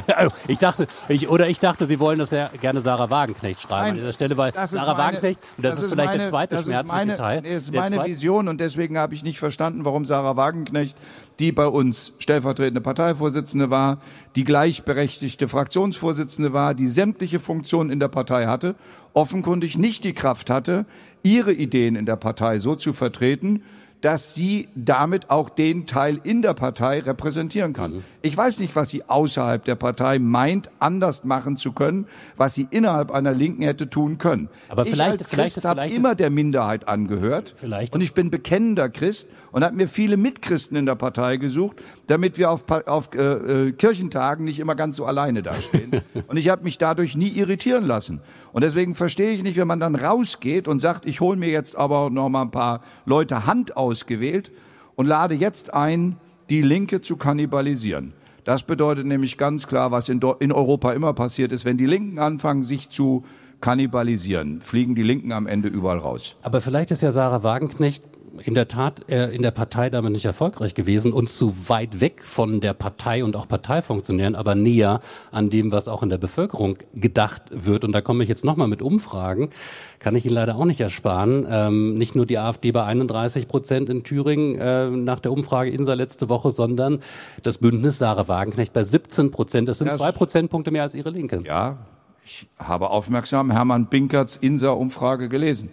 ich 0.48 0.58
dachte, 0.58 0.88
ich, 1.08 1.28
oder 1.28 1.48
ich 1.48 1.60
dachte, 1.60 1.86
Sie 1.86 2.00
wollen 2.00 2.18
das 2.18 2.32
ja 2.32 2.50
gerne 2.60 2.80
Sarah 2.80 3.08
Wagenknecht 3.08 3.60
schreiben 3.60 3.82
Nein, 3.82 3.90
an 3.90 3.96
dieser 3.96 4.12
Stelle, 4.12 4.36
weil 4.36 4.52
Sarah 4.52 4.94
meine, 4.94 4.98
Wagenknecht, 4.98 5.40
und 5.56 5.64
das, 5.64 5.76
das 5.76 5.84
ist 5.84 5.92
vielleicht 5.92 6.08
meine, 6.08 6.18
der 6.18 6.28
zweite 6.28 6.62
schmerzliche 6.62 7.14
Teil. 7.14 7.42
Das 7.42 7.52
ist 7.52 7.72
meine 7.72 8.04
Vision 8.04 8.48
und 8.48 8.60
deswegen 8.60 8.98
habe 8.98 9.14
ich 9.14 9.22
nicht 9.22 9.38
verstanden, 9.38 9.84
warum 9.84 10.04
Sarah 10.04 10.36
Wagenknecht, 10.36 10.98
die 11.38 11.52
bei 11.52 11.66
uns 11.66 12.12
stellvertretende 12.18 12.80
Parteivorsitzende 12.80 13.70
war, 13.70 13.98
die 14.34 14.44
gleichberechtigte 14.44 15.46
Fraktionsvorsitzende 15.46 16.52
war, 16.52 16.74
die 16.74 16.88
sämtliche 16.88 17.38
Funktionen 17.38 17.90
in 17.90 18.00
der 18.00 18.08
Partei 18.08 18.46
hatte, 18.46 18.74
offenkundig 19.12 19.78
nicht 19.78 20.02
die 20.02 20.14
Kraft 20.14 20.50
hatte, 20.50 20.84
ihre 21.22 21.52
Ideen 21.52 21.96
in 21.96 22.06
der 22.06 22.16
Partei 22.16 22.58
so 22.58 22.74
zu 22.74 22.92
vertreten, 22.92 23.62
dass 24.04 24.34
sie 24.34 24.68
damit 24.74 25.30
auch 25.30 25.48
den 25.48 25.86
Teil 25.86 26.20
in 26.24 26.42
der 26.42 26.52
Partei 26.52 27.00
repräsentieren 27.00 27.72
kann. 27.72 27.92
Mhm. 27.94 28.04
Ich 28.20 28.36
weiß 28.36 28.58
nicht, 28.58 28.76
was 28.76 28.90
sie 28.90 29.08
außerhalb 29.08 29.64
der 29.64 29.76
Partei 29.76 30.18
meint, 30.18 30.70
anders 30.78 31.24
machen 31.24 31.56
zu 31.56 31.72
können, 31.72 32.06
was 32.36 32.54
sie 32.54 32.68
innerhalb 32.70 33.10
einer 33.10 33.32
Linken 33.32 33.62
hätte 33.62 33.88
tun 33.88 34.18
können. 34.18 34.50
Aber 34.68 34.84
vielleicht, 34.84 35.22
ich 35.22 35.26
als 35.26 35.28
Christ 35.30 35.64
habe 35.64 35.86
immer 35.86 36.14
der 36.14 36.28
Minderheit 36.28 36.86
angehört 36.86 37.54
vielleicht 37.56 37.94
und 37.94 38.02
ich 38.02 38.12
bin 38.12 38.30
bekennender 38.30 38.90
Christ 38.90 39.26
und 39.52 39.64
habe 39.64 39.74
mir 39.74 39.88
viele 39.88 40.18
Mitchristen 40.18 40.76
in 40.76 40.84
der 40.84 40.96
Partei 40.96 41.38
gesucht, 41.38 41.76
damit 42.06 42.36
wir 42.36 42.50
auf, 42.50 42.64
auf 42.86 43.08
äh, 43.14 43.68
äh, 43.68 43.72
Kirchentagen 43.72 44.44
nicht 44.44 44.58
immer 44.58 44.74
ganz 44.74 44.96
so 44.96 45.06
alleine 45.06 45.42
dastehen. 45.42 46.02
und 46.26 46.36
ich 46.36 46.50
habe 46.50 46.62
mich 46.64 46.76
dadurch 46.76 47.16
nie 47.16 47.28
irritieren 47.28 47.86
lassen. 47.86 48.20
Und 48.54 48.62
deswegen 48.62 48.94
verstehe 48.94 49.32
ich 49.32 49.42
nicht, 49.42 49.56
wenn 49.56 49.66
man 49.66 49.80
dann 49.80 49.96
rausgeht 49.96 50.68
und 50.68 50.78
sagt, 50.78 51.06
ich 51.06 51.20
hole 51.20 51.36
mir 51.36 51.48
jetzt 51.48 51.76
aber 51.76 52.08
noch 52.08 52.28
mal 52.28 52.42
ein 52.42 52.52
paar 52.52 52.82
Leute 53.04 53.46
Hand 53.46 53.76
ausgewählt 53.76 54.52
und 54.94 55.06
lade 55.06 55.34
jetzt 55.34 55.74
ein, 55.74 56.18
die 56.50 56.62
Linke 56.62 57.00
zu 57.00 57.16
kannibalisieren. 57.16 58.12
Das 58.44 58.62
bedeutet 58.62 59.06
nämlich 59.06 59.38
ganz 59.38 59.66
klar, 59.66 59.90
was 59.90 60.08
in, 60.08 60.20
in 60.38 60.52
Europa 60.52 60.92
immer 60.92 61.14
passiert 61.14 61.50
ist, 61.50 61.64
wenn 61.64 61.78
die 61.78 61.86
Linken 61.86 62.20
anfangen, 62.20 62.62
sich 62.62 62.90
zu 62.90 63.24
kannibalisieren, 63.60 64.60
fliegen 64.60 64.94
die 64.94 65.02
Linken 65.02 65.32
am 65.32 65.48
Ende 65.48 65.68
überall 65.68 65.98
raus. 65.98 66.36
Aber 66.42 66.60
vielleicht 66.60 66.92
ist 66.92 67.02
ja 67.02 67.10
Sarah 67.10 67.42
Wagenknecht 67.42 68.04
in 68.42 68.54
der 68.54 68.68
Tat 68.68 69.08
äh, 69.08 69.34
in 69.34 69.42
der 69.42 69.50
Partei 69.50 69.90
damit 69.90 70.12
nicht 70.12 70.24
erfolgreich 70.24 70.74
gewesen 70.74 71.12
und 71.12 71.28
zu 71.28 71.54
weit 71.68 72.00
weg 72.00 72.22
von 72.24 72.60
der 72.60 72.74
Partei 72.74 73.24
und 73.24 73.36
auch 73.36 73.48
Parteifunktionären, 73.48 74.34
aber 74.34 74.54
näher 74.54 75.00
an 75.30 75.50
dem, 75.50 75.72
was 75.72 75.88
auch 75.88 76.02
in 76.02 76.10
der 76.10 76.18
Bevölkerung 76.18 76.76
gedacht 76.94 77.42
wird. 77.50 77.84
Und 77.84 77.92
da 77.92 78.00
komme 78.00 78.22
ich 78.22 78.28
jetzt 78.28 78.44
nochmal 78.44 78.68
mit 78.68 78.82
Umfragen, 78.82 79.50
kann 79.98 80.16
ich 80.16 80.26
Ihnen 80.26 80.34
leider 80.34 80.56
auch 80.56 80.64
nicht 80.64 80.80
ersparen. 80.80 81.46
Ähm, 81.48 81.94
nicht 81.94 82.14
nur 82.14 82.26
die 82.26 82.38
AfD 82.38 82.72
bei 82.72 82.84
31 82.84 83.48
Prozent 83.48 83.88
in 83.88 84.02
Thüringen 84.02 84.58
äh, 84.58 84.90
nach 84.90 85.20
der 85.20 85.32
Umfrage 85.32 85.70
Insa 85.70 85.94
letzte 85.94 86.28
Woche, 86.28 86.50
sondern 86.50 87.00
das 87.42 87.58
Bündnis 87.58 87.98
Sarah 87.98 88.28
Wagenknecht 88.28 88.72
bei 88.72 88.82
17 88.82 89.30
Prozent. 89.30 89.68
Das 89.68 89.78
sind 89.78 89.88
ja, 89.88 89.96
zwei 89.96 90.12
Prozentpunkte 90.12 90.70
mehr 90.70 90.82
als 90.82 90.94
Ihre 90.94 91.10
Linke. 91.10 91.42
Ja, 91.44 91.78
ich 92.24 92.46
habe 92.58 92.90
aufmerksam 92.90 93.50
Hermann 93.50 93.86
Binkerts 93.86 94.36
Insa-Umfrage 94.36 95.28
gelesen 95.28 95.70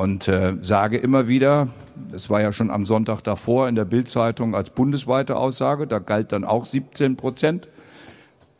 und 0.00 0.28
äh, 0.28 0.54
sage 0.62 0.96
immer 0.96 1.28
wieder, 1.28 1.68
es 2.14 2.30
war 2.30 2.40
ja 2.40 2.54
schon 2.54 2.70
am 2.70 2.86
Sonntag 2.86 3.20
davor 3.20 3.68
in 3.68 3.74
der 3.74 3.84
Bildzeitung 3.84 4.54
als 4.54 4.70
bundesweite 4.70 5.36
Aussage, 5.36 5.86
da 5.86 5.98
galt 5.98 6.32
dann 6.32 6.44
auch 6.44 6.64
17 6.64 7.16
Prozent. 7.16 7.68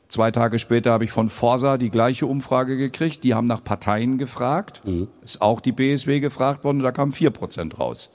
Zwei 0.09 0.33
Tage 0.33 0.59
später 0.59 0.91
habe 0.93 1.05
ich 1.05 1.13
von 1.13 1.31
Forsa 1.31 1.79
die 1.79 1.89
gleiche 1.89 2.27
Umfrage 2.27 2.77
gekriegt. 2.77 3.25
Die 3.25 3.33
haben 3.33 3.47
nach 3.47 3.65
Parteien 3.65 4.19
gefragt. 4.19 4.83
Mhm. 4.85 5.09
Ist 5.25 5.41
auch 5.41 5.63
die 5.63 5.73
BSW 5.73 6.21
gefragt 6.21 6.63
worden, 6.63 6.81
da 6.81 6.93
kamen 6.93 7.13
vier 7.13 7.31
Prozent 7.31 7.79
raus. 7.79 8.11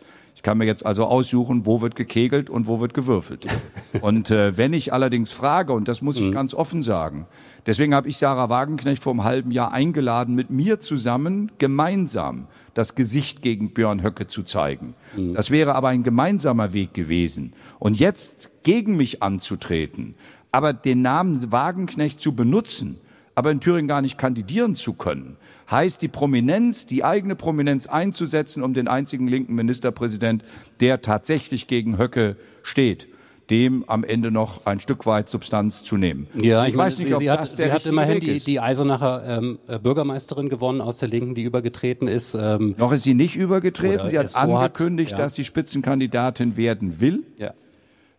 Ich 0.45 0.47
kann 0.47 0.60
mir 0.60 0.65
jetzt 0.65 0.86
also 0.86 1.05
aussuchen, 1.05 1.65
wo 1.65 1.81
wird 1.81 1.95
gekegelt 1.95 2.51
und 2.51 2.67
wo 2.67 2.79
wird 2.79 2.93
gewürfelt. 2.93 3.47
und 4.01 4.29
äh, 4.29 4.55
wenn 4.55 4.73
ich 4.73 4.93
allerdings 4.93 5.31
frage, 5.31 5.73
und 5.73 5.88
das 5.88 6.03
muss 6.03 6.17
ich 6.17 6.27
mhm. 6.27 6.34
ganz 6.34 6.53
offen 6.53 6.84
sagen, 6.84 7.25
deswegen 7.65 7.95
habe 7.95 8.08
ich 8.10 8.17
Sarah 8.17 8.47
Wagenknecht 8.47 9.01
vor 9.01 9.13
einem 9.13 9.23
halben 9.23 9.49
Jahr 9.49 9.71
eingeladen, 9.71 10.36
mit 10.36 10.51
mir 10.51 10.79
zusammen 10.79 11.51
gemeinsam 11.58 12.45
das 12.75 12.93
Gesicht 12.93 13.41
gegen 13.41 13.73
Björn 13.73 14.03
Höcke 14.03 14.27
zu 14.27 14.43
zeigen. 14.43 14.93
Mhm. 15.17 15.34
Das 15.34 15.49
wäre 15.49 15.73
aber 15.73 15.88
ein 15.88 16.03
gemeinsamer 16.03 16.73
Weg 16.73 16.93
gewesen. 16.93 17.53
Und 17.79 17.97
jetzt 17.97 18.51
gegen 18.62 18.97
mich 18.97 19.23
anzutreten, 19.23 20.13
aber 20.51 20.73
den 20.73 21.01
Namen 21.01 21.51
Wagenknecht 21.51 22.19
zu 22.19 22.36
benutzen, 22.36 22.99
aber 23.36 23.52
in 23.52 23.60
Thüringen 23.60 23.88
gar 23.88 24.02
nicht 24.02 24.17
kandidieren 24.17 24.76
zu 24.76 24.93
können, 24.93 25.38
heißt 25.69 26.02
die 26.02 26.08
Prominenz, 26.08 26.86
die 26.86 27.04
eigene 27.04 27.36
Prominenz 27.36 27.88
einzusetzen, 27.88 28.63
um 28.63 28.74
den 28.74 28.88
einzigen 28.88 29.28
linken 29.28 29.56
Ministerpräsident, 29.56 30.43
der 30.80 31.02
tatsächlich 31.02 31.67
gegen 31.67 31.98
Höcke 31.98 32.38
steht 32.63 33.08
dem 33.50 33.84
am 33.88 34.04
Ende 34.04 34.32
noch 34.32 34.65
ein 34.65 34.80
Stück 34.80 35.06
weit 35.06 35.30
Substanz 35.30 35.84
zu 35.84 35.98
nehmen. 35.98 36.28
Ja, 36.34 36.63
ich, 36.63 36.71
ich 36.71 36.78
weiß 36.78 37.00
nicht, 37.00 37.13
ob 37.13 37.19
sie 37.19 37.26
das 37.26 37.52
hat, 37.52 37.60
der 37.60 37.67
sie 37.67 37.71
hat 37.71 37.86
immerhin 37.86 38.19
die, 38.19 38.39
die 38.39 38.60
Eisenacher 38.60 39.24
ähm, 39.28 39.60
äh, 39.67 39.80
Bürgermeisterin 39.80 40.50
gewonnen 40.50 40.82
aus 40.82 40.98
der 40.98 41.10
Linken, 41.10 41.36
die 41.36 41.43
übergetreten 41.43 42.08
ist. 42.08 42.36
Ähm, 42.36 42.76
noch 42.78 42.91
ist 42.91 43.04
sie 43.04 43.13
nicht 43.13 43.36
übergetreten. 43.36 44.10
Sie 44.10 44.17
hat 44.17 44.36
angekündigt, 44.36 45.12
ja. 45.12 45.17
dass 45.17 45.36
sie 45.36 45.43
Spitzenkandidatin 45.43 46.58
werden 46.58 47.00
will. 47.00 47.24
Ja. 47.38 47.54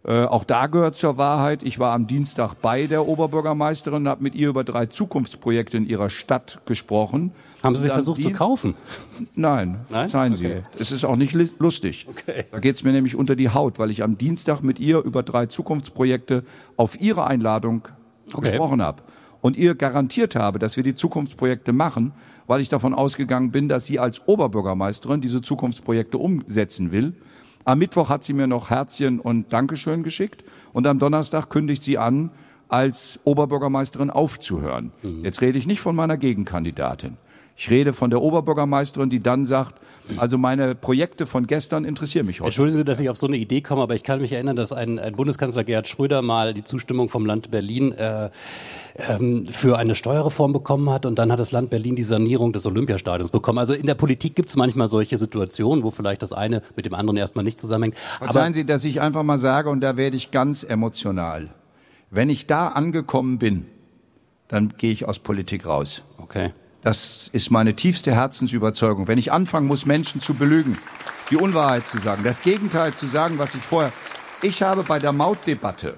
Äh, 0.06 0.24
auch 0.24 0.44
da 0.44 0.68
gehört 0.68 0.94
zur 0.94 1.16
Wahrheit, 1.16 1.64
ich 1.64 1.80
war 1.80 1.92
am 1.92 2.06
Dienstag 2.06 2.54
bei 2.62 2.86
der 2.86 3.08
Oberbürgermeisterin 3.08 4.02
und 4.02 4.08
habe 4.08 4.22
mit 4.22 4.36
ihr 4.36 4.48
über 4.48 4.62
drei 4.62 4.86
Zukunftsprojekte 4.86 5.76
in 5.78 5.86
ihrer 5.86 6.10
Stadt 6.10 6.60
gesprochen. 6.64 7.32
Haben 7.60 7.74
Sie 7.74 7.82
sich 7.82 7.92
versucht 7.92 8.22
zu 8.22 8.30
kaufen? 8.30 8.76
Nein, 9.34 9.80
Nein? 9.88 10.08
verzeihen 10.08 10.34
okay. 10.34 10.62
Sie. 10.74 10.80
Es 10.80 10.92
ist 10.92 11.04
auch 11.04 11.16
nicht 11.16 11.34
lustig. 11.58 12.06
Okay. 12.08 12.44
Da 12.52 12.60
geht 12.60 12.76
es 12.76 12.84
mir 12.84 12.92
nämlich 12.92 13.16
unter 13.16 13.34
die 13.34 13.50
Haut, 13.50 13.80
weil 13.80 13.90
ich 13.90 14.04
am 14.04 14.16
Dienstag 14.16 14.62
mit 14.62 14.78
ihr 14.78 15.02
über 15.02 15.24
drei 15.24 15.46
Zukunftsprojekte 15.46 16.44
auf 16.76 17.00
ihre 17.00 17.26
Einladung 17.26 17.88
okay. 18.32 18.50
gesprochen 18.50 18.82
habe 18.82 19.02
und 19.40 19.56
ihr 19.56 19.74
garantiert 19.74 20.36
habe, 20.36 20.60
dass 20.60 20.76
wir 20.76 20.84
die 20.84 20.94
Zukunftsprojekte 20.94 21.72
machen, 21.72 22.12
weil 22.46 22.60
ich 22.60 22.68
davon 22.68 22.94
ausgegangen 22.94 23.50
bin, 23.50 23.68
dass 23.68 23.86
sie 23.86 23.98
als 23.98 24.28
Oberbürgermeisterin 24.28 25.20
diese 25.20 25.42
Zukunftsprojekte 25.42 26.16
umsetzen 26.16 26.92
will. 26.92 27.14
Am 27.66 27.81
Mittwoch 27.81 28.11
hat 28.11 28.22
sie 28.22 28.33
mir 28.33 28.46
noch 28.46 28.70
Herzchen 28.70 29.18
und 29.18 29.52
Dankeschön 29.52 30.05
geschickt 30.05 30.44
und 30.72 30.87
am 30.87 31.00
Donnerstag 31.00 31.50
kündigt 31.50 31.83
sie 31.83 31.98
an, 31.98 32.31
als 32.68 33.18
Oberbürgermeisterin 33.24 34.09
aufzuhören. 34.09 34.92
Mhm. 35.02 35.24
Jetzt 35.24 35.40
rede 35.40 35.59
ich 35.59 35.66
nicht 35.66 35.81
von 35.81 35.96
meiner 35.96 36.16
Gegenkandidatin. 36.16 37.16
Ich 37.58 37.70
rede 37.70 37.94
von 37.94 38.10
der 38.10 38.20
Oberbürgermeisterin, 38.20 39.08
die 39.08 39.22
dann 39.22 39.46
sagt, 39.46 39.76
also 40.18 40.36
meine 40.36 40.74
Projekte 40.74 41.26
von 41.26 41.46
gestern 41.46 41.86
interessieren 41.86 42.26
mich 42.26 42.40
heute. 42.40 42.48
Entschuldigen 42.48 42.78
Sie, 42.78 42.84
dass 42.84 43.00
ich 43.00 43.08
auf 43.08 43.16
so 43.16 43.26
eine 43.26 43.38
Idee 43.38 43.62
komme, 43.62 43.80
aber 43.80 43.94
ich 43.94 44.02
kann 44.02 44.20
mich 44.20 44.30
erinnern, 44.32 44.56
dass 44.56 44.72
ein, 44.72 44.98
ein 44.98 45.14
Bundeskanzler 45.14 45.64
Gerhard 45.64 45.88
Schröder 45.88 46.20
mal 46.20 46.52
die 46.52 46.64
Zustimmung 46.64 47.08
vom 47.08 47.24
Land 47.24 47.50
Berlin 47.50 47.92
äh, 47.92 48.28
ähm, 49.08 49.46
für 49.46 49.78
eine 49.78 49.94
Steuerreform 49.94 50.52
bekommen 50.52 50.90
hat 50.90 51.06
und 51.06 51.18
dann 51.18 51.32
hat 51.32 51.40
das 51.40 51.50
Land 51.50 51.70
Berlin 51.70 51.96
die 51.96 52.02
Sanierung 52.02 52.52
des 52.52 52.66
Olympiastadions 52.66 53.30
bekommen. 53.30 53.58
Also 53.58 53.72
in 53.72 53.86
der 53.86 53.94
Politik 53.94 54.36
gibt 54.36 54.50
es 54.50 54.56
manchmal 54.56 54.88
solche 54.88 55.16
Situationen, 55.16 55.82
wo 55.82 55.90
vielleicht 55.90 56.20
das 56.20 56.34
eine 56.34 56.60
mit 56.76 56.84
dem 56.84 56.92
anderen 56.92 57.16
erstmal 57.16 57.44
nicht 57.44 57.58
zusammenhängt. 57.58 57.96
Verzeihen 58.18 58.52
Sie, 58.52 58.66
dass 58.66 58.84
ich 58.84 59.00
einfach 59.00 59.22
mal 59.22 59.38
sage, 59.38 59.70
und 59.70 59.80
da 59.80 59.96
werde 59.96 60.16
ich 60.16 60.30
ganz 60.30 60.62
emotional. 60.62 61.48
Wenn 62.10 62.28
ich 62.28 62.46
da 62.46 62.68
angekommen 62.68 63.38
bin, 63.38 63.64
dann 64.48 64.74
gehe 64.76 64.92
ich 64.92 65.08
aus 65.08 65.18
Politik 65.18 65.66
raus. 65.66 66.02
Okay. 66.18 66.52
Das 66.87 67.29
ist 67.33 67.51
meine 67.51 67.75
tiefste 67.75 68.14
Herzensüberzeugung. 68.14 69.09
Wenn 69.09 69.18
ich 69.18 69.33
anfangen 69.33 69.66
muss, 69.66 69.87
Menschen 69.87 70.20
zu 70.20 70.35
belügen, 70.35 70.79
die 71.33 71.37
Unwahrheit 71.37 71.85
zu 71.85 71.99
sagen, 71.99 72.22
das 72.22 72.42
Gegenteil 72.42 72.94
zu 72.94 73.09
sagen, 73.09 73.40
was 73.40 73.57
ich 73.57 73.62
vorher. 73.62 73.92
Ich 74.40 74.62
habe 74.62 74.85
bei 74.85 75.01
der 75.01 75.11
Mautdebatte 75.11 75.96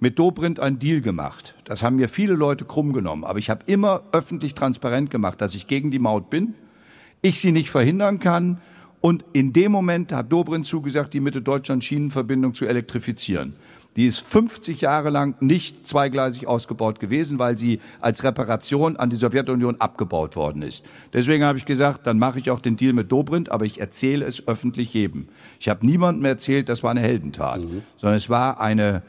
mit 0.00 0.18
Dobrindt 0.18 0.58
einen 0.58 0.78
Deal 0.78 1.02
gemacht. 1.02 1.54
Das 1.66 1.82
haben 1.82 1.96
mir 1.96 2.08
viele 2.08 2.32
Leute 2.32 2.64
krumm 2.64 2.94
genommen. 2.94 3.24
Aber 3.24 3.40
ich 3.40 3.50
habe 3.50 3.64
immer 3.66 4.04
öffentlich 4.12 4.54
transparent 4.54 5.10
gemacht, 5.10 5.38
dass 5.42 5.54
ich 5.54 5.66
gegen 5.66 5.90
die 5.90 5.98
Maut 5.98 6.30
bin, 6.30 6.54
ich 7.20 7.38
sie 7.38 7.52
nicht 7.52 7.70
verhindern 7.70 8.18
kann. 8.18 8.62
Und 9.02 9.26
in 9.34 9.52
dem 9.52 9.70
Moment 9.70 10.14
hat 10.14 10.32
Dobrindt 10.32 10.64
zugesagt, 10.64 11.12
die 11.12 11.20
Mitte-Deutschland-Schienenverbindung 11.20 12.54
zu 12.54 12.64
elektrifizieren. 12.64 13.56
Die 13.96 14.06
ist 14.06 14.20
50 14.20 14.80
Jahre 14.80 15.10
lang 15.10 15.34
nicht 15.40 15.86
zweigleisig 15.86 16.46
ausgebaut 16.46 16.98
gewesen, 16.98 17.38
weil 17.38 17.58
sie 17.58 17.80
als 18.00 18.24
Reparation 18.24 18.96
an 18.96 19.10
die 19.10 19.16
Sowjetunion 19.16 19.80
abgebaut 19.80 20.34
worden 20.34 20.62
ist. 20.62 20.84
Deswegen 21.12 21.44
habe 21.44 21.58
ich 21.58 21.66
gesagt, 21.66 22.06
dann 22.06 22.18
mache 22.18 22.38
ich 22.38 22.50
auch 22.50 22.60
den 22.60 22.76
Deal 22.76 22.94
mit 22.94 23.12
Dobrindt, 23.12 23.50
aber 23.50 23.66
ich 23.66 23.80
erzähle 23.80 24.24
es 24.24 24.48
öffentlich 24.48 24.94
jedem. 24.94 25.28
Ich 25.60 25.68
habe 25.68 25.84
niemandem 25.84 26.24
erzählt, 26.24 26.68
das 26.68 26.82
war 26.82 26.90
eine 26.90 27.00
Heldentat, 27.00 27.60
mhm. 27.60 27.82
sondern 27.96 28.16
es 28.16 28.30
war 28.30 28.60
eine 28.60 29.02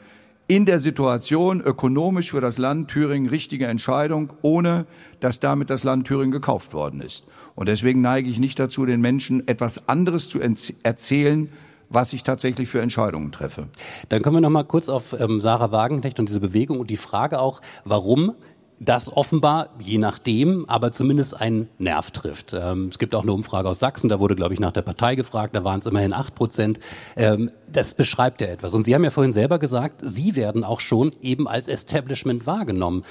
in 0.47 0.65
der 0.65 0.79
Situation 0.79 1.61
ökonomisch 1.61 2.31
für 2.31 2.41
das 2.41 2.57
Land 2.57 2.89
Thüringen 2.89 3.29
richtige 3.29 3.67
Entscheidung, 3.67 4.33
ohne 4.41 4.85
dass 5.21 5.39
damit 5.39 5.69
das 5.69 5.85
Land 5.85 6.05
Thüringen 6.05 6.31
gekauft 6.31 6.73
worden 6.73 6.99
ist. 6.99 7.23
Und 7.55 7.69
deswegen 7.69 8.01
neige 8.01 8.29
ich 8.29 8.39
nicht 8.39 8.59
dazu, 8.59 8.85
den 8.85 8.99
Menschen 8.99 9.47
etwas 9.47 9.87
anderes 9.87 10.27
zu 10.27 10.39
erzählen, 10.83 11.49
was 11.93 12.13
ich 12.13 12.23
tatsächlich 12.23 12.67
für 12.67 12.81
Entscheidungen 12.81 13.31
treffe. 13.31 13.67
Dann 14.09 14.21
kommen 14.21 14.37
wir 14.37 14.41
noch 14.41 14.49
mal 14.49 14.63
kurz 14.63 14.89
auf 14.89 15.15
ähm, 15.19 15.41
Sarah 15.41 15.71
Wagenknecht 15.71 16.19
und 16.19 16.29
diese 16.29 16.39
Bewegung 16.39 16.79
und 16.79 16.89
die 16.89 16.97
Frage 16.97 17.39
auch, 17.39 17.61
warum 17.85 18.33
das 18.79 19.15
offenbar, 19.15 19.69
je 19.79 19.97
nachdem, 19.97 20.67
aber 20.67 20.91
zumindest 20.91 21.39
einen 21.39 21.69
Nerv 21.77 22.11
trifft. 22.11 22.53
Ähm, 22.53 22.89
es 22.89 22.99
gibt 22.99 23.15
auch 23.15 23.23
eine 23.23 23.31
Umfrage 23.31 23.69
aus 23.69 23.79
Sachsen, 23.79 24.09
da 24.09 24.19
wurde, 24.19 24.35
glaube 24.35 24.53
ich, 24.53 24.59
nach 24.59 24.71
der 24.71 24.81
Partei 24.81 25.15
gefragt, 25.15 25.55
da 25.55 25.63
waren 25.63 25.79
es 25.79 25.85
immerhin 25.85 26.13
acht 26.13 26.35
Prozent. 26.35 26.79
Ähm, 27.15 27.51
das 27.71 27.95
beschreibt 27.95 28.41
ja 28.41 28.47
etwas. 28.47 28.73
Und 28.73 28.83
Sie 28.83 28.93
haben 28.93 29.03
ja 29.03 29.09
vorhin 29.09 29.31
selber 29.31 29.59
gesagt, 29.59 30.01
Sie 30.03 30.35
werden 30.35 30.63
auch 30.63 30.79
schon 30.79 31.11
eben 31.21 31.47
als 31.47 31.67
Establishment 31.67 32.45
wahrgenommen. 32.45 33.03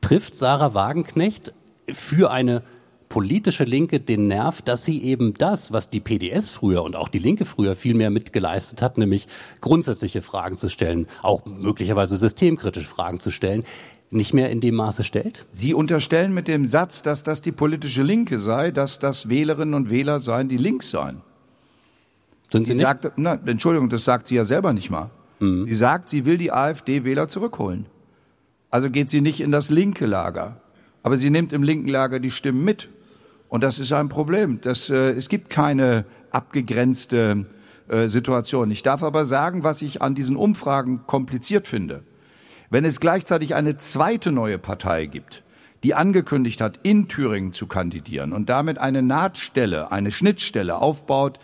Trifft 0.00 0.36
Sarah 0.36 0.74
Wagenknecht 0.74 1.52
für 1.90 2.30
eine 2.30 2.62
politische 3.16 3.64
Linke 3.64 3.98
den 3.98 4.26
Nerv, 4.26 4.60
dass 4.60 4.84
sie 4.84 5.02
eben 5.02 5.32
das, 5.32 5.72
was 5.72 5.88
die 5.88 6.00
PDS 6.00 6.50
früher 6.50 6.82
und 6.82 6.96
auch 6.96 7.08
die 7.08 7.18
Linke 7.18 7.46
früher 7.46 7.74
viel 7.74 7.94
mehr 7.94 8.10
mitgeleistet 8.10 8.82
hat, 8.82 8.98
nämlich 8.98 9.26
grundsätzliche 9.62 10.20
Fragen 10.20 10.58
zu 10.58 10.68
stellen, 10.68 11.06
auch 11.22 11.46
möglicherweise 11.46 12.18
systemkritische 12.18 12.86
Fragen 12.86 13.18
zu 13.18 13.30
stellen, 13.30 13.64
nicht 14.10 14.34
mehr 14.34 14.50
in 14.50 14.60
dem 14.60 14.74
Maße 14.74 15.02
stellt? 15.02 15.46
Sie 15.50 15.72
unterstellen 15.72 16.34
mit 16.34 16.46
dem 16.46 16.66
Satz, 16.66 17.00
dass 17.00 17.22
das 17.22 17.40
die 17.40 17.52
politische 17.52 18.02
Linke 18.02 18.38
sei, 18.38 18.70
dass 18.70 18.98
das 18.98 19.30
Wählerinnen 19.30 19.72
und 19.72 19.88
Wähler 19.88 20.20
seien, 20.20 20.50
die 20.50 20.58
links 20.58 20.90
seien. 20.90 21.22
Sind 22.52 22.66
Sie, 22.66 22.72
sie 22.72 22.76
nicht? 22.76 22.86
Sagt, 22.86 23.12
na, 23.16 23.38
Entschuldigung, 23.46 23.88
das 23.88 24.04
sagt 24.04 24.26
sie 24.26 24.34
ja 24.34 24.44
selber 24.44 24.74
nicht 24.74 24.90
mal. 24.90 25.08
Mhm. 25.40 25.62
Sie 25.62 25.74
sagt, 25.74 26.10
sie 26.10 26.26
will 26.26 26.36
die 26.36 26.52
AfD-Wähler 26.52 27.28
zurückholen. 27.28 27.86
Also 28.70 28.90
geht 28.90 29.08
sie 29.08 29.22
nicht 29.22 29.40
in 29.40 29.52
das 29.52 29.70
linke 29.70 30.04
Lager. 30.04 30.60
Aber 31.02 31.16
sie 31.16 31.30
nimmt 31.30 31.54
im 31.54 31.62
linken 31.62 31.88
Lager 31.88 32.20
die 32.20 32.30
Stimmen 32.30 32.62
mit. 32.62 32.90
Und 33.56 33.64
das 33.64 33.78
ist 33.78 33.90
ein 33.90 34.10
Problem. 34.10 34.60
Das, 34.60 34.90
äh, 34.90 35.12
es 35.12 35.30
gibt 35.30 35.48
keine 35.48 36.04
abgegrenzte 36.30 37.46
äh, 37.88 38.06
Situation. 38.06 38.70
Ich 38.70 38.82
darf 38.82 39.02
aber 39.02 39.24
sagen, 39.24 39.64
was 39.64 39.80
ich 39.80 40.02
an 40.02 40.14
diesen 40.14 40.36
Umfragen 40.36 41.06
kompliziert 41.06 41.66
finde. 41.66 42.02
Wenn 42.68 42.84
es 42.84 43.00
gleichzeitig 43.00 43.54
eine 43.54 43.78
zweite 43.78 44.30
neue 44.30 44.58
Partei 44.58 45.06
gibt, 45.06 45.42
die 45.84 45.94
angekündigt 45.94 46.60
hat, 46.60 46.80
in 46.82 47.08
Thüringen 47.08 47.54
zu 47.54 47.66
kandidieren 47.66 48.34
und 48.34 48.50
damit 48.50 48.76
eine 48.76 49.00
Nahtstelle, 49.00 49.90
eine 49.90 50.12
Schnittstelle 50.12 50.76
aufbaut 50.76 51.40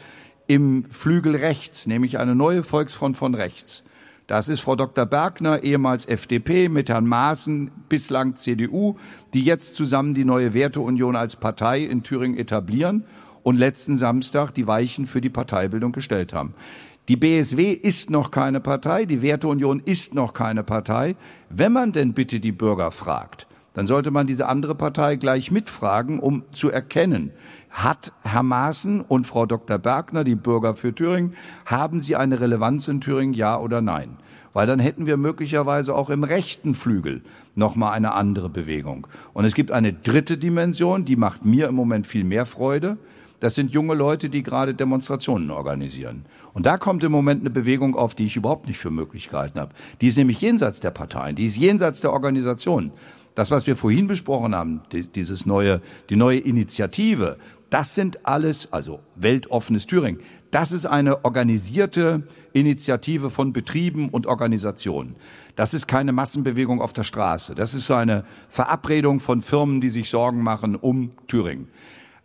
im 0.47 0.85
Flügel 0.91 1.35
rechts, 1.35 1.87
nämlich 1.87 2.19
eine 2.19 2.35
neue 2.35 2.63
Volksfront 2.63 3.17
von 3.17 3.35
rechts, 3.35 3.85
das 4.33 4.49
ist 4.49 4.61
Frau 4.61 4.77
Dr. 4.77 5.05
Bergner, 5.05 5.63
ehemals 5.63 6.07
FDP, 6.07 6.71
mit 6.71 6.89
Herrn 6.89 7.07
Maaßen, 7.07 7.71
bislang 7.91 8.35
CDU, 8.35 8.97
die 9.35 9.43
jetzt 9.43 9.77
zusammen 9.77 10.15
die 10.15 10.25
neue 10.25 10.55
Werteunion 10.55 11.17
als 11.17 11.37
Partei 11.37 11.81
in 11.83 12.03
Thüringen 12.03 12.39
etablieren. 12.39 13.05
und 13.43 13.59
letzten 13.59 13.99
Samstag 13.99 14.53
die 14.53 14.67
Weichen 14.67 15.07
für 15.07 15.21
die 15.21 15.29
Parteibildung 15.29 15.93
gestellt 15.93 16.33
haben. 16.33 16.55
Die 17.09 17.17
BSW 17.17 17.73
ist 17.73 18.09
noch 18.09 18.31
keine 18.31 18.61
Partei, 18.61 19.05
die 19.05 19.21
Werteunion 19.21 19.81
ist 19.81 20.15
noch 20.15 20.33
keine 20.33 20.63
Partei. 20.63 21.17
Wenn 21.51 21.73
man 21.73 21.93
denn 21.93 22.15
bitte 22.15 22.41
die 22.41 22.53
Bürger 22.53 22.91
fragt, 22.91 23.47
dann 23.75 23.87
sollte 23.87 24.11
man 24.11 24.27
diese 24.27 24.47
andere 24.47 24.75
Partei 24.75 25.17
gleich 25.17 25.51
mitfragen, 25.51 26.21
um 26.21 26.45
zu 26.53 26.71
erkennen, 26.71 27.33
hat 27.69 28.13
Herr 28.23 28.43
Maaßen 28.43 29.01
und 29.01 29.27
Frau 29.27 29.45
Dr. 29.45 29.79
Bergner, 29.79 30.25
die 30.25 30.37
Bürger 30.37 30.75
für 30.75 30.95
Thüringen, 30.95 31.35
haben 31.67 32.01
sie 32.01 32.17
eine 32.17 32.41
Relevanz 32.41 32.89
in 32.89 33.01
Thüringen, 33.01 33.35
ja 33.35 33.59
oder 33.59 33.81
nein? 33.81 34.19
Weil 34.53 34.67
dann 34.67 34.79
hätten 34.79 35.07
wir 35.07 35.17
möglicherweise 35.17 35.95
auch 35.95 36.11
im 36.11 36.25
rechten 36.25 36.75
Flügel 36.75 37.23
nochmal 37.55 37.93
eine 37.93 38.13
andere 38.13 38.49
Bewegung. 38.49 39.07
Und 39.33 39.45
es 39.45 39.55
gibt 39.55 39.71
eine 39.71 39.93
dritte 39.93 40.37
Dimension, 40.39 41.05
die 41.05 41.17
macht 41.17 41.45
mir 41.45 41.69
im 41.69 41.75
Moment 41.75 42.07
viel 42.07 42.25
mehr 42.25 42.47
Freude. 42.47 42.99
Das 43.41 43.57
sind 43.57 43.73
junge 43.73 43.95
Leute, 43.95 44.29
die 44.29 44.45
gerade 44.45 44.75
Demonstrationen 44.75 45.51
organisieren. 45.51 46.27
Und 46.53 46.67
da 46.67 46.79
kommt 46.79 47.03
im 47.03 47.11
Moment 47.11 47.41
eine 47.41 47.51
Bewegung 47.51 47.97
auf, 47.97 48.15
die 48.15 48.27
ich 48.27 48.37
überhaupt 48.37 48.69
nicht 48.69 48.79
für 48.79 48.91
möglich 48.91 49.31
gehalten 49.31 49.59
habe. 49.59 49.75
Die 50.01 50.07
ist 50.07 50.17
nämlich 50.17 50.41
jenseits 50.41 50.79
der 50.79 50.93
Parteien, 50.93 51.35
die 51.35 51.47
ist 51.47 51.57
jenseits 51.57 52.01
der 52.01 52.13
Organisationen. 52.13 52.93
Das, 53.35 53.51
was 53.51 53.67
wir 53.67 53.77
vorhin 53.77 54.07
besprochen 54.07 54.55
haben, 54.55 54.83
dieses 54.93 55.47
neue, 55.47 55.81
die 56.11 56.17
neue 56.17 56.39
Initiative, 56.39 57.39
das 57.71 57.95
sind 57.95 58.27
alles, 58.27 58.73
also 58.73 59.01
weltoffenes 59.17 59.87
Thüringen, 59.87 60.21
das 60.53 60.71
ist 60.71 60.87
eine 60.87 61.25
organisierte 61.25 62.23
Initiative 62.53 63.31
von 63.31 63.53
Betrieben 63.55 64.11
und 64.11 64.27
Organisationen. 64.27 65.17
Das 65.57 65.73
ist 65.73 65.89
keine 65.89 66.13
Massenbewegung 66.13 66.81
auf 66.81 66.93
der 66.93 67.05
Straße. 67.05 67.55
Das 67.55 67.73
ist 67.73 67.91
eine 67.91 68.25
Verabredung 68.49 69.19
von 69.19 69.41
Firmen, 69.41 69.81
die 69.81 69.89
sich 69.89 70.11
Sorgen 70.11 70.43
machen 70.43 70.77
um 70.77 71.13
Thüringen. 71.27 71.69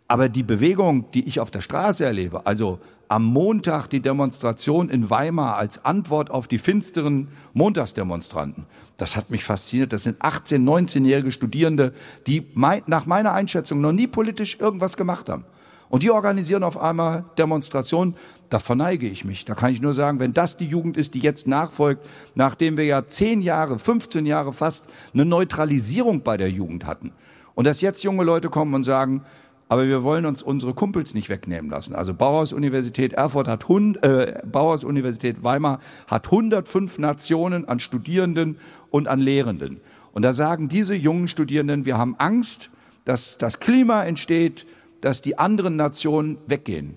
Aber 0.08 0.28
die 0.28 0.42
Bewegung, 0.42 1.10
die 1.12 1.26
ich 1.26 1.40
auf 1.40 1.50
der 1.50 1.62
Straße 1.62 2.04
erlebe, 2.04 2.46
also 2.46 2.78
am 3.08 3.24
Montag 3.24 3.88
die 3.88 4.00
Demonstration 4.00 4.90
in 4.90 5.08
Weimar 5.08 5.56
als 5.56 5.86
Antwort 5.86 6.30
auf 6.30 6.48
die 6.48 6.58
finsteren 6.58 7.28
Montagsdemonstranten, 7.54 8.66
das 8.98 9.16
hat 9.16 9.30
mich 9.30 9.44
fasziniert. 9.44 9.94
Das 9.94 10.02
sind 10.02 10.20
18-, 10.20 10.64
19-jährige 10.64 11.32
Studierende, 11.32 11.94
die 12.26 12.46
nach 12.86 13.06
meiner 13.06 13.32
Einschätzung 13.32 13.80
noch 13.80 13.92
nie 13.92 14.06
politisch 14.06 14.58
irgendwas 14.60 14.98
gemacht 14.98 15.30
haben. 15.30 15.46
Und 15.88 16.02
die 16.02 16.10
organisieren 16.10 16.62
auf 16.62 16.78
einmal 16.78 17.24
Demonstrationen. 17.38 18.14
Da 18.50 18.58
verneige 18.58 19.06
ich 19.06 19.24
mich. 19.24 19.44
Da 19.44 19.54
kann 19.54 19.72
ich 19.72 19.82
nur 19.82 19.92
sagen, 19.92 20.20
wenn 20.20 20.32
das 20.32 20.56
die 20.56 20.66
Jugend 20.66 20.96
ist, 20.96 21.14
die 21.14 21.20
jetzt 21.20 21.46
nachfolgt, 21.46 22.06
nachdem 22.34 22.76
wir 22.76 22.84
ja 22.84 23.06
10 23.06 23.42
Jahre, 23.42 23.78
15 23.78 24.24
Jahre 24.24 24.52
fast 24.52 24.84
eine 25.12 25.24
Neutralisierung 25.24 26.22
bei 26.22 26.36
der 26.36 26.50
Jugend 26.50 26.86
hatten. 26.86 27.12
Und 27.54 27.66
dass 27.66 27.80
jetzt 27.80 28.04
junge 28.04 28.24
Leute 28.24 28.48
kommen 28.48 28.72
und 28.74 28.84
sagen, 28.84 29.22
aber 29.68 29.86
wir 29.86 30.02
wollen 30.02 30.24
uns 30.24 30.42
unsere 30.42 30.72
Kumpels 30.72 31.12
nicht 31.12 31.28
wegnehmen 31.28 31.70
lassen. 31.70 31.94
Also 31.94 32.14
Bauhaus 32.14 32.54
Universität 32.54 33.12
Erfurt 33.12 33.48
hat 33.48 33.68
hund, 33.68 34.02
äh, 34.02 34.40
Bauhaus 34.50 34.82
Universität 34.82 35.44
Weimar 35.44 35.80
hat 36.06 36.26
105 36.26 36.98
Nationen 36.98 37.68
an 37.68 37.80
Studierenden 37.80 38.58
und 38.90 39.08
an 39.08 39.20
Lehrenden. 39.20 39.80
Und 40.12 40.24
da 40.24 40.32
sagen 40.32 40.68
diese 40.68 40.94
jungen 40.94 41.28
Studierenden, 41.28 41.84
wir 41.84 41.98
haben 41.98 42.16
Angst, 42.18 42.70
dass 43.04 43.36
das 43.36 43.60
Klima 43.60 44.04
entsteht, 44.04 44.66
dass 45.00 45.22
die 45.22 45.38
anderen 45.38 45.76
Nationen 45.76 46.38
weggehen. 46.46 46.96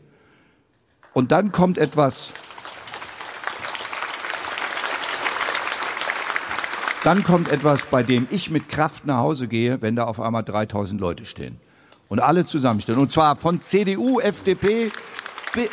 Und 1.14 1.32
dann 1.32 1.52
kommt 1.52 1.78
etwas, 1.78 2.32
dann 7.04 7.24
kommt 7.24 7.50
etwas, 7.50 7.86
bei 7.86 8.04
dem 8.04 8.28
ich 8.32 8.50
mit 8.50 8.70
Kraft 8.70 9.06
nach 9.06 9.18
Hause 9.18 9.48
gehe, 9.48 9.82
wenn 9.82 9.96
da 9.96 10.06
auf 10.06 10.20
einmal 10.20 10.44
3000 10.44 11.02
Leute 11.02 11.26
stehen 11.26 11.58
und 12.08 12.20
alle 12.22 12.46
zusammenstehen. 12.46 12.98
Und 12.98 13.12
zwar 13.12 13.36
von 13.36 13.62
CDU, 13.62 14.20
FDP, 14.20 14.92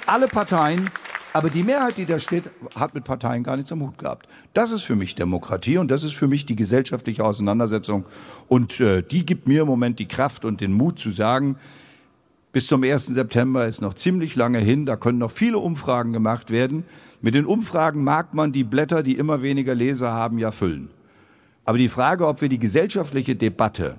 alle 0.07 0.29
Parteien. 0.29 0.91
Aber 1.33 1.51
die 1.51 1.63
Mehrheit, 1.63 1.99
die 1.99 2.07
da 2.07 2.19
steht, 2.19 2.51
hat 2.75 2.95
mit 2.95 3.05
Parteien 3.05 3.45
gar 3.45 3.57
nichts 3.57 3.71
am 3.71 3.83
Hut 3.83 3.99
gehabt. 3.99 4.29
Das 4.55 4.73
ist 4.73 4.83
für 4.83 4.97
mich 4.97 5.15
Demokratie 5.15 5.79
und 5.79 5.91
das 5.91 6.03
ist 6.03 6.15
für 6.15 6.27
mich 6.27 6.47
die 6.47 6.57
gesellschaftliche 6.57 7.25
Auseinandersetzung. 7.25 8.07
Und 8.49 8.81
äh, 8.81 9.03
die 9.03 9.27
gibt 9.27 9.47
mir 9.47 9.63
im 9.63 9.69
Moment 9.69 9.99
die 9.99 10.09
Kraft 10.09 10.45
und 10.45 10.61
den 10.61 10.73
Mut 10.73 10.99
zu 10.99 11.11
sagen, 11.11 11.57
bis 12.53 12.67
zum 12.67 12.83
1. 12.83 13.07
September 13.07 13.67
ist 13.67 13.83
noch 13.83 13.95
ziemlich 13.95 14.35
lange 14.35 14.59
hin, 14.59 14.87
da 14.87 14.97
können 14.97 15.19
noch 15.19 15.31
viele 15.31 15.59
Umfragen 15.59 16.13
gemacht 16.13 16.51
werden. 16.51 16.85
Mit 17.21 17.35
den 17.35 17.45
Umfragen 17.45 18.05
mag 18.05 18.33
man 18.33 18.53
die 18.53 18.65
Blätter, 18.65 19.03
die 19.03 19.17
immer 19.17 19.43
weniger 19.43 19.75
Leser 19.75 20.13
haben, 20.13 20.39
ja 20.39 20.51
füllen. 20.51 20.91
Aber 21.65 21.79
die 21.79 21.89
Frage, 21.89 22.27
ob 22.27 22.41
wir 22.41 22.49
die 22.49 22.59
gesellschaftliche 22.59 23.37
Debatte 23.37 23.97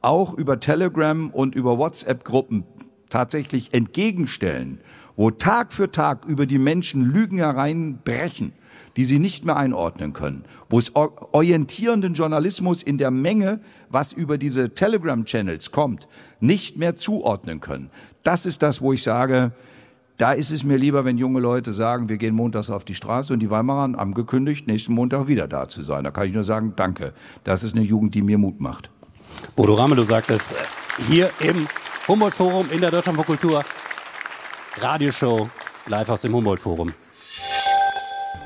auch 0.00 0.34
über 0.34 0.60
Telegram 0.60 1.30
und 1.30 1.54
über 1.54 1.78
WhatsApp-Gruppen 1.78 2.64
tatsächlich 3.08 3.72
entgegenstellen, 3.72 4.80
wo 5.16 5.30
Tag 5.30 5.72
für 5.72 5.92
Tag 5.92 6.24
über 6.24 6.46
die 6.46 6.58
Menschen 6.58 7.04
Lügen 7.12 7.38
hereinbrechen, 7.38 8.52
die 8.96 9.04
sie 9.04 9.18
nicht 9.18 9.44
mehr 9.44 9.56
einordnen 9.56 10.12
können, 10.12 10.44
wo 10.68 10.78
es 10.78 10.94
orientierenden 10.94 12.14
Journalismus 12.14 12.82
in 12.82 12.98
der 12.98 13.10
Menge, 13.10 13.60
was 13.88 14.12
über 14.12 14.38
diese 14.38 14.74
Telegram-Channels 14.74 15.72
kommt, 15.72 16.08
nicht 16.40 16.76
mehr 16.76 16.96
zuordnen 16.96 17.60
können. 17.60 17.90
Das 18.22 18.46
ist 18.46 18.62
das, 18.62 18.80
wo 18.80 18.92
ich 18.92 19.02
sage, 19.02 19.52
da 20.16 20.32
ist 20.32 20.52
es 20.52 20.62
mir 20.62 20.76
lieber, 20.76 21.04
wenn 21.04 21.18
junge 21.18 21.40
Leute 21.40 21.72
sagen, 21.72 22.08
wir 22.08 22.18
gehen 22.18 22.36
montags 22.36 22.70
auf 22.70 22.84
die 22.84 22.94
Straße 22.94 23.32
und 23.32 23.40
die 23.40 23.50
Weimarer 23.50 23.82
haben 23.82 23.96
angekündigt, 23.96 24.68
nächsten 24.68 24.94
Montag 24.94 25.26
wieder 25.26 25.48
da 25.48 25.68
zu 25.68 25.82
sein. 25.82 26.04
Da 26.04 26.12
kann 26.12 26.28
ich 26.28 26.34
nur 26.34 26.44
sagen, 26.44 26.74
danke. 26.76 27.12
Das 27.42 27.64
ist 27.64 27.74
eine 27.74 27.84
Jugend, 27.84 28.14
die 28.14 28.22
mir 28.22 28.38
Mut 28.38 28.60
macht. 28.60 28.90
Bodo 29.56 29.74
Ramelow 29.74 30.04
sagt 30.04 30.30
es 30.30 30.54
hier 31.08 31.30
im 31.40 31.66
Humboldt-Forum 32.06 32.66
in 32.70 32.80
der 32.80 32.92
Deutschland 32.92 33.18
Kultur 33.26 33.64
Radioshow 34.76 35.48
live 35.86 36.08
aus 36.08 36.22
dem 36.22 36.32
Humboldt-Forum. 36.32 36.92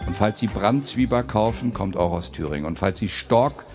Und 0.09 0.15
falls 0.15 0.39
Sie 0.39 0.47
Brandzwieber 0.47 1.23
kaufen, 1.23 1.75
kommt 1.75 1.99
auch 1.99 2.13
aus 2.13 2.33
Thüringen. 2.33 2.65
Und 2.65 2.79
falls 2.79 2.99
Sie 2.99 3.11
Stork 3.11 3.67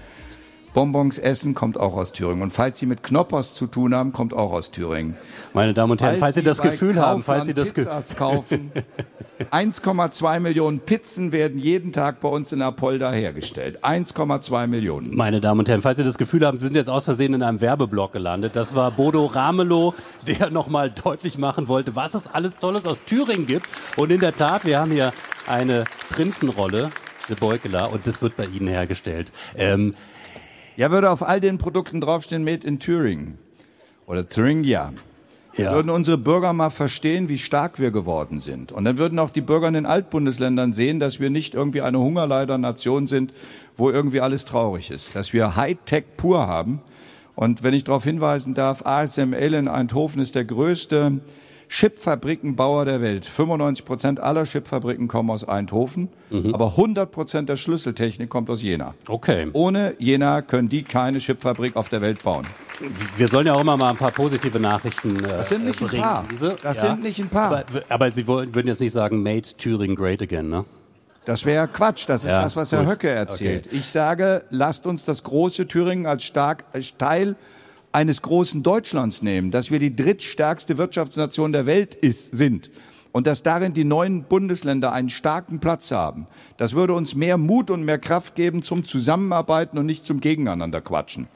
Bonbons 0.73 1.17
essen, 1.17 1.53
kommt 1.53 1.79
auch 1.79 1.95
aus 1.95 2.11
Thüringen. 2.11 2.41
Und 2.41 2.51
falls 2.51 2.79
Sie 2.79 2.85
mit 2.85 3.03
Knoppers 3.03 3.55
zu 3.55 3.67
tun 3.67 3.93
haben, 3.93 4.11
kommt 4.11 4.33
auch 4.33 4.51
aus 4.51 4.71
Thüringen. 4.71 5.15
Meine 5.53 5.73
Damen 5.73 5.91
und 5.91 6.01
Herren, 6.01 6.17
falls, 6.17 6.21
falls 6.21 6.35
Sie 6.35 6.43
das 6.43 6.61
Gefühl 6.61 6.99
haben, 6.99 7.23
falls 7.23 7.45
Sie 7.45 7.53
das 7.53 7.73
Gefühl 7.73 8.15
kaufen, 8.17 8.71
1,2 9.51 10.39
Millionen 10.39 10.79
Pizzen 10.79 11.31
werden 11.31 11.57
jeden 11.57 11.91
Tag 11.91 12.19
bei 12.19 12.29
uns 12.29 12.51
in 12.51 12.61
Apolda 12.61 13.11
hergestellt. 13.11 13.83
1,2 13.83 14.67
Millionen. 14.67 15.15
Meine 15.15 15.41
Damen 15.41 15.59
und 15.59 15.69
Herren, 15.69 15.81
falls 15.81 15.97
Sie 15.97 16.03
das 16.03 16.17
Gefühl 16.17 16.45
haben, 16.45 16.57
Sie 16.57 16.65
sind 16.65 16.75
jetzt 16.75 16.89
aus 16.89 17.05
Versehen 17.05 17.33
in 17.33 17.43
einem 17.43 17.61
Werbeblock 17.61 18.13
gelandet. 18.13 18.55
Das 18.55 18.75
war 18.75 18.91
Bodo 18.91 19.25
Ramelow, 19.25 19.93
der 20.27 20.49
nochmal 20.49 20.91
deutlich 20.91 21.37
machen 21.37 21.67
wollte, 21.67 21.95
was 21.95 22.13
es 22.13 22.27
alles 22.27 22.57
Tolles 22.57 22.85
aus 22.85 23.03
Thüringen 23.03 23.47
gibt. 23.47 23.67
Und 23.97 24.11
in 24.11 24.19
der 24.19 24.35
Tat, 24.35 24.65
wir 24.65 24.79
haben 24.79 24.91
hier 24.91 25.13
eine 25.47 25.83
Prinzenrolle, 26.09 26.89
de 27.29 27.35
Beukeler, 27.35 27.91
und 27.91 28.07
das 28.07 28.21
wird 28.21 28.35
bei 28.37 28.45
Ihnen 28.45 28.67
hergestellt. 28.67 29.31
Ähm, 29.55 29.95
ja, 30.75 30.91
würde 30.91 31.11
auf 31.11 31.23
all 31.23 31.39
den 31.39 31.57
Produkten 31.57 32.01
draufstehen, 32.01 32.43
made 32.43 32.65
in 32.65 32.79
Thüringen. 32.79 33.37
Oder 34.05 34.27
Thuringia. 34.27 34.91
Ja. 35.55 35.71
Würden 35.73 35.91
unsere 35.91 36.17
Bürger 36.17 36.51
mal 36.51 36.71
verstehen, 36.71 37.29
wie 37.29 37.37
stark 37.37 37.79
wir 37.79 37.91
geworden 37.91 38.39
sind. 38.39 38.71
Und 38.71 38.85
dann 38.85 38.97
würden 38.97 39.19
auch 39.19 39.29
die 39.29 39.41
Bürger 39.41 39.67
in 39.67 39.75
den 39.75 39.85
Altbundesländern 39.85 40.73
sehen, 40.73 40.99
dass 40.99 41.19
wir 41.19 41.29
nicht 41.29 41.53
irgendwie 41.53 41.83
eine 41.83 41.99
Hungerleider-Nation 41.99 43.05
sind, 43.05 43.33
wo 43.77 43.91
irgendwie 43.91 44.19
alles 44.19 44.45
traurig 44.45 44.89
ist. 44.89 45.15
Dass 45.15 45.31
wir 45.31 45.55
Hightech 45.55 46.05
pur 46.17 46.47
haben. 46.47 46.81
Und 47.35 47.61
wenn 47.61 47.75
ich 47.75 47.83
darauf 47.83 48.03
hinweisen 48.03 48.55
darf, 48.55 48.85
ASML 48.85 49.53
in 49.53 49.67
Eindhoven 49.67 50.21
ist 50.21 50.33
der 50.33 50.45
größte 50.45 51.19
Chipfabrikenbauer 51.73 52.85
der 52.85 53.01
Welt. 53.01 53.25
95 53.25 53.83
Prozent 53.83 54.19
aller 54.19 54.45
Chipfabriken 54.45 55.07
kommen 55.07 55.31
aus 55.31 55.43
Eindhoven, 55.43 56.09
mhm. 56.29 56.53
aber 56.53 56.67
100 56.67 57.11
Prozent 57.11 57.49
der 57.49 57.57
Schlüsseltechnik 57.57 58.29
kommt 58.29 58.51
aus 58.51 58.61
Jena. 58.61 58.93
Okay. 59.07 59.49
Ohne 59.53 59.95
Jena 59.97 60.43
können 60.43 60.69
die 60.69 60.83
keine 60.83 61.17
Chipfabrik 61.17 61.75
auf 61.75 61.89
der 61.89 62.01
Welt 62.01 62.21
bauen. 62.21 62.45
Wir 63.17 63.27
sollen 63.27 63.47
ja 63.47 63.55
auch 63.55 63.61
immer 63.61 63.75
mal 63.75 63.89
ein 63.89 63.97
paar 63.97 64.11
positive 64.11 64.59
Nachrichten 64.59 65.15
äh, 65.25 65.29
Das 65.29 65.49
sind 65.49 65.65
nicht 65.65 65.79
bringen. 65.79 66.03
ein 66.03 66.27
paar. 66.27 66.55
Das 66.61 66.77
ja. 66.77 66.85
sind 66.85 67.01
nicht 67.01 67.19
ein 67.19 67.29
paar. 67.29 67.51
Aber, 67.51 67.63
aber, 67.89 68.11
Sie 68.11 68.27
würden 68.27 68.67
jetzt 68.67 68.79
nicht 68.79 68.93
sagen, 68.93 69.23
made 69.23 69.41
Thüringen 69.57 69.95
great 69.95 70.21
again, 70.21 70.49
ne? 70.49 70.65
Das 71.25 71.43
wäre 71.43 71.67
Quatsch. 71.67 72.07
Das 72.07 72.23
ist 72.23 72.29
ja, 72.29 72.43
das, 72.43 72.55
was 72.55 72.71
Herr 72.71 72.85
Höcke 72.85 73.09
erzählt. 73.09 73.65
Okay. 73.65 73.77
Ich 73.77 73.89
sage, 73.89 74.43
lasst 74.51 74.85
uns 74.85 75.05
das 75.05 75.23
große 75.23 75.67
Thüringen 75.67 76.05
als 76.05 76.23
stark, 76.23 76.65
als 76.71 76.95
Teil 76.97 77.35
eines 77.93 78.21
großen 78.21 78.63
Deutschlands 78.63 79.21
nehmen, 79.21 79.51
dass 79.51 79.71
wir 79.71 79.79
die 79.79 79.95
drittstärkste 79.95 80.77
Wirtschaftsnation 80.77 81.53
der 81.53 81.65
Welt 81.65 81.95
ist, 81.95 82.35
sind 82.35 82.71
und 83.13 83.27
dass 83.27 83.43
darin 83.43 83.73
die 83.73 83.85
neuen 83.85 84.23
Bundesländer 84.23 84.91
einen 84.91 85.09
starken 85.09 85.59
Platz 85.59 85.91
haben, 85.91 86.27
das 86.57 86.73
würde 86.73 86.93
uns 86.93 87.15
mehr 87.15 87.37
Mut 87.37 87.69
und 87.69 87.83
mehr 87.85 87.99
Kraft 87.99 88.35
geben 88.35 88.63
zum 88.63 88.83
Zusammenarbeiten 88.83 89.77
und 89.77 89.85
nicht 89.85 90.03
zum 90.03 90.19
Gegeneinander 90.19 90.81
quatschen. 90.81 91.27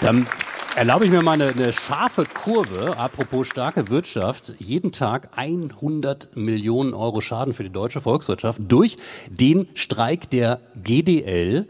Dann 0.00 0.26
erlaube 0.74 1.04
ich 1.04 1.10
mir 1.10 1.22
mal 1.22 1.32
eine, 1.32 1.48
eine 1.48 1.72
scharfe 1.72 2.24
Kurve, 2.24 2.96
apropos 2.98 3.46
starke 3.46 3.90
Wirtschaft. 3.90 4.54
Jeden 4.58 4.90
Tag 4.92 5.28
100 5.36 6.36
Millionen 6.36 6.94
Euro 6.94 7.20
Schaden 7.20 7.54
für 7.54 7.62
die 7.62 7.70
deutsche 7.70 8.00
Volkswirtschaft 8.00 8.60
durch 8.66 8.96
den 9.28 9.68
Streik 9.74 10.30
der 10.30 10.60
GDL 10.82 11.68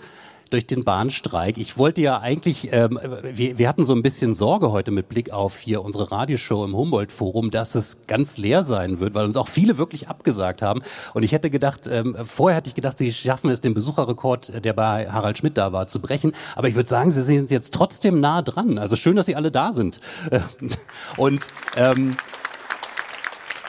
durch 0.51 0.67
den 0.67 0.85
Bahnstreik. 0.85 1.59
Ich 1.59 1.79
wollte 1.79 2.01
ja 2.01 2.21
eigentlich, 2.21 2.73
ähm, 2.73 2.99
wir, 3.23 3.59
wir 3.59 3.69
hatten 3.69 3.85
so 3.85 3.95
ein 3.95 4.03
bisschen 4.03 4.35
Sorge 4.35 4.73
heute 4.73 4.91
mit 4.91 5.09
Blick 5.09 5.31
auf 5.31 5.59
hier 5.59 5.83
unsere 5.83 6.11
Radioshow 6.13 6.65
im 6.65 6.77
Humboldt-Forum, 6.77 7.51
dass 7.51 7.75
es 7.75 7.99
ganz 8.07 8.37
leer 8.37 8.65
sein 8.65 8.99
wird, 8.99 9.15
weil 9.15 9.25
uns 9.25 9.37
auch 9.37 9.49
viele 9.49 9.79
wirklich 9.79 10.09
abgesagt 10.09 10.63
haben. 10.63 10.83
Und 11.15 11.23
ich 11.23 11.33
hätte 11.33 11.51
gedacht, 11.51 11.89
ähm, 11.91 12.17
vorher 12.25 12.57
hatte 12.57 12.69
ich 12.69 12.75
gedacht, 12.75 12.99
sie 12.99 13.13
schaffen 13.13 13.51
es, 13.51 13.61
den 13.61 13.75
Besucherrekord, 13.75 14.65
der 14.65 14.73
bei 14.73 15.11
Harald 15.11 15.39
Schmidt 15.39 15.57
da 15.57 15.73
war, 15.73 15.87
zu 15.87 16.01
brechen. 16.01 16.33
Aber 16.57 16.69
ich 16.69 16.75
würde 16.75 16.89
sagen, 16.89 17.11
sie 17.11 17.23
sind 17.23 17.51
jetzt 17.51 17.75
trotzdem 17.75 18.21
nah 18.21 18.43
dran. 18.43 18.79
Also 18.79 18.97
schön, 18.97 19.17
dass 19.17 19.27
sie 19.27 19.37
alle 19.37 19.51
da 19.51 19.73
sind. 19.73 20.01
Und 21.17 21.47
ähm, 21.77 22.17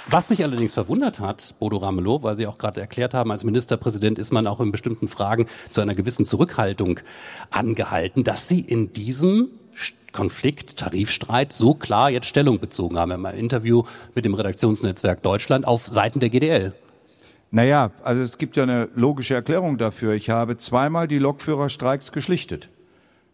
was 0.08 0.30
mich 0.30 0.43
allerdings 0.43 0.74
verwundert 0.74 1.20
hat, 1.20 1.56
Bodo 1.60 1.78
Ramelow, 1.78 2.24
weil 2.24 2.36
Sie 2.36 2.47
auch 2.47 2.58
gerade 2.58 2.82
erklärt 2.82 3.14
haben, 3.14 3.32
als 3.32 3.43
Ministerpräsident 3.43 4.20
ist 4.20 4.32
man 4.32 4.47
auch 4.47 4.60
in 4.60 4.72
bestimmten 4.72 5.08
Fragen 5.08 5.47
zu 5.70 5.82
einer 5.82 5.95
gewissen 5.95 6.26
Zurückhaltung 6.26 6.99
angehalten, 7.49 8.24
dass 8.24 8.47
Sie 8.47 8.60
in 8.60 8.93
diesem 8.93 9.49
Konflikt, 10.16 10.78
Tarifstreit 10.78 11.51
so 11.51 11.74
klar 11.74 12.10
jetzt 12.10 12.28
Stellung 12.28 12.60
bezogen 12.60 12.97
haben. 12.97 13.12
Im 13.12 13.26
Interview 13.26 13.84
mit 14.16 14.24
dem 14.24 14.34
Redaktionsnetzwerk 14.34 15.22
Deutschland 15.22 15.68
auf 15.68 15.88
Seiten 15.88 16.22
der 16.22 16.30
GDL. 16.30 16.74
Naja, 17.51 17.91
also 18.03 18.24
es 18.24 18.38
gibt 18.38 18.56
ja 18.56 18.64
eine 18.64 18.89
logische 18.95 19.34
Erklärung 19.34 19.78
dafür. 19.78 20.14
Ich 20.14 20.30
habe 20.30 20.58
zweimal 20.58 21.08
die 21.08 21.20
Lokführerstreiks 21.20 22.12
geschlichtet. 22.12 22.70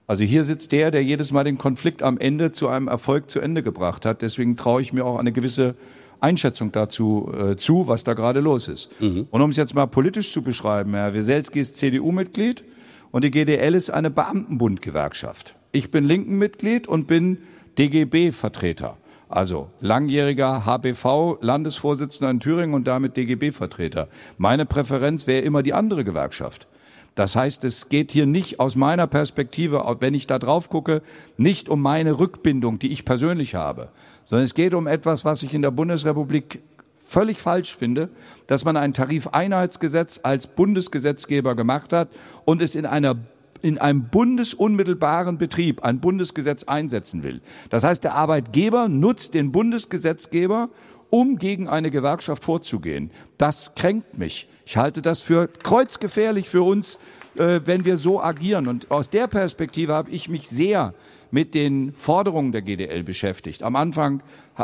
Also 0.07 0.23
hier 0.23 0.43
sitzt 0.43 0.71
der, 0.71 0.91
der 0.91 1.03
jedes 1.03 1.31
Mal 1.31 1.43
den 1.43 1.57
Konflikt 1.57 2.03
am 2.03 2.17
Ende 2.17 2.51
zu 2.51 2.67
einem 2.67 2.87
Erfolg 2.87 3.29
zu 3.29 3.39
Ende 3.39 3.63
gebracht 3.63 4.05
hat. 4.05 4.21
Deswegen 4.21 4.57
traue 4.57 4.81
ich 4.81 4.91
mir 4.91 5.05
auch 5.05 5.19
eine 5.19 5.31
gewisse 5.31 5.75
Einschätzung 6.21 6.71
dazu 6.71 7.31
äh, 7.33 7.55
zu, 7.57 7.87
was 7.87 8.03
da 8.03 8.13
gerade 8.13 8.39
los 8.39 8.67
ist. 8.67 8.89
Mhm. 9.01 9.27
Und 9.29 9.41
um 9.41 9.49
es 9.49 9.57
jetzt 9.57 9.75
mal 9.75 9.87
politisch 9.87 10.31
zu 10.31 10.41
beschreiben, 10.41 10.93
Herr 10.93 11.13
Weselski 11.13 11.59
ist 11.59 11.77
CDU-Mitglied 11.77 12.63
und 13.11 13.23
die 13.23 13.31
GDL 13.31 13.75
ist 13.75 13.89
eine 13.89 14.09
Beamtenbundgewerkschaft. 14.09 15.55
Ich 15.71 15.91
bin 15.91 16.03
Linken-Mitglied 16.03 16.87
und 16.87 17.07
bin 17.07 17.39
DGB-Vertreter. 17.77 18.97
Also 19.29 19.69
langjähriger 19.79 20.65
HBV-Landesvorsitzender 20.65 22.29
in 22.29 22.39
Thüringen 22.41 22.73
und 22.73 22.85
damit 22.85 23.15
DGB-Vertreter. 23.15 24.09
Meine 24.37 24.65
Präferenz 24.65 25.25
wäre 25.25 25.41
immer 25.41 25.63
die 25.63 25.73
andere 25.73 26.03
Gewerkschaft. 26.03 26.67
Das 27.15 27.35
heißt, 27.35 27.63
es 27.65 27.89
geht 27.89 28.11
hier 28.11 28.25
nicht 28.25 28.59
aus 28.59 28.75
meiner 28.75 29.05
Perspektive, 29.05 29.83
wenn 29.99 30.13
ich 30.13 30.27
da 30.27 30.39
drauf 30.39 30.69
gucke, 30.69 31.01
nicht 31.37 31.67
um 31.67 31.81
meine 31.81 32.19
Rückbindung, 32.19 32.79
die 32.79 32.91
ich 32.91 33.03
persönlich 33.03 33.55
habe, 33.55 33.89
sondern 34.23 34.45
es 34.45 34.53
geht 34.53 34.73
um 34.73 34.87
etwas, 34.87 35.25
was 35.25 35.43
ich 35.43 35.53
in 35.53 35.61
der 35.61 35.71
Bundesrepublik 35.71 36.61
völlig 36.99 37.41
falsch 37.41 37.75
finde, 37.75 38.09
dass 38.47 38.63
man 38.63 38.77
ein 38.77 38.93
Tarifeinheitsgesetz 38.93 40.21
als 40.23 40.47
Bundesgesetzgeber 40.47 41.55
gemacht 41.55 41.91
hat 41.91 42.07
und 42.45 42.61
es 42.61 42.75
in 42.75 42.85
einer 42.85 43.15
in 43.61 43.77
einem 43.77 44.05
bundesunmittelbaren 44.05 45.37
Betrieb 45.37 45.83
ein 45.83 45.99
Bundesgesetz 45.99 46.63
einsetzen 46.63 47.21
will. 47.21 47.41
Das 47.69 47.83
heißt, 47.83 48.03
der 48.03 48.15
Arbeitgeber 48.15 48.87
nutzt 48.87 49.35
den 49.35 49.51
Bundesgesetzgeber, 49.51 50.69
um 51.11 51.37
gegen 51.37 51.67
eine 51.67 51.91
Gewerkschaft 51.91 52.43
vorzugehen. 52.43 53.11
Das 53.37 53.75
kränkt 53.75 54.17
mich. 54.17 54.49
Ich 54.71 54.77
halte 54.77 55.01
das 55.01 55.19
für 55.19 55.49
kreuzgefährlich 55.49 56.47
für 56.47 56.61
uns, 56.61 56.97
äh, 57.35 57.59
wenn 57.65 57.83
wir 57.83 57.97
so 57.97 58.23
agieren. 58.23 58.69
Und 58.69 58.89
aus 58.89 59.09
der 59.09 59.27
Perspektive 59.27 59.93
habe 59.93 60.09
ich 60.11 60.29
mich 60.29 60.47
sehr 60.47 60.93
mit 61.29 61.55
den 61.55 61.91
Forderungen 61.93 62.53
der 62.53 62.61
GDL 62.61 63.03
beschäftigt. 63.03 63.63
Am 63.63 63.75
Anfang, 63.75 64.23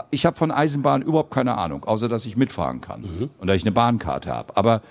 ich 0.10 0.26
habe 0.26 0.38
von 0.38 0.49
Eisenbahn 0.49 1.01
überhaupt 1.01 1.32
keine 1.32 1.58
Ahnung, 1.58 1.84
außer 1.84 2.08
dass 2.08 2.26
ich 2.26 2.38
mitfahren 2.38 2.80
kann 2.80 3.01
mhm. 3.01 3.30
und 3.38 3.47
dass 3.47 3.58
ich 3.58 3.64
eine 3.64 3.74
Bahnkarte 3.74 4.32
habe. 4.32 4.55
Aber 4.55 4.82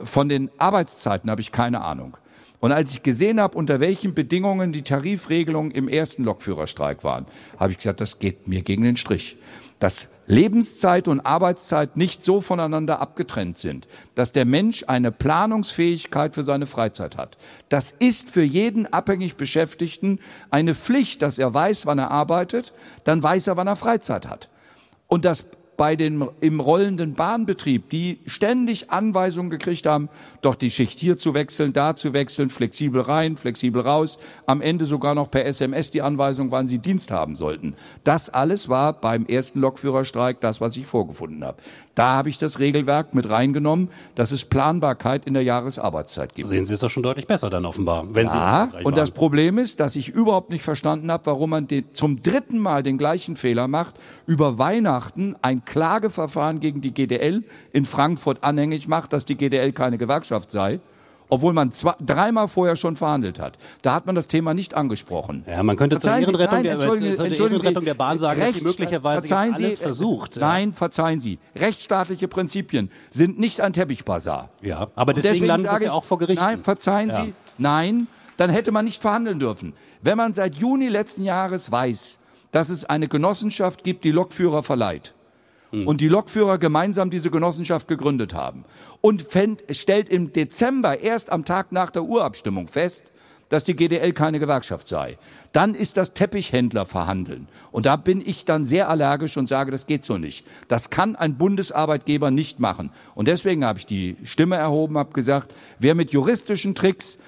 von 0.00 0.28
den 0.28 0.50
Arbeitszeiten 0.58 1.30
habe 1.30 1.40
ich 1.40 1.52
keine 1.52 1.82
Ahnung. 1.82 2.16
Und 2.58 2.72
als 2.72 2.90
ich 2.90 3.04
gesehen 3.04 3.40
habe, 3.40 3.56
unter 3.56 3.78
welchen 3.78 4.14
Bedingungen 4.14 4.72
die 4.72 4.82
Tarifregelungen 4.82 5.70
im 5.70 5.86
ersten 5.86 6.24
Lokführerstreik 6.24 7.04
waren, 7.04 7.26
habe 7.56 7.70
ich 7.70 7.78
gesagt, 7.78 8.00
das 8.00 8.18
geht 8.18 8.48
mir 8.48 8.62
gegen 8.62 8.82
den 8.82 8.96
Strich 8.96 9.36
dass 9.78 10.08
Lebenszeit 10.26 11.06
und 11.06 11.20
Arbeitszeit 11.20 11.96
nicht 11.96 12.24
so 12.24 12.40
voneinander 12.40 13.00
abgetrennt 13.00 13.58
sind, 13.58 13.86
dass 14.14 14.32
der 14.32 14.44
Mensch 14.44 14.84
eine 14.88 15.12
Planungsfähigkeit 15.12 16.34
für 16.34 16.42
seine 16.42 16.66
Freizeit 16.66 17.16
hat. 17.16 17.38
Das 17.68 17.92
ist 17.92 18.30
für 18.30 18.42
jeden 18.42 18.92
abhängig 18.92 19.36
Beschäftigten 19.36 20.18
eine 20.50 20.74
Pflicht, 20.74 21.22
dass 21.22 21.38
er 21.38 21.54
weiß, 21.54 21.86
wann 21.86 21.98
er 21.98 22.10
arbeitet, 22.10 22.72
dann 23.04 23.22
weiß 23.22 23.46
er, 23.46 23.56
wann 23.56 23.68
er 23.68 23.76
Freizeit 23.76 24.26
hat. 24.26 24.48
Und 25.06 25.24
das 25.24 25.46
bei 25.76 25.96
den 25.96 26.26
im 26.40 26.60
rollenden 26.60 27.14
Bahnbetrieb, 27.14 27.90
die 27.90 28.20
ständig 28.26 28.90
Anweisungen 28.90 29.50
gekriegt 29.50 29.86
haben, 29.86 30.08
doch 30.42 30.54
die 30.54 30.70
Schicht 30.70 30.98
hier 30.98 31.18
zu 31.18 31.34
wechseln, 31.34 31.72
da 31.72 31.96
zu 31.96 32.12
wechseln, 32.12 32.50
flexibel 32.50 33.00
rein, 33.00 33.36
flexibel 33.36 33.82
raus, 33.82 34.18
am 34.46 34.60
Ende 34.60 34.84
sogar 34.84 35.14
noch 35.14 35.30
per 35.30 35.44
SMS 35.44 35.90
die 35.90 36.02
Anweisung, 36.02 36.50
wann 36.50 36.68
sie 36.68 36.78
Dienst 36.78 37.10
haben 37.10 37.36
sollten. 37.36 37.74
Das 38.04 38.30
alles 38.30 38.68
war 38.68 38.92
beim 38.94 39.26
ersten 39.26 39.60
Lokführerstreik 39.60 40.40
das, 40.40 40.60
was 40.60 40.76
ich 40.76 40.86
vorgefunden 40.86 41.44
habe. 41.44 41.58
Da 41.94 42.12
habe 42.12 42.28
ich 42.28 42.36
das 42.36 42.58
Regelwerk 42.58 43.14
mit 43.14 43.28
reingenommen, 43.30 43.88
dass 44.14 44.30
es 44.30 44.44
Planbarkeit 44.44 45.24
in 45.24 45.32
der 45.32 45.42
Jahresarbeitszeit 45.42 46.34
gibt. 46.34 46.48
Sehen 46.48 46.66
Sie 46.66 46.74
es 46.74 46.80
doch 46.80 46.90
schon 46.90 47.02
deutlich 47.02 47.26
besser 47.26 47.48
dann 47.48 47.64
offenbar, 47.64 48.04
wenn 48.14 48.26
ja, 48.26 48.68
Sie 48.70 48.84
und 48.84 48.98
das 48.98 49.12
Problem 49.12 49.56
ist, 49.56 49.80
dass 49.80 49.96
ich 49.96 50.10
überhaupt 50.10 50.50
nicht 50.50 50.62
verstanden 50.62 51.10
habe, 51.10 51.24
warum 51.26 51.50
man 51.50 51.66
den, 51.66 51.86
zum 51.94 52.22
dritten 52.22 52.58
Mal 52.58 52.82
den 52.82 52.98
gleichen 52.98 53.34
Fehler 53.34 53.66
macht, 53.66 53.94
über 54.26 54.58
Weihnachten 54.58 55.36
ein 55.40 55.64
Klageverfahren 55.66 56.60
gegen 56.60 56.80
die 56.80 56.94
GDL 56.94 57.44
in 57.72 57.84
Frankfurt 57.84 58.42
anhängig 58.42 58.88
macht, 58.88 59.12
dass 59.12 59.26
die 59.26 59.36
GDL 59.36 59.72
keine 59.72 59.98
Gewerkschaft 59.98 60.50
sei 60.50 60.80
obwohl 61.28 61.52
man 61.52 61.72
zwei, 61.72 61.94
dreimal 62.00 62.48
vorher 62.48 62.76
schon 62.76 62.96
verhandelt 62.96 63.40
hat. 63.40 63.58
Da 63.82 63.94
hat 63.94 64.06
man 64.06 64.14
das 64.14 64.28
Thema 64.28 64.54
nicht 64.54 64.74
angesprochen. 64.74 65.44
Ja, 65.48 65.62
man 65.62 65.76
könnte 65.76 65.98
zur 66.00 66.16
Ehrenrettung, 66.16 66.62
der, 66.62 66.78
Ehrenrettung 66.78 67.84
der 67.84 67.94
Bahn 67.94 68.18
sagen, 68.18 68.40
Recht, 68.40 68.54
dass 68.54 68.60
sie 68.60 68.66
möglicherweise 68.66 69.26
verzeihen 69.26 69.56
Sie, 69.56 69.64
alles 69.64 69.78
versucht. 69.80 70.36
Nein, 70.36 70.72
verzeihen 70.72 71.20
Sie. 71.20 71.38
Rechtsstaatliche 71.54 72.28
Prinzipien 72.28 72.90
sind 73.10 73.38
nicht 73.38 73.60
ein 73.60 73.72
Teppichbazar. 73.72 74.50
Ja, 74.62 74.88
aber 74.94 75.14
deswegen, 75.14 75.32
deswegen 75.32 75.46
landet 75.46 75.72
es 75.72 75.82
ja 75.82 75.92
auch 75.92 76.04
vor 76.04 76.18
Gericht. 76.18 76.40
Nein, 76.40 76.58
verzeihen 76.58 77.10
ja. 77.10 77.24
Sie. 77.24 77.34
Nein, 77.58 78.06
dann 78.36 78.50
hätte 78.50 78.72
man 78.72 78.84
nicht 78.84 79.02
verhandeln 79.02 79.40
dürfen. 79.40 79.72
Wenn 80.02 80.16
man 80.16 80.34
seit 80.34 80.56
Juni 80.56 80.88
letzten 80.88 81.24
Jahres 81.24 81.72
weiß, 81.72 82.18
dass 82.52 82.68
es 82.68 82.84
eine 82.84 83.08
Genossenschaft 83.08 83.82
gibt, 83.82 84.04
die 84.04 84.12
Lokführer 84.12 84.62
verleiht, 84.62 85.14
Mhm. 85.72 85.86
und 85.86 86.00
die 86.00 86.08
Lokführer 86.08 86.58
gemeinsam 86.58 87.10
diese 87.10 87.30
Genossenschaft 87.30 87.88
gegründet 87.88 88.34
haben 88.34 88.64
und 89.00 89.22
fänd, 89.22 89.62
stellt 89.70 90.08
im 90.08 90.32
Dezember 90.32 91.00
erst 91.00 91.30
am 91.30 91.44
Tag 91.44 91.72
nach 91.72 91.90
der 91.90 92.04
Urabstimmung 92.04 92.68
fest, 92.68 93.04
dass 93.48 93.64
die 93.64 93.76
GDL 93.76 94.12
keine 94.12 94.40
Gewerkschaft 94.40 94.88
sei. 94.88 95.18
Dann 95.52 95.74
ist 95.74 95.96
das 95.96 96.14
Teppichhändler 96.14 96.84
verhandeln. 96.84 97.48
Und 97.70 97.86
da 97.86 97.96
bin 97.96 98.20
ich 98.24 98.44
dann 98.44 98.64
sehr 98.64 98.88
allergisch 98.88 99.36
und 99.36 99.48
sage, 99.48 99.70
das 99.70 99.86
geht 99.86 100.04
so 100.04 100.18
nicht. 100.18 100.44
Das 100.68 100.90
kann 100.90 101.16
ein 101.16 101.38
Bundesarbeitgeber 101.38 102.30
nicht 102.30 102.58
machen. 102.58 102.90
Und 103.14 103.28
deswegen 103.28 103.64
habe 103.64 103.78
ich 103.78 103.86
die 103.86 104.16
Stimme 104.24 104.56
erhoben, 104.56 104.98
habe 104.98 105.12
gesagt, 105.12 105.54
wer 105.78 105.94
mit 105.94 106.10
juristischen 106.10 106.74
Tricks 106.74 107.18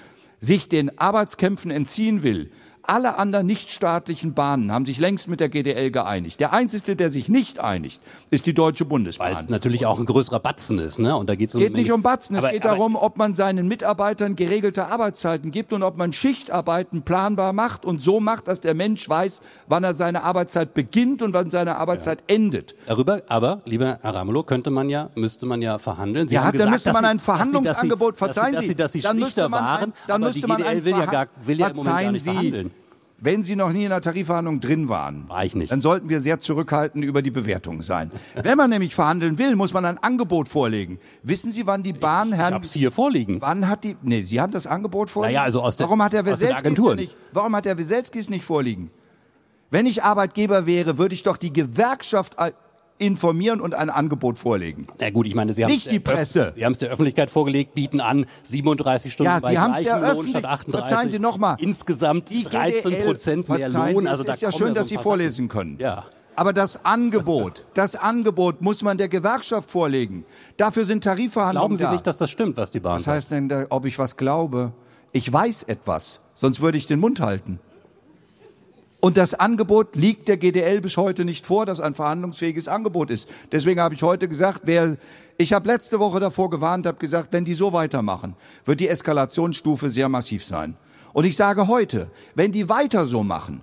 sich 0.41 0.69
den 0.69 0.99
Arbeitskämpfen 0.99 1.71
entziehen 1.71 2.23
will, 2.23 2.51
alle 2.89 3.19
anderen 3.19 3.47
nichtstaatlichen 3.47 4.33
Bahnen 4.33 4.73
haben 4.73 4.87
sich 4.87 4.99
längst 4.99 5.29
mit 5.29 5.41
der 5.41 5.49
GDL 5.51 5.91
geeinigt. 5.91 6.41
Der 6.41 6.53
einzige, 6.53 6.97
der 6.97 7.11
sich 7.11 7.29
nicht 7.29 7.61
einigt, 7.61 8.03
ist 8.31 8.47
die 8.47 8.55
Deutsche 8.55 8.87
Bundesbahn. 8.87 9.35
Weil 9.35 9.43
es 9.43 9.49
natürlich 9.51 9.85
auch 9.85 9.99
ein 9.99 10.07
größerer 10.07 10.41
Batzen 10.41 10.79
ist, 10.79 10.99
ne? 10.99 11.15
Und 11.15 11.29
da 11.29 11.35
geht's 11.35 11.55
um 11.55 11.61
geht 11.61 11.75
nicht 11.75 11.93
um 11.93 12.03
Batzen. 12.03 12.35
Es 12.37 12.45
aber, 12.45 12.53
geht 12.53 12.65
darum, 12.65 12.97
ob 12.97 13.19
man 13.19 13.35
seinen 13.35 13.69
Mitarbeitern 13.69 14.37
geregelte 14.37 14.87
Arbeitszeiten 14.87 15.51
gibt 15.51 15.75
und 15.75 15.83
ob 15.83 15.99
man 15.99 16.15
Schichtarbeiten 16.15 17.03
planbar 17.03 17.53
macht 17.53 17.85
und 17.85 18.01
so 18.01 18.21
macht, 18.21 18.49
dass 18.49 18.61
der 18.61 18.75
Mensch 18.75 19.07
weiß, 19.07 19.43
wann 19.67 19.85
er 19.85 19.95
seine 19.95 20.23
Arbeitszeit 20.23 20.73
beginnt 20.73 21.21
und 21.21 21.35
wann 21.35 21.51
seine 21.51 21.77
Arbeitszeit 21.77 22.25
ja. 22.29 22.37
endet. 22.37 22.75
Darüber, 22.87 23.23
aber, 23.29 23.61
lieber 23.67 23.99
Herr 24.01 24.15
Ramelow, 24.15 24.45
könnte 24.45 24.71
man 24.71 24.89
ja, 24.89 25.11
müsste 25.15 25.45
man 25.45 25.61
ja 25.61 25.79
verhandeln. 25.79 26.29
Sie 26.29 26.37
ja, 26.37 26.45
haben 26.45 26.57
dann 26.57 26.71
müsste 26.71 26.93
man 26.93 27.05
ein 27.05 27.19
Verhandlungsangebot, 27.19 28.17
verzeihen 28.17 28.57
Sie, 28.57 28.57
dass 28.57 28.67
Sie, 28.67 28.75
dass 28.75 28.93
Sie, 28.93 29.01
dass 29.01 29.13
Sie 29.13 29.21
Schlichter 29.21 29.51
waren, 29.51 29.93
dann 30.07 30.25
aber 30.25 30.33
die 30.33 30.41
GDL 30.41 30.85
will 30.85 30.93
ja, 30.93 31.07
gar, 31.07 31.27
will 31.43 31.59
ja 31.59 31.69
im 31.69 31.77
Moment 31.77 31.99
gar 31.99 32.13
nicht 32.13 32.23
Sie, 32.23 32.31
verhandeln. 32.31 32.71
Wenn 33.21 33.43
Sie 33.43 33.57
noch 33.57 33.73
nie 33.73 33.85
in 33.85 33.91
einer 33.93 34.01
Tarifverhandlung 34.01 34.61
drin 34.61 34.89
waren, 34.89 35.29
War 35.29 35.45
ich 35.45 35.57
nicht. 35.57 35.73
dann 35.73 35.81
sollten 35.81 36.09
wir 36.09 36.21
sehr 36.21 36.39
zurückhaltend 36.39 37.05
über 37.05 37.21
die 37.21 37.33
Bewertung 37.33 37.83
sein. 37.83 38.13
Wenn 38.41 38.57
man 38.57 38.71
nämlich 38.71 38.95
verhandeln 38.95 39.39
will, 39.39 39.57
muss 39.57 39.73
man 39.73 39.85
ein 39.85 39.99
Angebot 39.99 40.49
vorlegen. 40.49 41.01
Wissen 41.25 41.51
Sie, 41.51 41.67
wann 41.67 41.83
die 41.83 41.93
Bahnherren... 41.93 42.51
Ich 42.51 42.55
hab's 42.55 42.73
hier 42.73 42.93
vorliegen. 42.93 43.41
Wann 43.41 43.69
hat 43.69 43.83
die... 43.83 43.97
Nee, 44.03 44.23
Sie 44.23 44.41
haben 44.41 44.53
das 44.53 44.69
Angebot 44.69 45.11
vorliegen? 45.11 45.35
Naja, 45.35 45.45
also 45.45 45.63
aus 45.63 45.77
der, 45.77 45.87
warum 45.87 46.01
hat 46.01 46.13
der 46.13 46.25
aus 46.33 46.43
Agentur 46.45 46.95
nicht, 46.95 47.17
Warum 47.33 47.57
hat 47.57 47.65
der 47.65 47.77
Weselskis 47.77 48.31
nicht 48.31 48.45
vorliegen? 48.45 48.91
Wenn 49.71 49.87
ich 49.87 50.05
Arbeitgeber 50.05 50.67
wäre, 50.67 50.97
würde 50.97 51.15
ich 51.15 51.25
doch 51.25 51.37
die 51.37 51.53
Gewerkschaft 51.53 52.37
informieren 52.99 53.61
und 53.61 53.75
ein 53.75 53.91
Angebot 53.91 54.39
vorlegen. 54.39 54.87
Na 55.01 55.11
gut, 55.11 55.27
ich 55.27 55.35
meine, 55.35 55.53
Sie 55.53 55.65
haben 55.65 55.71
nicht 55.71 55.91
die 55.91 56.01
Presse. 56.01 56.53
Sie 56.55 56.65
haben 56.65 56.73
es 56.73 56.79
der 56.79 56.91
Öffentlichkeit 56.91 57.31
vorgelegt, 57.31 57.75
bieten 57.75 58.01
an 58.01 58.27
37 58.43 59.13
Stunden 59.13 59.33
ja, 59.33 59.39
bei 59.39 59.51
Sie 59.51 59.81
es 59.81 59.83
der 59.83 60.15
Lohn 60.15 60.29
statt 60.29 60.45
38. 60.45 60.89
Verzeihen 60.89 61.11
Sie 61.11 61.19
noch 61.19 61.39
mal. 61.39 61.57
Insgesamt 61.61 62.31
die 62.31 62.43
13 62.43 63.05
Prozent 63.05 63.49
mehr 63.49 63.69
Lohn. 63.69 64.07
Also 64.07 64.25
es 64.25 64.35
ist 64.35 64.43
ja 64.43 64.53
schön, 64.53 64.75
dass 64.75 64.89
Sie 64.89 64.97
vorlesen 64.97 65.49
können. 65.49 65.79
Ja. 65.79 66.05
Aber 66.37 66.53
das 66.53 66.85
Angebot, 66.85 67.65
das 67.75 67.97
Angebot 67.97 68.63
muss 68.63 68.83
man 68.83 68.97
der 68.97 69.09
Gewerkschaft 69.09 69.71
vorlegen. 69.71 70.25
Dafür 70.57 70.85
sind 70.85 71.03
Tarifverhandlungen 71.03 71.69
Glauben 71.69 71.77
Sie 71.77 71.83
da. 71.83 71.93
nicht, 71.93 72.07
dass 72.07 72.17
das 72.17 72.31
stimmt, 72.31 72.57
was 72.57 72.71
die 72.71 72.79
Bahn 72.79 72.99
sagt? 72.99 73.07
Was 73.09 73.15
heißt 73.15 73.31
denn, 73.33 73.67
ob 73.71 73.87
ich 73.87 73.99
was 73.99 74.17
glaube? 74.17 74.73
Ich 75.11 75.33
weiß 75.33 75.65
etwas, 75.65 76.21
sonst 76.35 76.61
würde 76.61 76.79
ich 76.79 76.87
den 76.87 77.01
Mund 77.01 77.21
halten. 77.21 77.59
Und 79.01 79.17
das 79.17 79.35
Angebot 79.35 79.95
liegt 79.95 80.27
der 80.27 80.37
GDL 80.37 80.81
bis 80.81 80.97
heute 80.97 81.25
nicht 81.25 81.47
vor, 81.47 81.67
dass 81.67 81.79
ein 81.79 81.95
verhandlungsfähiges 81.95 82.67
Angebot 82.67 83.11
ist. 83.11 83.29
Deswegen 83.53 83.81
habe 83.81 83.95
ich 83.95 84.03
heute 84.03 84.29
gesagt, 84.29 84.63
wer, 84.65 84.97
ich 85.37 85.53
habe 85.53 85.69
letzte 85.69 86.01
Woche 86.01 86.19
davor 86.19 86.51
gewarnt, 86.51 86.85
habe 86.85 86.99
gesagt, 86.99 87.33
wenn 87.33 87.45
die 87.45 87.55
so 87.55 87.73
weitermachen, 87.73 88.35
wird 88.65 88.81
die 88.81 88.89
Eskalationsstufe 88.89 89.89
sehr 89.89 90.09
massiv 90.09 90.45
sein. 90.45 90.77
Und 91.13 91.27
ich 91.27 91.37
sage 91.37 91.69
heute, 91.69 92.11
wenn 92.35 92.51
die 92.51 92.69
weiter 92.69 93.07
so 93.07 93.23
machen, 93.23 93.63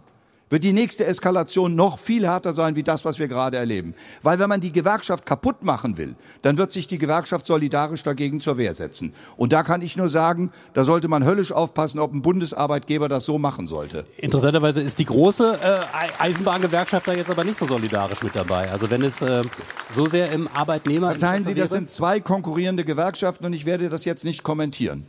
wird 0.50 0.64
die 0.64 0.74
nächste 0.74 1.06
Eskalation 1.06 1.76
noch 1.76 2.00
viel 2.00 2.26
härter 2.28 2.54
sein 2.54 2.76
wie 2.76 2.84
das, 2.84 3.04
was 3.04 3.20
wir 3.20 3.28
gerade 3.28 3.58
erleben. 3.58 3.96
Weil 4.22 4.39
wenn 4.39 4.50
man 4.50 4.62
die 4.62 4.72
Gewerkschaft 4.72 5.26
kaputt 5.26 5.64
machen 5.64 5.98
will, 5.98 6.16
dann 6.41 6.58
wird 6.58 6.72
sich 6.72 6.88
die 6.88 6.98
Gewerkschaft 6.98 7.46
solidarisch 7.46 8.04
dagegen 8.04 8.39
zur 8.39 8.58
Wehr 8.58 8.76
setzen. 8.76 9.14
Und 9.38 9.54
da 9.54 9.64
kann 9.64 9.82
ich 9.82 9.98
nur 9.98 10.10
sagen, 10.10 10.52
da 10.74 10.84
sollte 10.84 11.08
man 11.08 11.26
höllisch 11.26 11.52
aufpassen, 11.52 12.00
ob 12.00 12.14
ein 12.14 12.22
Bundesarbeitgeber 12.22 13.10
das 13.10 13.26
so 13.26 13.39
machen 13.39 13.68
sollte. 13.68 14.06
Interessanterweise 14.18 14.82
ist 14.82 15.00
die 15.00 15.06
große 15.06 15.60
äh, 15.62 15.80
Eisenbahngewerkschaft 16.20 17.08
da 17.08 17.14
jetzt 17.14 17.30
aber 17.30 17.43
nicht 17.43 17.58
so 17.58 17.66
solidarisch 17.66 18.22
mit 18.22 18.36
dabei. 18.36 18.72
Also 18.72 18.89
wenn 18.91 19.02
es 19.02 19.22
äh, 19.22 19.43
so 19.91 20.06
sehr 20.06 20.32
im 20.32 20.48
Arbeitnehmer... 20.54 21.12
Verzeihen 21.12 21.43
Sie, 21.43 21.56
das 21.56 21.72
sind 21.72 21.89
zwei 21.89 22.20
konkurrierende 22.20 22.86
Gewerkschaften 22.86 23.46
und 23.46 23.54
ich 23.54 23.66
werde 23.66 23.89
das 23.89 24.06
jetzt 24.06 24.24
nicht 24.24 24.43
kommentieren. 24.43 25.08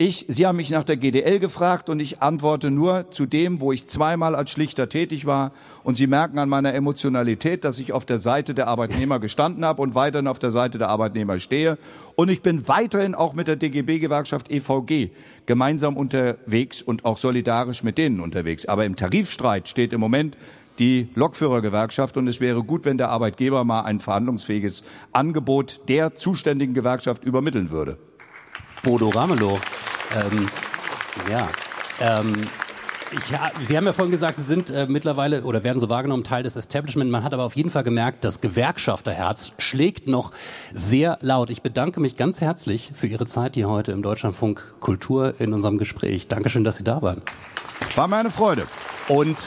Ich, 0.00 0.26
Sie 0.28 0.46
haben 0.46 0.58
mich 0.58 0.70
nach 0.70 0.84
der 0.84 0.96
GDL 0.96 1.40
gefragt 1.40 1.90
und 1.90 1.98
ich 1.98 2.22
antworte 2.22 2.70
nur 2.70 3.10
zu 3.10 3.26
dem, 3.26 3.60
wo 3.60 3.72
ich 3.72 3.86
zweimal 3.86 4.36
als 4.36 4.52
Schlichter 4.52 4.88
tätig 4.88 5.26
war. 5.26 5.50
Und 5.82 5.96
Sie 5.96 6.06
merken 6.06 6.38
an 6.38 6.48
meiner 6.48 6.72
Emotionalität, 6.72 7.64
dass 7.64 7.80
ich 7.80 7.92
auf 7.92 8.06
der 8.06 8.20
Seite 8.20 8.54
der 8.54 8.68
Arbeitnehmer 8.68 9.18
gestanden 9.18 9.64
habe 9.64 9.82
und 9.82 9.96
weiterhin 9.96 10.28
auf 10.28 10.38
der 10.38 10.52
Seite 10.52 10.78
der 10.78 10.88
Arbeitnehmer 10.88 11.40
stehe. 11.40 11.78
Und 12.14 12.30
ich 12.30 12.42
bin 12.42 12.68
weiterhin 12.68 13.16
auch 13.16 13.34
mit 13.34 13.48
der 13.48 13.56
DGB-Gewerkschaft 13.56 14.52
EVG 14.52 15.10
gemeinsam 15.46 15.96
unterwegs 15.96 16.80
und 16.80 17.04
auch 17.04 17.18
solidarisch 17.18 17.82
mit 17.82 17.98
denen 17.98 18.20
unterwegs. 18.20 18.66
Aber 18.66 18.84
im 18.84 18.94
Tarifstreit 18.94 19.68
steht 19.68 19.92
im 19.92 19.98
Moment 19.98 20.36
die 20.78 21.08
Lokführergewerkschaft 21.16 22.16
und 22.16 22.28
es 22.28 22.38
wäre 22.38 22.62
gut, 22.62 22.84
wenn 22.84 22.98
der 22.98 23.08
Arbeitgeber 23.08 23.64
mal 23.64 23.80
ein 23.80 23.98
verhandlungsfähiges 23.98 24.84
Angebot 25.10 25.80
der 25.88 26.14
zuständigen 26.14 26.72
Gewerkschaft 26.72 27.24
übermitteln 27.24 27.72
würde. 27.72 27.98
Bodo 28.82 29.08
Ramelow. 29.08 29.58
Ähm, 30.14 30.48
ja. 31.30 31.48
Ähm, 32.00 32.34
ich, 33.10 33.66
Sie 33.66 33.76
haben 33.76 33.86
ja 33.86 33.92
vorhin 33.92 34.10
gesagt, 34.10 34.36
Sie 34.36 34.42
sind 34.42 34.70
äh, 34.70 34.86
mittlerweile 34.88 35.42
oder 35.44 35.64
werden 35.64 35.80
so 35.80 35.88
wahrgenommen 35.88 36.24
Teil 36.24 36.42
des 36.42 36.56
Establishment. 36.56 37.10
Man 37.10 37.24
hat 37.24 37.32
aber 37.32 37.44
auf 37.44 37.56
jeden 37.56 37.70
Fall 37.70 37.82
gemerkt, 37.82 38.24
das 38.24 38.40
Gewerkschafterherz 38.40 39.52
schlägt 39.58 40.06
noch 40.06 40.32
sehr 40.74 41.18
laut. 41.20 41.50
Ich 41.50 41.62
bedanke 41.62 42.00
mich 42.00 42.16
ganz 42.16 42.40
herzlich 42.40 42.92
für 42.94 43.06
Ihre 43.06 43.26
Zeit 43.26 43.54
hier 43.54 43.68
heute 43.68 43.92
im 43.92 44.02
Deutschlandfunk 44.02 44.74
Kultur 44.80 45.40
in 45.40 45.54
unserem 45.54 45.78
Gespräch. 45.78 46.28
Dankeschön, 46.28 46.64
dass 46.64 46.76
Sie 46.76 46.84
da 46.84 47.00
waren. 47.00 47.22
War 47.94 48.08
meine 48.08 48.30
Freude. 48.30 48.66
Und 49.08 49.38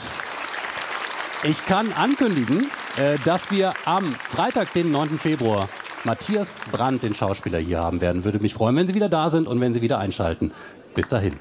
ich 1.44 1.64
kann 1.66 1.92
ankündigen, 1.92 2.70
äh, 2.96 3.18
dass 3.24 3.50
wir 3.50 3.74
am 3.84 4.14
Freitag, 4.14 4.72
den 4.74 4.90
9. 4.90 5.18
Februar, 5.18 5.68
Matthias 6.04 6.60
Brandt, 6.72 7.04
den 7.04 7.14
Schauspieler, 7.14 7.58
hier 7.58 7.78
haben 7.78 8.00
werden. 8.00 8.24
Würde 8.24 8.40
mich 8.40 8.54
freuen, 8.54 8.74
wenn 8.74 8.86
Sie 8.86 8.94
wieder 8.94 9.08
da 9.08 9.30
sind 9.30 9.46
und 9.46 9.60
wenn 9.60 9.72
Sie 9.72 9.82
wieder 9.82 9.98
einschalten. 9.98 10.52
Bis 10.94 11.08
dahin. 11.08 11.36